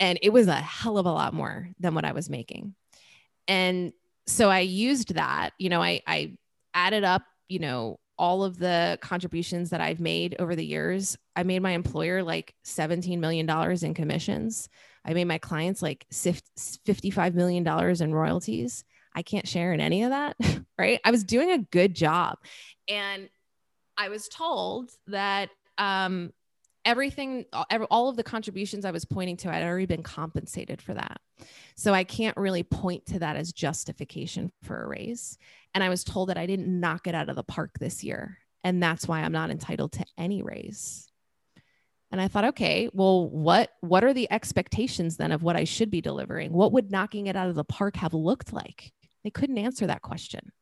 And 0.00 0.18
it 0.22 0.30
was 0.30 0.48
a 0.48 0.54
hell 0.54 0.98
of 0.98 1.06
a 1.06 1.12
lot 1.12 1.34
more 1.34 1.68
than 1.78 1.94
what 1.94 2.04
I 2.04 2.12
was 2.12 2.28
making. 2.28 2.74
And 3.46 3.92
so 4.26 4.50
I 4.50 4.60
used 4.60 5.14
that, 5.14 5.50
you 5.58 5.68
know, 5.68 5.82
I 5.82 6.02
I 6.06 6.36
added 6.72 7.04
up, 7.04 7.22
you 7.48 7.58
know, 7.58 7.98
all 8.18 8.44
of 8.44 8.58
the 8.58 8.98
contributions 9.00 9.70
that 9.70 9.80
I've 9.80 10.00
made 10.00 10.36
over 10.38 10.54
the 10.54 10.64
years, 10.64 11.16
I 11.34 11.42
made 11.42 11.62
my 11.62 11.72
employer 11.72 12.22
like 12.22 12.54
$17 12.64 13.18
million 13.18 13.48
in 13.82 13.94
commissions. 13.94 14.68
I 15.04 15.14
made 15.14 15.24
my 15.24 15.38
clients 15.38 15.82
like 15.82 16.06
$55 16.12 17.34
million 17.34 17.66
in 18.02 18.14
royalties. 18.14 18.84
I 19.14 19.22
can't 19.22 19.46
share 19.46 19.72
in 19.72 19.80
any 19.80 20.04
of 20.04 20.10
that, 20.10 20.36
right? 20.78 21.00
I 21.04 21.10
was 21.10 21.24
doing 21.24 21.50
a 21.50 21.58
good 21.58 21.94
job. 21.94 22.38
And 22.88 23.28
I 23.96 24.08
was 24.08 24.28
told 24.28 24.90
that 25.06 25.50
um, 25.78 26.32
everything, 26.84 27.44
all 27.90 28.08
of 28.08 28.16
the 28.16 28.22
contributions 28.22 28.84
I 28.84 28.90
was 28.90 29.04
pointing 29.04 29.36
to, 29.38 29.50
I'd 29.50 29.62
already 29.62 29.86
been 29.86 30.02
compensated 30.02 30.82
for 30.82 30.94
that. 30.94 31.20
So 31.76 31.92
I 31.92 32.04
can't 32.04 32.36
really 32.36 32.62
point 32.62 33.06
to 33.06 33.18
that 33.20 33.36
as 33.36 33.52
justification 33.52 34.52
for 34.62 34.82
a 34.82 34.86
raise. 34.86 35.38
And 35.74 35.82
I 35.82 35.88
was 35.88 36.04
told 36.04 36.28
that 36.28 36.38
I 36.38 36.46
didn't 36.46 36.80
knock 36.80 37.06
it 37.06 37.14
out 37.14 37.28
of 37.28 37.36
the 37.36 37.42
park 37.42 37.78
this 37.78 38.04
year. 38.04 38.38
And 38.62 38.82
that's 38.82 39.08
why 39.08 39.20
I'm 39.20 39.32
not 39.32 39.50
entitled 39.50 39.92
to 39.92 40.04
any 40.16 40.42
raise. 40.42 41.10
And 42.10 42.20
I 42.20 42.28
thought, 42.28 42.44
okay, 42.44 42.88
well, 42.92 43.28
what 43.28 43.70
what 43.80 44.04
are 44.04 44.14
the 44.14 44.30
expectations 44.30 45.16
then 45.16 45.32
of 45.32 45.42
what 45.42 45.56
I 45.56 45.64
should 45.64 45.90
be 45.90 46.00
delivering? 46.00 46.52
What 46.52 46.72
would 46.72 46.92
knocking 46.92 47.26
it 47.26 47.34
out 47.34 47.48
of 47.48 47.56
the 47.56 47.64
park 47.64 47.96
have 47.96 48.14
looked 48.14 48.52
like? 48.52 48.92
They 49.24 49.30
couldn't 49.30 49.58
answer 49.58 49.88
that 49.88 50.02
question. 50.02 50.52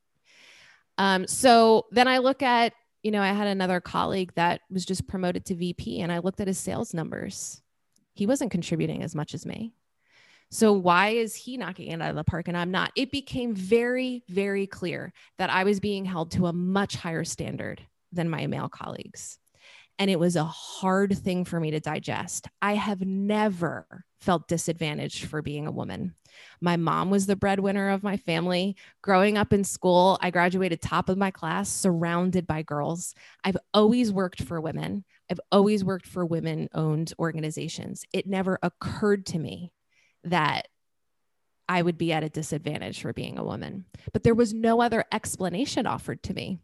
Um, 0.99 1.27
so 1.27 1.87
then 1.91 2.09
I 2.09 2.19
look 2.19 2.43
at, 2.43 2.73
you 3.03 3.11
know, 3.11 3.23
I 3.23 3.33
had 3.33 3.49
another 3.49 3.81
colleague 3.81 4.33
that 4.37 4.61
was 4.71 4.85
just 4.85 5.09
promoted 5.09 5.45
to 5.47 5.55
VP, 5.55 6.01
and 6.01 6.13
I 6.13 6.19
looked 6.19 6.41
at 6.41 6.47
his 6.47 6.59
sales 6.59 6.95
numbers. 6.95 7.61
He 8.15 8.27
wasn't 8.27 8.51
contributing 8.51 9.03
as 9.03 9.15
much 9.15 9.35
as 9.35 9.47
me. 9.47 9.75
So 10.51 10.73
why 10.75 11.09
is 11.09 11.35
he 11.35 11.57
knocking 11.57 11.91
it 11.91 12.03
out 12.03 12.11
of 12.11 12.17
the 12.17 12.25
park 12.25 12.47
and 12.47 12.57
I'm 12.57 12.71
not? 12.71 12.93
It 12.95 13.11
became 13.11 13.55
very, 13.55 14.23
very 14.29 14.67
clear 14.67 15.15
that 15.39 15.49
I 15.49 15.65
was 15.65 15.81
being 15.81 16.05
held 16.05 16.31
to 16.33 16.47
a 16.47 16.53
much 16.53 16.95
higher 16.95 17.25
standard 17.25 17.81
than 18.13 18.29
my 18.29 18.47
male 18.47 18.69
colleagues. 18.69 19.39
And 20.03 20.11
it 20.11 20.19
was 20.19 20.35
a 20.35 20.43
hard 20.43 21.17
thing 21.17 21.45
for 21.45 21.61
me 21.61 21.71
to 21.71 21.79
digest. 21.79 22.49
I 22.61 22.75
have 22.75 23.03
never 23.03 24.05
felt 24.19 24.49
disadvantaged 24.49 25.27
for 25.27 25.43
being 25.43 25.69
a 25.69 25.71
woman. 25.71 26.17
My 26.61 26.77
mom 26.77 27.09
was 27.09 27.27
the 27.27 27.37
breadwinner 27.37 27.89
of 27.89 28.03
my 28.03 28.17
family. 28.17 28.75
Growing 29.01 29.39
up 29.39 29.53
in 29.53 29.63
school, 29.63 30.19
I 30.21 30.33
graduated 30.33 30.83
top 30.83 31.09
of 31.09 31.19
my 31.19 31.31
class, 31.31 31.69
surrounded 31.69 32.49
by 32.49 32.63
girls. 32.63 33.15
I've 33.45 33.57
always 33.73 34.13
worked 34.13 34.43
for 34.43 34.61
women. 34.61 35.05
I've 35.31 35.39
always 35.53 35.85
worked 35.85 36.09
for 36.09 36.27
women 36.27 36.69
owned 36.75 37.13
organizations. 37.21 38.05
It 38.13 38.27
never 38.27 38.59
occurred 38.61 39.25
to 39.27 39.39
me 39.39 39.71
that 40.25 40.67
I 41.69 41.81
would 41.81 41.97
be 41.97 42.13
at 42.13 42.25
a 42.25 42.29
disadvantage 42.29 43.03
for 43.03 43.13
being 43.13 43.39
a 43.39 43.45
woman. 43.45 43.85
But 44.13 44.25
there 44.25 44.35
was 44.35 44.53
no 44.53 44.83
other 44.83 45.05
explanation 45.13 45.87
offered 45.87 46.25
to 46.25 46.35
me. 46.35 46.59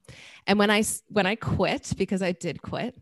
And 0.49 0.59
when 0.59 0.73
I 0.73 0.83
when 1.07 1.27
I 1.27 1.37
quit 1.37 1.93
because 1.97 2.21
I 2.21 2.33
did 2.33 2.63
quit, 2.63 3.01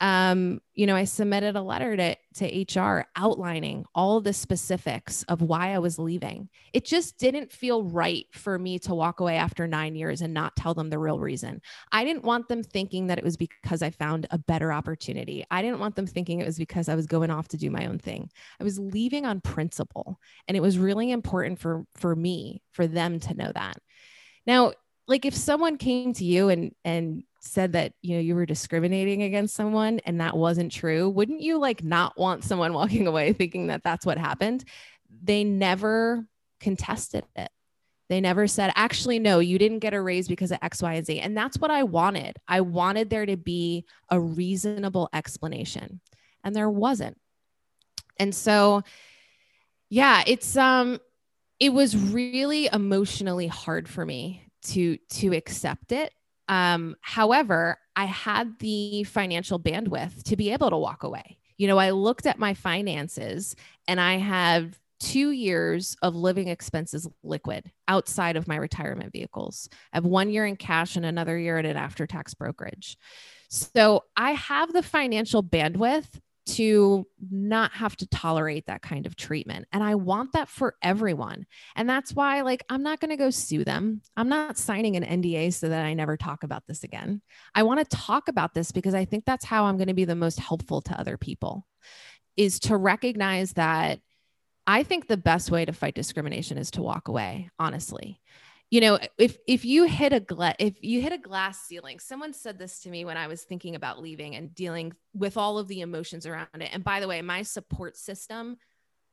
um, 0.00 0.60
you 0.74 0.86
know, 0.86 0.94
I 0.94 1.04
submitted 1.04 1.56
a 1.56 1.62
letter 1.62 1.96
to, 1.96 2.16
to 2.34 2.80
HR 2.80 3.06
outlining 3.16 3.86
all 3.94 4.20
the 4.20 4.34
specifics 4.34 5.22
of 5.24 5.40
why 5.40 5.72
I 5.72 5.78
was 5.78 5.98
leaving. 5.98 6.50
It 6.74 6.84
just 6.84 7.18
didn't 7.18 7.50
feel 7.50 7.82
right 7.82 8.26
for 8.32 8.58
me 8.58 8.78
to 8.80 8.94
walk 8.94 9.20
away 9.20 9.36
after 9.36 9.66
nine 9.66 9.94
years 9.94 10.20
and 10.20 10.34
not 10.34 10.54
tell 10.54 10.74
them 10.74 10.90
the 10.90 10.98
real 10.98 11.18
reason. 11.18 11.62
I 11.92 12.04
didn't 12.04 12.24
want 12.24 12.48
them 12.48 12.62
thinking 12.62 13.06
that 13.06 13.16
it 13.16 13.24
was 13.24 13.38
because 13.38 13.80
I 13.80 13.88
found 13.88 14.26
a 14.30 14.38
better 14.38 14.70
opportunity. 14.70 15.46
I 15.50 15.62
didn't 15.62 15.80
want 15.80 15.96
them 15.96 16.06
thinking 16.06 16.40
it 16.40 16.46
was 16.46 16.58
because 16.58 16.90
I 16.90 16.94
was 16.94 17.06
going 17.06 17.30
off 17.30 17.48
to 17.48 17.56
do 17.56 17.70
my 17.70 17.86
own 17.86 17.98
thing. 17.98 18.28
I 18.60 18.64
was 18.64 18.78
leaving 18.78 19.24
on 19.24 19.40
principle. 19.40 20.20
And 20.46 20.58
it 20.58 20.60
was 20.60 20.78
really 20.78 21.10
important 21.10 21.58
for, 21.58 21.86
for 21.94 22.14
me, 22.14 22.60
for 22.72 22.86
them 22.86 23.18
to 23.20 23.34
know 23.34 23.50
that. 23.54 23.78
Now, 24.46 24.72
like 25.08 25.24
if 25.24 25.34
someone 25.34 25.78
came 25.78 26.12
to 26.14 26.24
you 26.24 26.48
and 26.48 26.72
and 26.84 27.22
said 27.52 27.72
that 27.72 27.92
you 28.02 28.14
know 28.14 28.20
you 28.20 28.34
were 28.34 28.46
discriminating 28.46 29.22
against 29.22 29.54
someone 29.54 30.00
and 30.04 30.20
that 30.20 30.36
wasn't 30.36 30.72
true 30.72 31.08
wouldn't 31.08 31.40
you 31.40 31.58
like 31.58 31.82
not 31.82 32.18
want 32.18 32.44
someone 32.44 32.72
walking 32.74 33.06
away 33.06 33.32
thinking 33.32 33.68
that 33.68 33.82
that's 33.82 34.06
what 34.06 34.18
happened? 34.18 34.64
They 35.22 35.44
never 35.44 36.26
contested 36.60 37.24
it. 37.34 37.50
They 38.08 38.20
never 38.20 38.46
said 38.46 38.72
actually 38.76 39.18
no 39.18 39.38
you 39.38 39.58
didn't 39.58 39.80
get 39.80 39.94
a 39.94 40.00
raise 40.00 40.28
because 40.28 40.52
of 40.52 40.58
x 40.62 40.82
y 40.82 40.94
and 40.94 41.06
z. 41.06 41.20
And 41.20 41.36
that's 41.36 41.58
what 41.58 41.70
i 41.70 41.82
wanted. 41.82 42.36
I 42.46 42.60
wanted 42.60 43.10
there 43.10 43.26
to 43.26 43.36
be 43.36 43.84
a 44.10 44.20
reasonable 44.20 45.08
explanation 45.12 46.00
and 46.44 46.54
there 46.54 46.70
wasn't. 46.70 47.18
And 48.18 48.34
so 48.34 48.82
yeah 49.88 50.22
it's 50.26 50.56
um 50.56 50.98
it 51.60 51.72
was 51.72 51.96
really 51.96 52.68
emotionally 52.72 53.46
hard 53.46 53.88
for 53.88 54.04
me 54.04 54.42
to 54.62 54.96
to 55.10 55.34
accept 55.34 55.92
it 55.92 56.12
um, 56.48 56.96
however, 57.00 57.78
I 57.94 58.04
had 58.04 58.58
the 58.58 59.04
financial 59.04 59.58
bandwidth 59.58 60.22
to 60.24 60.36
be 60.36 60.52
able 60.52 60.70
to 60.70 60.76
walk 60.76 61.02
away. 61.02 61.38
You 61.56 61.66
know, 61.66 61.78
I 61.78 61.90
looked 61.90 62.26
at 62.26 62.38
my 62.38 62.54
finances 62.54 63.56
and 63.88 64.00
I 64.00 64.18
have 64.18 64.78
two 65.00 65.30
years 65.30 65.96
of 66.02 66.14
living 66.14 66.48
expenses 66.48 67.08
liquid 67.22 67.70
outside 67.88 68.36
of 68.36 68.48
my 68.48 68.56
retirement 68.56 69.12
vehicles. 69.12 69.68
I 69.92 69.96
have 69.96 70.06
one 70.06 70.30
year 70.30 70.46
in 70.46 70.56
cash 70.56 70.96
and 70.96 71.04
another 71.04 71.38
year 71.38 71.58
at 71.58 71.66
an 71.66 71.76
after 71.76 72.06
tax 72.06 72.34
brokerage. 72.34 72.96
So 73.48 74.04
I 74.16 74.32
have 74.32 74.72
the 74.72 74.82
financial 74.82 75.42
bandwidth 75.42 76.20
to 76.46 77.06
not 77.30 77.72
have 77.72 77.96
to 77.96 78.06
tolerate 78.06 78.66
that 78.66 78.80
kind 78.80 79.06
of 79.06 79.16
treatment. 79.16 79.66
And 79.72 79.82
I 79.82 79.96
want 79.96 80.32
that 80.32 80.48
for 80.48 80.76
everyone. 80.80 81.46
And 81.74 81.88
that's 81.88 82.14
why, 82.14 82.42
like, 82.42 82.64
I'm 82.68 82.82
not 82.82 83.00
going 83.00 83.10
to 83.10 83.16
go 83.16 83.30
sue 83.30 83.64
them. 83.64 84.00
I'm 84.16 84.28
not 84.28 84.56
signing 84.56 84.96
an 84.96 85.22
NDA 85.22 85.52
so 85.52 85.68
that 85.68 85.84
I 85.84 85.94
never 85.94 86.16
talk 86.16 86.44
about 86.44 86.62
this 86.66 86.84
again. 86.84 87.20
I 87.54 87.64
want 87.64 87.80
to 87.80 87.96
talk 87.96 88.28
about 88.28 88.54
this 88.54 88.70
because 88.70 88.94
I 88.94 89.04
think 89.04 89.24
that's 89.24 89.44
how 89.44 89.64
I'm 89.64 89.76
going 89.76 89.88
to 89.88 89.94
be 89.94 90.04
the 90.04 90.14
most 90.14 90.38
helpful 90.38 90.80
to 90.82 90.98
other 90.98 91.16
people 91.16 91.66
is 92.36 92.60
to 92.60 92.76
recognize 92.76 93.54
that 93.54 93.98
I 94.66 94.82
think 94.82 95.06
the 95.06 95.16
best 95.16 95.50
way 95.50 95.64
to 95.64 95.72
fight 95.72 95.94
discrimination 95.94 96.58
is 96.58 96.70
to 96.72 96.82
walk 96.82 97.08
away, 97.08 97.50
honestly 97.58 98.20
you 98.70 98.80
know 98.80 98.98
if 99.18 99.36
if 99.46 99.64
you 99.64 99.84
hit 99.84 100.12
a 100.12 100.20
gla- 100.20 100.54
if 100.58 100.82
you 100.82 101.00
hit 101.00 101.12
a 101.12 101.18
glass 101.18 101.60
ceiling 101.66 101.98
someone 101.98 102.32
said 102.32 102.58
this 102.58 102.80
to 102.80 102.90
me 102.90 103.04
when 103.04 103.16
i 103.16 103.26
was 103.26 103.42
thinking 103.42 103.74
about 103.74 104.00
leaving 104.00 104.34
and 104.34 104.54
dealing 104.54 104.92
with 105.14 105.36
all 105.36 105.58
of 105.58 105.68
the 105.68 105.80
emotions 105.80 106.26
around 106.26 106.48
it. 106.54 106.70
And 106.72 106.84
by 106.84 107.00
the 107.00 107.08
way 107.08 107.22
my 107.22 107.42
support 107.42 107.96
system 107.96 108.56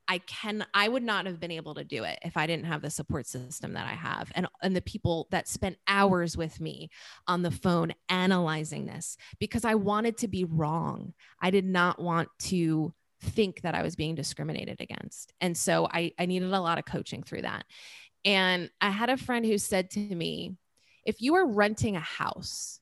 i 0.07 0.17
can 0.19 0.65
i 0.73 0.87
would 0.87 1.03
not 1.03 1.25
have 1.25 1.39
been 1.39 1.51
able 1.51 1.75
to 1.75 1.83
do 1.83 2.03
it 2.03 2.19
if 2.23 2.35
i 2.35 2.47
didn't 2.47 2.65
have 2.65 2.81
the 2.81 2.89
support 2.89 3.27
system 3.27 3.73
that 3.73 3.85
i 3.85 3.93
have 3.93 4.31
and 4.35 4.47
and 4.61 4.75
the 4.75 4.81
people 4.81 5.27
that 5.31 5.47
spent 5.47 5.77
hours 5.87 6.35
with 6.35 6.59
me 6.59 6.89
on 7.27 7.41
the 7.41 7.51
phone 7.51 7.93
analyzing 8.09 8.85
this 8.85 9.17
because 9.39 9.65
i 9.65 9.75
wanted 9.75 10.17
to 10.17 10.27
be 10.27 10.45
wrong. 10.45 11.13
I 11.41 11.51
did 11.51 11.65
not 11.65 12.01
want 12.01 12.29
to 12.39 12.93
think 13.21 13.61
that 13.61 13.75
i 13.75 13.83
was 13.83 13.95
being 13.95 14.15
discriminated 14.15 14.81
against. 14.81 15.31
And 15.39 15.55
so 15.55 15.87
i 15.91 16.11
i 16.19 16.25
needed 16.25 16.51
a 16.51 16.59
lot 16.59 16.79
of 16.79 16.85
coaching 16.85 17.23
through 17.23 17.43
that 17.43 17.65
and 18.25 18.69
I 18.79 18.89
had 18.89 19.09
a 19.09 19.17
friend 19.17 19.45
who 19.45 19.57
said 19.57 19.91
to 19.91 19.99
me, 19.99 20.55
if 21.05 21.21
you 21.21 21.33
were 21.33 21.45
renting 21.45 21.95
a 21.95 22.01
house 22.01 22.79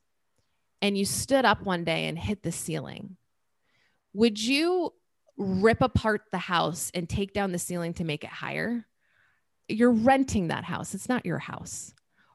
and 0.80 0.96
you 0.96 1.04
stood 1.04 1.44
up 1.44 1.62
one 1.62 1.84
day 1.84 2.06
and 2.06 2.18
hit 2.18 2.42
the 2.42 2.52
ceiling, 2.52 3.16
would 4.12 4.42
you 4.42 4.92
rip 5.36 5.80
apart 5.80 6.22
the 6.30 6.38
house 6.38 6.90
and 6.94 7.08
take 7.08 7.32
down 7.32 7.52
the 7.52 7.58
ceiling 7.58 7.94
to 7.94 8.04
make 8.04 8.24
it 8.24 8.30
higher? 8.30 8.86
You're 9.68 9.92
renting 9.92 10.48
that 10.48 10.64
house, 10.64 10.94
it's 10.94 11.08
not 11.08 11.26
your 11.26 11.38
house. 11.38 11.94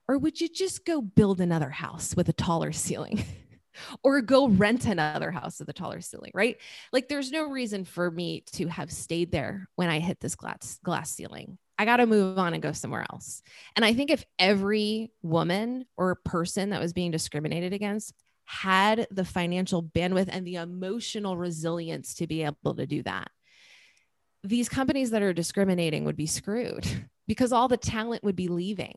Or 0.09 0.17
would 0.17 0.39
you 0.39 0.47
just 0.47 0.85
go 0.85 1.01
build 1.01 1.41
another 1.41 1.69
house 1.69 2.15
with 2.15 2.29
a 2.29 2.33
taller 2.33 2.71
ceiling? 2.71 3.23
or 4.03 4.21
go 4.21 4.47
rent 4.47 4.85
another 4.85 5.31
house 5.31 5.59
with 5.59 5.69
a 5.69 5.73
taller 5.73 6.01
ceiling, 6.01 6.31
right? 6.33 6.57
Like 6.91 7.07
there's 7.07 7.31
no 7.31 7.49
reason 7.49 7.85
for 7.85 8.09
me 8.09 8.43
to 8.53 8.67
have 8.67 8.91
stayed 8.91 9.31
there 9.31 9.69
when 9.75 9.89
I 9.89 9.99
hit 9.99 10.19
this 10.19 10.35
glass 10.35 10.79
glass 10.83 11.11
ceiling. 11.11 11.57
I 11.77 11.85
got 11.85 11.97
to 11.97 12.05
move 12.05 12.37
on 12.37 12.53
and 12.53 12.63
go 12.63 12.71
somewhere 12.71 13.05
else. 13.11 13.43
And 13.75 13.85
I 13.85 13.93
think 13.93 14.09
if 14.09 14.25
every 14.39 15.11
woman 15.21 15.85
or 15.95 16.15
person 16.15 16.71
that 16.71 16.81
was 16.81 16.93
being 16.93 17.11
discriminated 17.11 17.73
against 17.73 18.13
had 18.45 19.07
the 19.11 19.25
financial 19.25 19.83
bandwidth 19.83 20.29
and 20.31 20.45
the 20.47 20.55
emotional 20.55 21.37
resilience 21.37 22.15
to 22.15 22.27
be 22.27 22.43
able 22.43 22.75
to 22.75 22.87
do 22.87 23.03
that, 23.03 23.29
these 24.43 24.69
companies 24.69 25.11
that 25.11 25.21
are 25.21 25.33
discriminating 25.33 26.05
would 26.05 26.17
be 26.17 26.25
screwed 26.25 26.87
because 27.27 27.51
all 27.51 27.67
the 27.67 27.77
talent 27.77 28.23
would 28.23 28.35
be 28.35 28.47
leaving. 28.47 28.95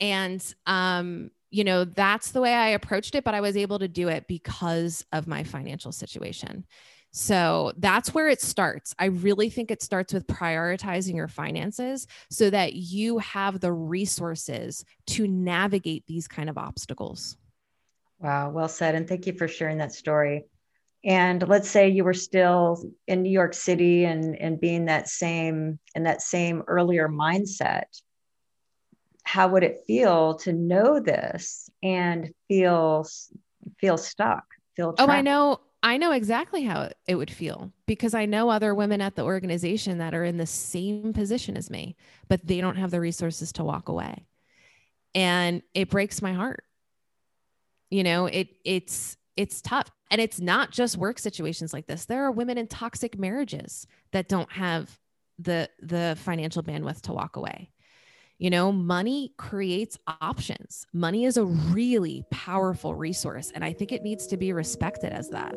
And, 0.00 0.42
um, 0.66 1.30
you 1.50 1.64
know, 1.64 1.84
that's 1.84 2.32
the 2.32 2.40
way 2.40 2.52
I 2.52 2.68
approached 2.70 3.14
it, 3.14 3.24
but 3.24 3.34
I 3.34 3.40
was 3.40 3.56
able 3.56 3.78
to 3.78 3.88
do 3.88 4.08
it 4.08 4.26
because 4.28 5.04
of 5.12 5.26
my 5.26 5.44
financial 5.44 5.92
situation. 5.92 6.66
So 7.12 7.72
that's 7.78 8.12
where 8.12 8.28
it 8.28 8.42
starts. 8.42 8.94
I 8.98 9.06
really 9.06 9.48
think 9.48 9.70
it 9.70 9.82
starts 9.82 10.12
with 10.12 10.26
prioritizing 10.26 11.14
your 11.14 11.28
finances 11.28 12.06
so 12.30 12.50
that 12.50 12.74
you 12.74 13.18
have 13.18 13.60
the 13.60 13.72
resources 13.72 14.84
to 15.08 15.26
navigate 15.26 16.06
these 16.06 16.28
kind 16.28 16.50
of 16.50 16.58
obstacles. 16.58 17.36
Wow, 18.18 18.50
well 18.50 18.68
said. 18.68 18.94
And 18.94 19.08
thank 19.08 19.26
you 19.26 19.32
for 19.32 19.48
sharing 19.48 19.78
that 19.78 19.92
story. 19.92 20.44
And 21.04 21.46
let's 21.46 21.70
say 21.70 21.88
you 21.88 22.04
were 22.04 22.14
still 22.14 22.82
in 23.06 23.22
New 23.22 23.30
York 23.30 23.54
City 23.54 24.04
and, 24.04 24.34
and 24.36 24.60
being 24.60 24.86
that 24.86 25.08
same 25.08 25.78
in 25.94 26.02
that 26.02 26.20
same 26.20 26.62
earlier 26.66 27.08
mindset. 27.08 27.84
How 29.22 29.48
would 29.48 29.62
it 29.62 29.84
feel 29.86 30.34
to 30.38 30.52
know 30.52 31.00
this 31.00 31.70
and 31.82 32.30
feel 32.48 33.06
feel 33.78 33.96
stuck? 33.96 34.44
Feel 34.74 34.94
trapped? 34.94 35.08
Oh, 35.08 35.12
I 35.12 35.20
know 35.20 35.60
I 35.86 35.98
know 35.98 36.10
exactly 36.10 36.64
how 36.64 36.90
it 37.06 37.14
would 37.14 37.30
feel 37.30 37.70
because 37.86 38.12
I 38.12 38.26
know 38.26 38.50
other 38.50 38.74
women 38.74 39.00
at 39.00 39.14
the 39.14 39.22
organization 39.22 39.98
that 39.98 40.16
are 40.16 40.24
in 40.24 40.36
the 40.36 40.44
same 40.44 41.12
position 41.12 41.56
as 41.56 41.70
me, 41.70 41.94
but 42.26 42.44
they 42.44 42.60
don't 42.60 42.74
have 42.74 42.90
the 42.90 42.98
resources 42.98 43.52
to 43.52 43.62
walk 43.62 43.88
away. 43.88 44.26
And 45.14 45.62
it 45.74 45.88
breaks 45.88 46.20
my 46.20 46.32
heart. 46.32 46.64
You 47.88 48.02
know, 48.02 48.26
it 48.26 48.48
it's 48.64 49.16
it's 49.36 49.62
tough. 49.62 49.92
And 50.10 50.20
it's 50.20 50.40
not 50.40 50.72
just 50.72 50.96
work 50.96 51.20
situations 51.20 51.72
like 51.72 51.86
this. 51.86 52.06
There 52.06 52.24
are 52.24 52.32
women 52.32 52.58
in 52.58 52.66
toxic 52.66 53.16
marriages 53.16 53.86
that 54.10 54.28
don't 54.28 54.50
have 54.50 54.98
the 55.38 55.70
the 55.80 56.18
financial 56.18 56.64
bandwidth 56.64 57.02
to 57.02 57.12
walk 57.12 57.36
away. 57.36 57.70
You 58.38 58.50
know, 58.50 58.70
money 58.70 59.32
creates 59.38 59.98
options. 60.20 60.86
Money 60.92 61.24
is 61.24 61.38
a 61.38 61.44
really 61.44 62.22
powerful 62.30 62.94
resource, 62.94 63.50
and 63.54 63.64
I 63.64 63.72
think 63.72 63.92
it 63.92 64.02
needs 64.02 64.26
to 64.26 64.36
be 64.36 64.52
respected 64.52 65.10
as 65.12 65.30
that. 65.30 65.54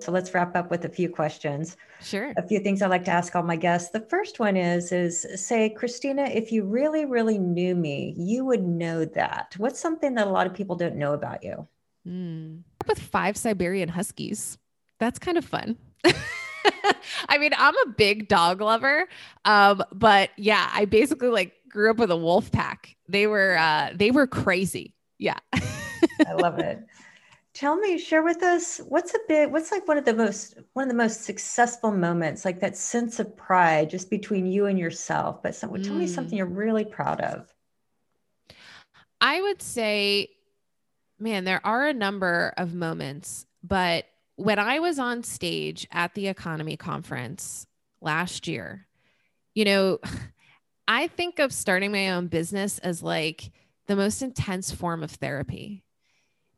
So 0.00 0.10
let's 0.10 0.34
wrap 0.34 0.56
up 0.56 0.70
with 0.70 0.84
a 0.84 0.88
few 0.88 1.08
questions. 1.08 1.76
Sure. 2.00 2.32
A 2.36 2.46
few 2.46 2.58
things 2.58 2.82
I 2.82 2.88
like 2.88 3.04
to 3.04 3.10
ask 3.12 3.36
all 3.36 3.42
my 3.42 3.56
guests. 3.56 3.90
The 3.90 4.00
first 4.00 4.40
one 4.40 4.56
is 4.56 4.90
is 4.90 5.26
say, 5.36 5.72
Krisstina, 5.78 6.34
if 6.34 6.50
you 6.50 6.64
really, 6.64 7.04
really 7.04 7.38
knew 7.38 7.76
me, 7.76 8.14
you 8.16 8.44
would 8.46 8.64
know 8.64 9.04
that. 9.04 9.54
What's 9.58 9.78
something 9.78 10.14
that 10.14 10.26
a 10.26 10.30
lot 10.30 10.46
of 10.46 10.54
people 10.54 10.74
don't 10.74 10.96
know 10.96 11.12
about 11.12 11.44
you? 11.44 11.68
Mm. 12.06 12.62
With 12.88 12.98
five 12.98 13.36
Siberian 13.36 13.90
Huskies. 13.90 14.58
That's 14.98 15.20
kind 15.20 15.38
of 15.38 15.44
fun. 15.44 15.76
I 17.28 17.38
mean, 17.38 17.52
I'm 17.56 17.74
a 17.86 17.90
big 17.96 18.28
dog 18.28 18.60
lover. 18.60 19.08
Um, 19.44 19.82
but 19.92 20.30
yeah, 20.36 20.70
I 20.72 20.84
basically 20.84 21.28
like 21.28 21.52
grew 21.68 21.90
up 21.90 21.98
with 21.98 22.10
a 22.10 22.16
wolf 22.16 22.50
pack. 22.52 22.96
They 23.08 23.26
were 23.26 23.56
uh 23.58 23.90
they 23.94 24.10
were 24.10 24.26
crazy. 24.26 24.94
Yeah. 25.18 25.38
I 25.54 26.32
love 26.34 26.58
it. 26.58 26.84
Tell 27.54 27.76
me, 27.76 27.98
share 27.98 28.22
with 28.22 28.42
us 28.42 28.78
what's 28.88 29.14
a 29.14 29.18
bit 29.26 29.50
what's 29.50 29.72
like 29.72 29.88
one 29.88 29.98
of 29.98 30.04
the 30.04 30.14
most 30.14 30.58
one 30.74 30.84
of 30.84 30.88
the 30.88 30.94
most 30.94 31.22
successful 31.24 31.90
moments, 31.90 32.44
like 32.44 32.60
that 32.60 32.76
sense 32.76 33.18
of 33.18 33.36
pride 33.36 33.90
just 33.90 34.10
between 34.10 34.46
you 34.46 34.66
and 34.66 34.78
yourself. 34.78 35.42
But 35.42 35.54
some, 35.54 35.70
mm. 35.70 35.84
tell 35.84 35.94
me 35.94 36.06
something 36.06 36.34
mm. 36.34 36.38
you're 36.38 36.46
really 36.46 36.84
proud 36.84 37.20
of. 37.20 37.52
I 39.20 39.40
would 39.42 39.60
say, 39.60 40.28
man, 41.18 41.44
there 41.44 41.60
are 41.66 41.86
a 41.86 41.92
number 41.92 42.54
of 42.56 42.74
moments, 42.74 43.46
but 43.64 44.04
when 44.38 44.60
I 44.60 44.78
was 44.78 45.00
on 45.00 45.24
stage 45.24 45.86
at 45.90 46.14
the 46.14 46.26
EconoMe 46.26 46.78
conference 46.78 47.66
last 48.00 48.46
year, 48.46 48.86
you 49.54 49.64
know, 49.64 49.98
I 50.90 51.08
think 51.08 51.38
of 51.38 51.52
starting 51.52 51.92
my 51.92 52.10
own 52.10 52.28
business 52.28 52.78
as 52.78 53.02
like 53.02 53.50
the 53.88 53.96
most 53.96 54.22
intense 54.22 54.70
form 54.70 55.02
of 55.02 55.10
therapy 55.10 55.84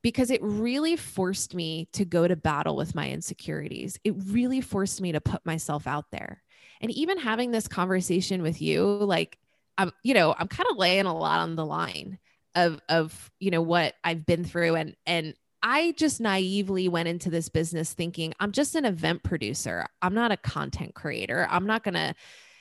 because 0.02 0.30
it 0.30 0.40
really 0.42 0.94
forced 0.94 1.54
me 1.54 1.88
to 1.92 2.04
go 2.04 2.28
to 2.28 2.36
battle 2.36 2.76
with 2.76 2.94
my 2.94 3.10
insecurities. 3.10 3.98
It 4.04 4.14
really 4.26 4.60
forced 4.60 5.00
me 5.00 5.12
to 5.12 5.20
put 5.20 5.44
myself 5.44 5.86
out 5.86 6.10
there. 6.12 6.42
And 6.80 6.92
even 6.92 7.18
having 7.18 7.50
this 7.50 7.66
conversation 7.66 8.40
with 8.40 8.62
you, 8.62 8.84
like, 8.84 9.36
I'm, 9.78 9.90
you 10.04 10.14
know, 10.14 10.34
I'm 10.38 10.48
kind 10.48 10.68
of 10.70 10.76
laying 10.76 11.06
a 11.06 11.16
lot 11.16 11.40
on 11.40 11.56
the 11.56 11.66
line 11.66 12.18
of, 12.54 12.80
of, 12.88 13.32
you 13.40 13.50
know, 13.50 13.62
what 13.62 13.94
I've 14.04 14.24
been 14.24 14.44
through. 14.44 14.76
And, 14.76 14.96
and 15.06 15.34
I 15.62 15.92
just 15.96 16.20
naively 16.20 16.88
went 16.88 17.08
into 17.08 17.30
this 17.30 17.48
business 17.48 17.92
thinking 17.92 18.34
I'm 18.40 18.52
just 18.52 18.74
an 18.74 18.84
event 18.84 19.22
producer. 19.22 19.86
I'm 20.00 20.14
not 20.14 20.32
a 20.32 20.36
content 20.36 20.94
creator. 20.94 21.46
I'm 21.50 21.66
not 21.66 21.84
going 21.84 21.94
to, 21.94 22.14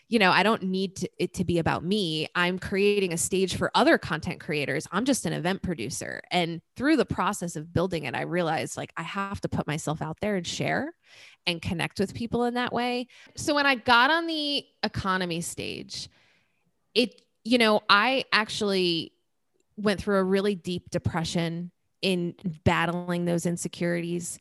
you 0.09 0.19
know, 0.19 0.31
I 0.31 0.43
don't 0.43 0.63
need 0.63 0.97
to, 0.97 1.09
it 1.17 1.33
to 1.35 1.45
be 1.45 1.59
about 1.59 1.83
me. 1.83 2.27
I'm 2.35 2.59
creating 2.59 3.13
a 3.13 3.17
stage 3.17 3.55
for 3.55 3.71
other 3.75 3.97
content 3.97 4.39
creators. 4.39 4.87
I'm 4.91 5.05
just 5.05 5.25
an 5.25 5.33
event 5.33 5.61
producer. 5.61 6.21
And 6.31 6.61
through 6.75 6.97
the 6.97 7.05
process 7.05 7.55
of 7.55 7.71
building 7.71 8.03
it, 8.03 8.15
I 8.15 8.21
realized 8.21 8.75
like 8.75 8.91
I 8.97 9.03
have 9.03 9.39
to 9.41 9.49
put 9.49 9.67
myself 9.67 10.01
out 10.01 10.17
there 10.19 10.35
and 10.35 10.45
share 10.45 10.93
and 11.45 11.61
connect 11.61 11.99
with 11.99 12.13
people 12.13 12.43
in 12.45 12.55
that 12.55 12.73
way. 12.73 13.07
So 13.35 13.55
when 13.55 13.65
I 13.65 13.75
got 13.75 14.09
on 14.09 14.27
the 14.27 14.65
EconoMe 14.83 15.43
stage, 15.43 16.09
it, 16.95 17.21
you 17.43 17.59
know, 17.59 17.81
I 17.87 18.25
actually 18.33 19.13
went 19.77 20.01
through 20.01 20.17
a 20.17 20.23
really 20.23 20.55
deep 20.55 20.89
depression 20.89 21.71
in 22.01 22.35
battling 22.63 23.25
those 23.25 23.45
insecurities 23.45 24.39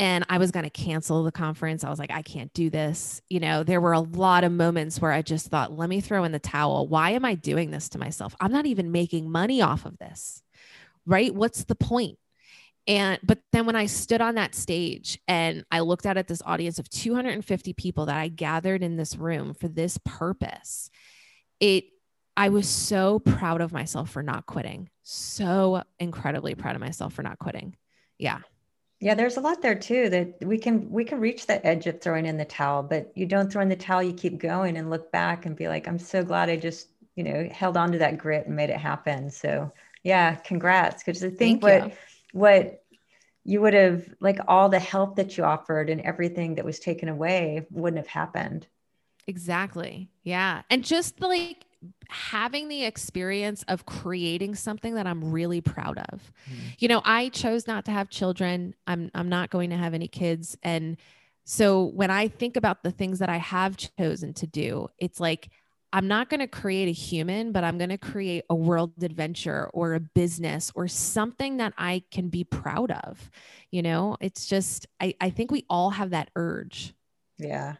and 0.00 0.24
I 0.30 0.38
was 0.38 0.50
going 0.50 0.64
to 0.64 0.70
cancel 0.70 1.24
the 1.24 1.30
conference. 1.30 1.84
I 1.84 1.90
was 1.90 1.98
like, 1.98 2.10
I 2.10 2.22
can't 2.22 2.50
do 2.54 2.70
this. 2.70 3.20
You 3.28 3.38
know, 3.38 3.62
there 3.62 3.82
were 3.82 3.92
a 3.92 4.00
lot 4.00 4.44
of 4.44 4.50
moments 4.50 4.98
where 4.98 5.12
I 5.12 5.20
just 5.20 5.48
thought, 5.48 5.76
let 5.76 5.90
me 5.90 6.00
throw 6.00 6.24
in 6.24 6.32
the 6.32 6.38
towel. 6.38 6.88
Why 6.88 7.10
am 7.10 7.26
I 7.26 7.34
doing 7.34 7.70
this 7.70 7.90
to 7.90 7.98
myself? 7.98 8.34
I'm 8.40 8.50
not 8.50 8.64
even 8.64 8.92
making 8.92 9.30
money 9.30 9.60
off 9.60 9.84
of 9.84 9.98
this. 9.98 10.42
Right? 11.04 11.34
What's 11.34 11.64
the 11.64 11.74
point? 11.74 12.18
And 12.86 13.18
but 13.22 13.40
then 13.52 13.66
when 13.66 13.76
I 13.76 13.86
stood 13.86 14.22
on 14.22 14.36
that 14.36 14.54
stage 14.54 15.18
and 15.28 15.66
I 15.70 15.80
looked 15.80 16.06
out 16.06 16.16
at 16.16 16.28
this 16.28 16.40
audience 16.46 16.78
of 16.78 16.88
250 16.88 17.74
people 17.74 18.06
that 18.06 18.16
I 18.16 18.28
gathered 18.28 18.82
in 18.82 18.96
this 18.96 19.16
room 19.16 19.52
for 19.52 19.68
this 19.68 19.98
purpose, 19.98 20.90
it 21.60 21.84
I 22.40 22.48
was 22.48 22.66
so 22.66 23.18
proud 23.18 23.60
of 23.60 23.70
myself 23.70 24.08
for 24.08 24.22
not 24.22 24.46
quitting. 24.46 24.88
So 25.02 25.82
incredibly 25.98 26.54
proud 26.54 26.74
of 26.74 26.80
myself 26.80 27.12
for 27.12 27.22
not 27.22 27.38
quitting. 27.38 27.76
Yeah. 28.16 28.38
Yeah, 28.98 29.12
there's 29.12 29.36
a 29.36 29.42
lot 29.42 29.60
there 29.60 29.74
too 29.74 30.08
that 30.08 30.36
we 30.40 30.56
can 30.56 30.90
we 30.90 31.04
can 31.04 31.20
reach 31.20 31.46
the 31.46 31.64
edge 31.66 31.86
of 31.86 32.00
throwing 32.00 32.24
in 32.24 32.38
the 32.38 32.46
towel, 32.46 32.82
but 32.82 33.12
you 33.14 33.26
don't 33.26 33.52
throw 33.52 33.60
in 33.60 33.68
the 33.68 33.76
towel, 33.76 34.02
you 34.02 34.14
keep 34.14 34.38
going 34.38 34.78
and 34.78 34.88
look 34.88 35.12
back 35.12 35.44
and 35.44 35.54
be 35.54 35.68
like, 35.68 35.86
I'm 35.86 35.98
so 35.98 36.24
glad 36.24 36.48
I 36.48 36.56
just, 36.56 36.88
you 37.14 37.24
know, 37.24 37.46
held 37.52 37.76
on 37.76 37.92
to 37.92 37.98
that 37.98 38.16
grit 38.16 38.46
and 38.46 38.56
made 38.56 38.70
it 38.70 38.78
happen. 38.78 39.28
So 39.28 39.70
yeah, 40.02 40.34
congrats. 40.36 41.04
Because 41.04 41.22
I 41.22 41.28
think 41.28 41.60
Thank 41.60 41.62
what 41.62 41.90
you. 41.90 41.96
what 42.32 42.82
you 43.44 43.60
would 43.60 43.74
have 43.74 44.08
like 44.18 44.38
all 44.48 44.70
the 44.70 44.78
help 44.78 45.16
that 45.16 45.36
you 45.36 45.44
offered 45.44 45.90
and 45.90 46.00
everything 46.00 46.54
that 46.54 46.64
was 46.64 46.80
taken 46.80 47.10
away 47.10 47.66
wouldn't 47.70 47.98
have 47.98 48.06
happened. 48.06 48.66
Exactly. 49.26 50.08
Yeah. 50.24 50.62
And 50.70 50.82
just 50.82 51.20
like 51.20 51.66
having 52.08 52.68
the 52.68 52.84
experience 52.84 53.64
of 53.68 53.86
creating 53.86 54.54
something 54.54 54.94
that 54.94 55.06
I'm 55.06 55.32
really 55.32 55.60
proud 55.60 55.98
of. 56.10 56.32
Mm-hmm. 56.50 56.68
You 56.78 56.88
know, 56.88 57.02
I 57.04 57.28
chose 57.30 57.66
not 57.66 57.84
to 57.86 57.90
have 57.90 58.10
children. 58.10 58.74
I'm 58.86 59.10
I'm 59.14 59.28
not 59.28 59.50
going 59.50 59.70
to 59.70 59.76
have 59.76 59.94
any 59.94 60.08
kids 60.08 60.56
and 60.62 60.96
so 61.44 61.86
when 61.86 62.12
I 62.12 62.28
think 62.28 62.56
about 62.56 62.84
the 62.84 62.92
things 62.92 63.18
that 63.18 63.28
I 63.28 63.38
have 63.38 63.76
chosen 63.76 64.34
to 64.34 64.46
do, 64.46 64.88
it's 64.98 65.18
like 65.18 65.48
I'm 65.92 66.06
not 66.06 66.30
going 66.30 66.38
to 66.38 66.46
create 66.46 66.88
a 66.88 66.92
human, 66.92 67.50
but 67.50 67.64
I'm 67.64 67.76
going 67.76 67.90
to 67.90 67.98
create 67.98 68.44
a 68.48 68.54
world 68.54 68.92
adventure 69.02 69.68
or 69.72 69.94
a 69.94 70.00
business 70.00 70.70
or 70.76 70.86
something 70.86 71.56
that 71.56 71.74
I 71.76 72.04
can 72.12 72.28
be 72.28 72.44
proud 72.44 72.92
of. 72.92 73.30
You 73.72 73.82
know, 73.82 74.16
it's 74.20 74.46
just, 74.46 74.86
I, 75.00 75.14
I 75.20 75.30
think 75.30 75.50
we 75.50 75.66
all 75.68 75.90
have 75.90 76.10
that 76.10 76.30
urge. 76.36 76.94
Yeah. 77.38 77.74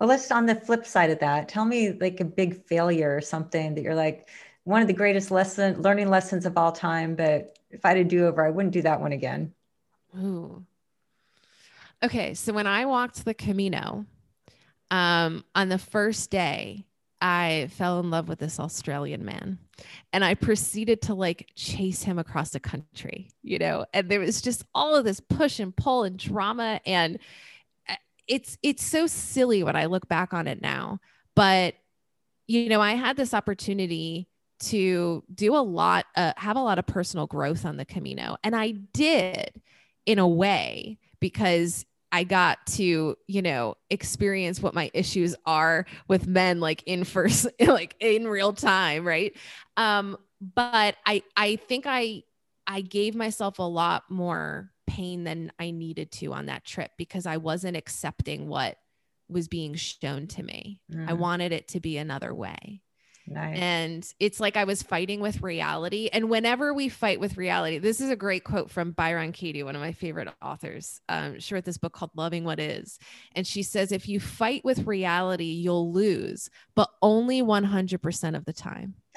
Well, 0.00 0.08
let's 0.08 0.30
on 0.30 0.46
the 0.46 0.54
flip 0.54 0.86
side 0.86 1.10
of 1.10 1.18
that. 1.18 1.48
Tell 1.48 1.66
me 1.66 1.92
like 1.92 2.20
a 2.20 2.24
big 2.24 2.64
failure 2.64 3.14
or 3.14 3.20
something 3.20 3.74
that 3.74 3.82
you're 3.82 3.94
like 3.94 4.30
one 4.64 4.80
of 4.80 4.88
the 4.88 4.94
greatest 4.94 5.30
lesson 5.30 5.82
learning 5.82 6.08
lessons 6.08 6.46
of 6.46 6.56
all 6.56 6.72
time. 6.72 7.14
But 7.14 7.58
if 7.70 7.84
I 7.84 7.88
had 7.88 7.94
to 7.94 8.04
do 8.04 8.26
over, 8.26 8.44
I 8.44 8.50
wouldn't 8.50 8.72
do 8.72 8.82
that 8.82 9.00
one 9.00 9.12
again. 9.12 9.52
Ooh. 10.18 10.64
Okay, 12.02 12.32
so 12.32 12.54
when 12.54 12.66
I 12.66 12.86
walked 12.86 13.26
the 13.26 13.34
Camino, 13.34 14.06
um, 14.90 15.44
on 15.54 15.68
the 15.68 15.78
first 15.78 16.30
day, 16.30 16.86
I 17.20 17.68
fell 17.72 18.00
in 18.00 18.10
love 18.10 18.28
with 18.28 18.38
this 18.38 18.58
Australian 18.58 19.26
man 19.26 19.58
and 20.12 20.24
I 20.24 20.34
proceeded 20.34 21.02
to 21.02 21.14
like 21.14 21.50
chase 21.54 22.02
him 22.02 22.18
across 22.18 22.50
the 22.50 22.60
country, 22.60 23.28
you 23.42 23.58
know, 23.58 23.84
and 23.92 24.08
there 24.08 24.20
was 24.20 24.40
just 24.40 24.64
all 24.74 24.96
of 24.96 25.04
this 25.04 25.20
push 25.20 25.60
and 25.60 25.76
pull 25.76 26.04
and 26.04 26.18
drama. 26.18 26.80
And 26.86 27.18
it's 28.30 28.56
it's 28.62 28.84
so 28.84 29.06
silly 29.06 29.62
when 29.62 29.76
I 29.76 29.86
look 29.86 30.08
back 30.08 30.32
on 30.32 30.46
it 30.46 30.62
now. 30.62 31.00
But 31.34 31.74
you 32.46 32.68
know, 32.68 32.80
I 32.80 32.92
had 32.92 33.16
this 33.16 33.34
opportunity 33.34 34.28
to 34.60 35.22
do 35.32 35.54
a 35.54 35.58
lot, 35.58 36.06
uh, 36.16 36.32
have 36.36 36.56
a 36.56 36.62
lot 36.62 36.78
of 36.78 36.86
personal 36.86 37.26
growth 37.26 37.64
on 37.64 37.76
the 37.76 37.84
Camino, 37.84 38.36
and 38.42 38.56
I 38.56 38.70
did 38.70 39.60
in 40.06 40.18
a 40.18 40.28
way 40.28 40.98
because 41.20 41.84
I 42.12 42.24
got 42.24 42.64
to, 42.68 43.16
you 43.26 43.42
know, 43.42 43.74
experience 43.88 44.60
what 44.60 44.74
my 44.74 44.90
issues 44.94 45.36
are 45.46 45.86
with 46.08 46.26
men 46.26 46.60
like 46.60 46.82
in 46.86 47.04
first 47.04 47.46
like 47.60 47.96
in 48.00 48.26
real 48.26 48.52
time, 48.52 49.06
right? 49.06 49.36
Um 49.76 50.16
but 50.40 50.96
I 51.04 51.22
I 51.36 51.56
think 51.56 51.84
I 51.86 52.22
I 52.66 52.80
gave 52.80 53.14
myself 53.14 53.58
a 53.58 53.64
lot 53.64 54.04
more 54.08 54.70
pain 55.00 55.24
than 55.24 55.50
I 55.58 55.70
needed 55.70 56.12
to 56.12 56.34
on 56.34 56.46
that 56.46 56.64
trip 56.64 56.90
because 56.98 57.24
I 57.24 57.38
wasn't 57.38 57.76
accepting 57.76 58.48
what 58.48 58.76
was 59.30 59.48
being 59.48 59.74
shown 59.74 60.26
to 60.28 60.42
me. 60.42 60.80
Mm. 60.92 61.08
I 61.08 61.14
wanted 61.14 61.52
it 61.52 61.68
to 61.68 61.80
be 61.80 61.96
another 61.96 62.34
way. 62.34 62.82
Nice. 63.26 63.58
And 63.58 64.06
it's 64.18 64.40
like 64.40 64.56
I 64.56 64.64
was 64.64 64.82
fighting 64.82 65.20
with 65.20 65.40
reality. 65.40 66.10
And 66.12 66.28
whenever 66.28 66.74
we 66.74 66.88
fight 66.88 67.18
with 67.20 67.38
reality, 67.38 67.78
this 67.78 68.00
is 68.00 68.10
a 68.10 68.16
great 68.16 68.44
quote 68.44 68.70
from 68.70 68.90
Byron 68.90 69.32
Katie, 69.32 69.62
one 69.62 69.76
of 69.76 69.80
my 69.80 69.92
favorite 69.92 70.28
authors. 70.42 71.00
Um, 71.08 71.38
she 71.38 71.54
wrote 71.54 71.64
this 71.64 71.78
book 71.78 71.92
called 71.92 72.10
Loving 72.14 72.44
What 72.44 72.58
Is. 72.58 72.98
And 73.34 73.46
she 73.46 73.62
says, 73.62 73.92
if 73.92 74.08
you 74.08 74.20
fight 74.20 74.64
with 74.64 74.86
reality, 74.86 75.44
you'll 75.44 75.92
lose, 75.92 76.50
but 76.74 76.90
only 77.00 77.40
100% 77.40 78.36
of 78.36 78.44
the 78.44 78.52
time. 78.52 78.94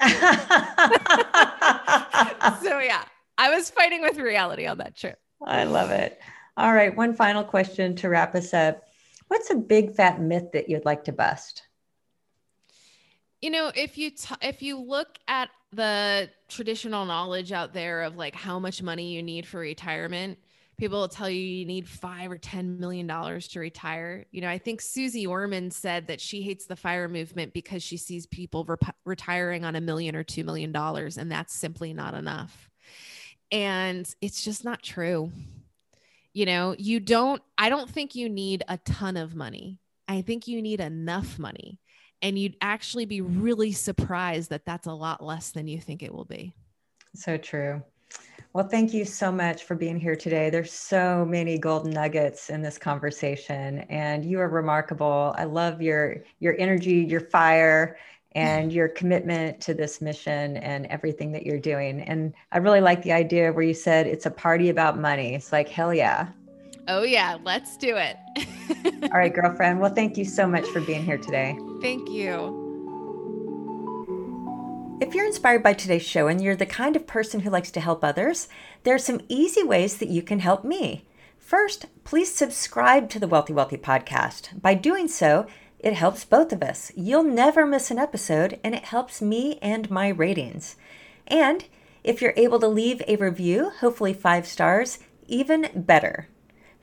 so, 2.62 2.78
yeah, 2.78 3.04
I 3.36 3.50
was 3.50 3.68
fighting 3.68 4.00
with 4.00 4.16
reality 4.16 4.66
on 4.66 4.78
that 4.78 4.96
trip. 4.96 5.18
I 5.44 5.64
love 5.64 5.90
it. 5.90 6.20
All 6.56 6.72
right. 6.72 6.94
One 6.94 7.14
final 7.14 7.44
question 7.44 7.94
to 7.96 8.08
wrap 8.08 8.34
us 8.34 8.54
up. 8.54 8.84
What's 9.28 9.50
a 9.50 9.56
big 9.56 9.94
fat 9.94 10.20
myth 10.20 10.52
that 10.52 10.68
you'd 10.68 10.84
like 10.84 11.04
to 11.04 11.12
bust? 11.12 11.62
you 13.44 13.50
know 13.50 13.70
if 13.76 13.98
you 13.98 14.10
t- 14.10 14.34
if 14.40 14.62
you 14.62 14.80
look 14.80 15.18
at 15.28 15.50
the 15.70 16.30
traditional 16.48 17.04
knowledge 17.04 17.52
out 17.52 17.74
there 17.74 18.00
of 18.02 18.16
like 18.16 18.34
how 18.34 18.58
much 18.58 18.82
money 18.82 19.12
you 19.12 19.22
need 19.22 19.46
for 19.46 19.60
retirement 19.60 20.38
people 20.78 20.98
will 20.98 21.08
tell 21.08 21.28
you 21.28 21.40
you 21.40 21.66
need 21.66 21.86
five 21.86 22.30
or 22.30 22.38
ten 22.38 22.80
million 22.80 23.06
dollars 23.06 23.46
to 23.48 23.60
retire 23.60 24.24
you 24.30 24.40
know 24.40 24.48
i 24.48 24.56
think 24.56 24.80
Suze 24.80 25.26
Orman 25.26 25.70
said 25.70 26.06
that 26.06 26.22
she 26.22 26.40
hates 26.40 26.64
the 26.64 26.74
fire 26.74 27.06
movement 27.06 27.52
because 27.52 27.82
she 27.82 27.98
sees 27.98 28.26
people 28.26 28.66
retiring 29.04 29.62
on 29.66 29.76
a 29.76 29.80
million 29.80 30.16
or 30.16 30.24
two 30.24 30.42
million 30.42 30.72
dollars 30.72 31.18
and 31.18 31.30
that's 31.30 31.54
simply 31.54 31.92
not 31.92 32.14
enough 32.14 32.70
and 33.54 34.14
it's 34.20 34.44
just 34.44 34.64
not 34.64 34.82
true 34.82 35.32
you 36.34 36.44
know 36.44 36.74
you 36.78 37.00
don't 37.00 37.40
i 37.56 37.70
don't 37.70 37.88
think 37.88 38.14
you 38.14 38.28
need 38.28 38.62
a 38.68 38.76
ton 38.78 39.16
of 39.16 39.34
money 39.34 39.78
i 40.08 40.20
think 40.20 40.46
you 40.46 40.60
need 40.60 40.80
enough 40.80 41.38
money 41.38 41.78
and 42.24 42.38
you'd 42.38 42.56
actually 42.62 43.04
be 43.04 43.20
really 43.20 43.70
surprised 43.70 44.48
that 44.48 44.64
that's 44.64 44.86
a 44.86 44.92
lot 44.92 45.22
less 45.22 45.50
than 45.50 45.68
you 45.68 45.78
think 45.78 46.02
it 46.02 46.12
will 46.12 46.24
be. 46.24 46.54
So 47.14 47.36
true. 47.36 47.82
Well, 48.54 48.66
thank 48.66 48.94
you 48.94 49.04
so 49.04 49.30
much 49.30 49.64
for 49.64 49.74
being 49.74 50.00
here 50.00 50.16
today. 50.16 50.48
There's 50.48 50.72
so 50.72 51.26
many 51.26 51.58
golden 51.58 51.90
nuggets 51.90 52.48
in 52.48 52.62
this 52.62 52.78
conversation 52.78 53.80
and 53.90 54.24
you 54.24 54.40
are 54.40 54.48
remarkable. 54.48 55.34
I 55.36 55.44
love 55.44 55.82
your 55.82 56.24
your 56.38 56.56
energy, 56.58 56.94
your 56.94 57.20
fire 57.20 57.98
and 58.34 58.72
your 58.72 58.88
commitment 58.88 59.60
to 59.60 59.74
this 59.74 60.00
mission 60.00 60.56
and 60.58 60.86
everything 60.86 61.32
that 61.32 61.46
you're 61.46 61.60
doing. 61.60 62.00
And 62.00 62.34
I 62.52 62.58
really 62.58 62.80
like 62.80 63.02
the 63.02 63.12
idea 63.12 63.52
where 63.52 63.64
you 63.64 63.74
said 63.74 64.06
it's 64.06 64.26
a 64.26 64.30
party 64.30 64.68
about 64.68 64.98
money. 64.98 65.34
It's 65.34 65.52
like 65.52 65.68
hell 65.68 65.94
yeah. 65.94 66.28
Oh 66.88 67.02
yeah, 67.02 67.38
let's 67.44 67.76
do 67.76 67.96
it. 67.96 68.16
All 69.04 69.18
right, 69.18 69.32
girlfriend. 69.34 69.80
Well, 69.80 69.94
thank 69.94 70.16
you 70.16 70.24
so 70.24 70.46
much 70.46 70.66
for 70.66 70.80
being 70.80 71.04
here 71.04 71.18
today. 71.18 71.56
Thank 71.80 72.10
you. 72.10 72.60
If 75.00 75.14
you're 75.14 75.26
inspired 75.26 75.62
by 75.62 75.72
today's 75.72 76.02
show 76.02 76.28
and 76.28 76.42
you're 76.42 76.56
the 76.56 76.66
kind 76.66 76.96
of 76.96 77.06
person 77.06 77.40
who 77.40 77.50
likes 77.50 77.70
to 77.72 77.80
help 77.80 78.04
others, 78.04 78.48
there 78.84 78.94
are 78.94 78.98
some 78.98 79.20
easy 79.28 79.62
ways 79.62 79.96
that 79.98 80.08
you 80.08 80.22
can 80.22 80.40
help 80.40 80.64
me. 80.64 81.04
First, 81.38 81.86
please 82.04 82.34
subscribe 82.34 83.10
to 83.10 83.18
the 83.18 83.28
Wealthy 83.28 83.52
Wealthy 83.52 83.76
podcast. 83.76 84.60
By 84.60 84.74
doing 84.74 85.08
so, 85.08 85.46
it 85.78 85.94
helps 85.94 86.24
both 86.24 86.52
of 86.52 86.62
us. 86.62 86.92
You'll 86.96 87.22
never 87.22 87.66
miss 87.66 87.90
an 87.90 87.98
episode, 87.98 88.58
and 88.64 88.74
it 88.74 88.84
helps 88.84 89.20
me 89.20 89.58
and 89.60 89.90
my 89.90 90.08
ratings. 90.08 90.76
And 91.26 91.64
if 92.02 92.20
you're 92.20 92.34
able 92.36 92.60
to 92.60 92.68
leave 92.68 93.02
a 93.06 93.16
review, 93.16 93.70
hopefully 93.80 94.12
five 94.12 94.46
stars, 94.46 94.98
even 95.26 95.70
better. 95.74 96.28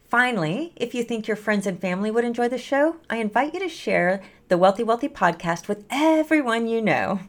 Finally, 0.08 0.74
if 0.76 0.94
you 0.94 1.04
think 1.04 1.28
your 1.28 1.38
friends 1.38 1.66
and 1.66 1.80
family 1.80 2.12
would 2.12 2.26
enjoy 2.26 2.50
the 2.50 2.58
show, 2.58 2.98
I 3.10 3.18
invite 3.18 3.54
you 3.54 3.60
to 3.62 3.70
share 3.70 4.22
the 4.50 4.58
Wealthy 4.58 4.84
Wealthy 4.84 5.08
podcast 5.08 5.68
with 5.68 5.86
everyone 5.90 6.68
you 6.68 6.82
know. 6.82 7.22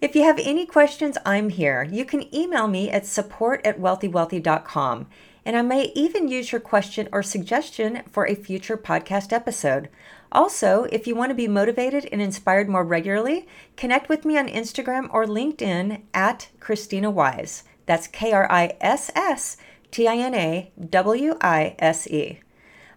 If 0.00 0.14
you 0.14 0.22
have 0.22 0.38
any 0.38 0.66
questions, 0.66 1.18
I'm 1.26 1.48
here. 1.48 1.82
You 1.82 2.04
can 2.04 2.32
email 2.34 2.68
me 2.68 2.90
at 2.90 3.06
support 3.06 3.60
at 3.66 3.80
wealthywealthy.com, 3.80 5.08
and 5.44 5.56
I 5.56 5.62
may 5.62 5.92
even 5.94 6.28
use 6.28 6.52
your 6.52 6.60
question 6.60 7.08
or 7.12 7.22
suggestion 7.22 8.02
for 8.10 8.26
a 8.26 8.34
future 8.34 8.76
podcast 8.76 9.32
episode. 9.32 9.88
Also, 10.32 10.84
if 10.92 11.06
you 11.06 11.16
want 11.16 11.30
to 11.30 11.34
be 11.34 11.48
motivated 11.48 12.08
and 12.12 12.22
inspired 12.22 12.68
more 12.68 12.84
regularly, 12.84 13.48
connect 13.76 14.08
with 14.08 14.24
me 14.24 14.38
on 14.38 14.48
Instagram 14.48 15.08
or 15.12 15.24
LinkedIn 15.24 16.02
at 16.14 16.48
Krisstina 16.60 17.12
Wise. 17.12 17.64
That's 17.86 18.06
K 18.06 18.32
R 18.32 18.46
I 18.50 18.76
S 18.80 19.10
S 19.16 19.56
T 19.90 20.06
I 20.06 20.16
N 20.16 20.34
A 20.34 20.70
W 20.88 21.36
I 21.40 21.74
S 21.80 22.06
E. 22.06 22.40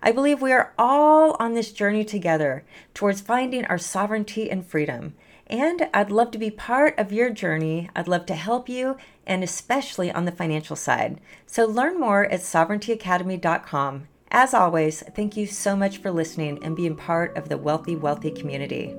I 0.03 0.11
believe 0.11 0.41
we 0.41 0.51
are 0.51 0.73
all 0.77 1.36
on 1.39 1.53
this 1.53 1.71
journey 1.71 2.05
together 2.05 2.63
towards 2.93 3.21
finding 3.21 3.65
our 3.65 3.77
sovereignty 3.77 4.51
and 4.51 4.65
freedom. 4.65 5.15
And 5.47 5.89
I'd 5.93 6.11
love 6.11 6.31
to 6.31 6.38
be 6.38 6.51
part 6.51 6.97
of 6.99 7.11
your 7.13 7.29
journey. 7.29 7.89
I'd 7.95 8.07
love 8.07 8.25
to 8.27 8.36
help 8.36 8.69
you, 8.69 8.97
and 9.25 9.43
especially 9.43 10.11
on 10.11 10.25
the 10.25 10.31
financial 10.31 10.75
side. 10.75 11.19
So 11.47 11.65
learn 11.65 11.99
more 11.99 12.25
at 12.25 12.41
sovereigntyacademy.com. 12.41 14.07
As 14.36 14.55
always, 14.55 15.03
thank 15.13 15.38
you 15.38 15.45
so 15.45 15.75
much 15.75 15.99
for 15.99 16.09
listening 16.09 16.63
and 16.63 16.75
being 16.75 16.95
part 16.95 17.38
of 17.38 17.49
the 17.49 17.57
Wealthy 17.57 17.95
Wealthy 17.95 18.31
community. 18.31 18.95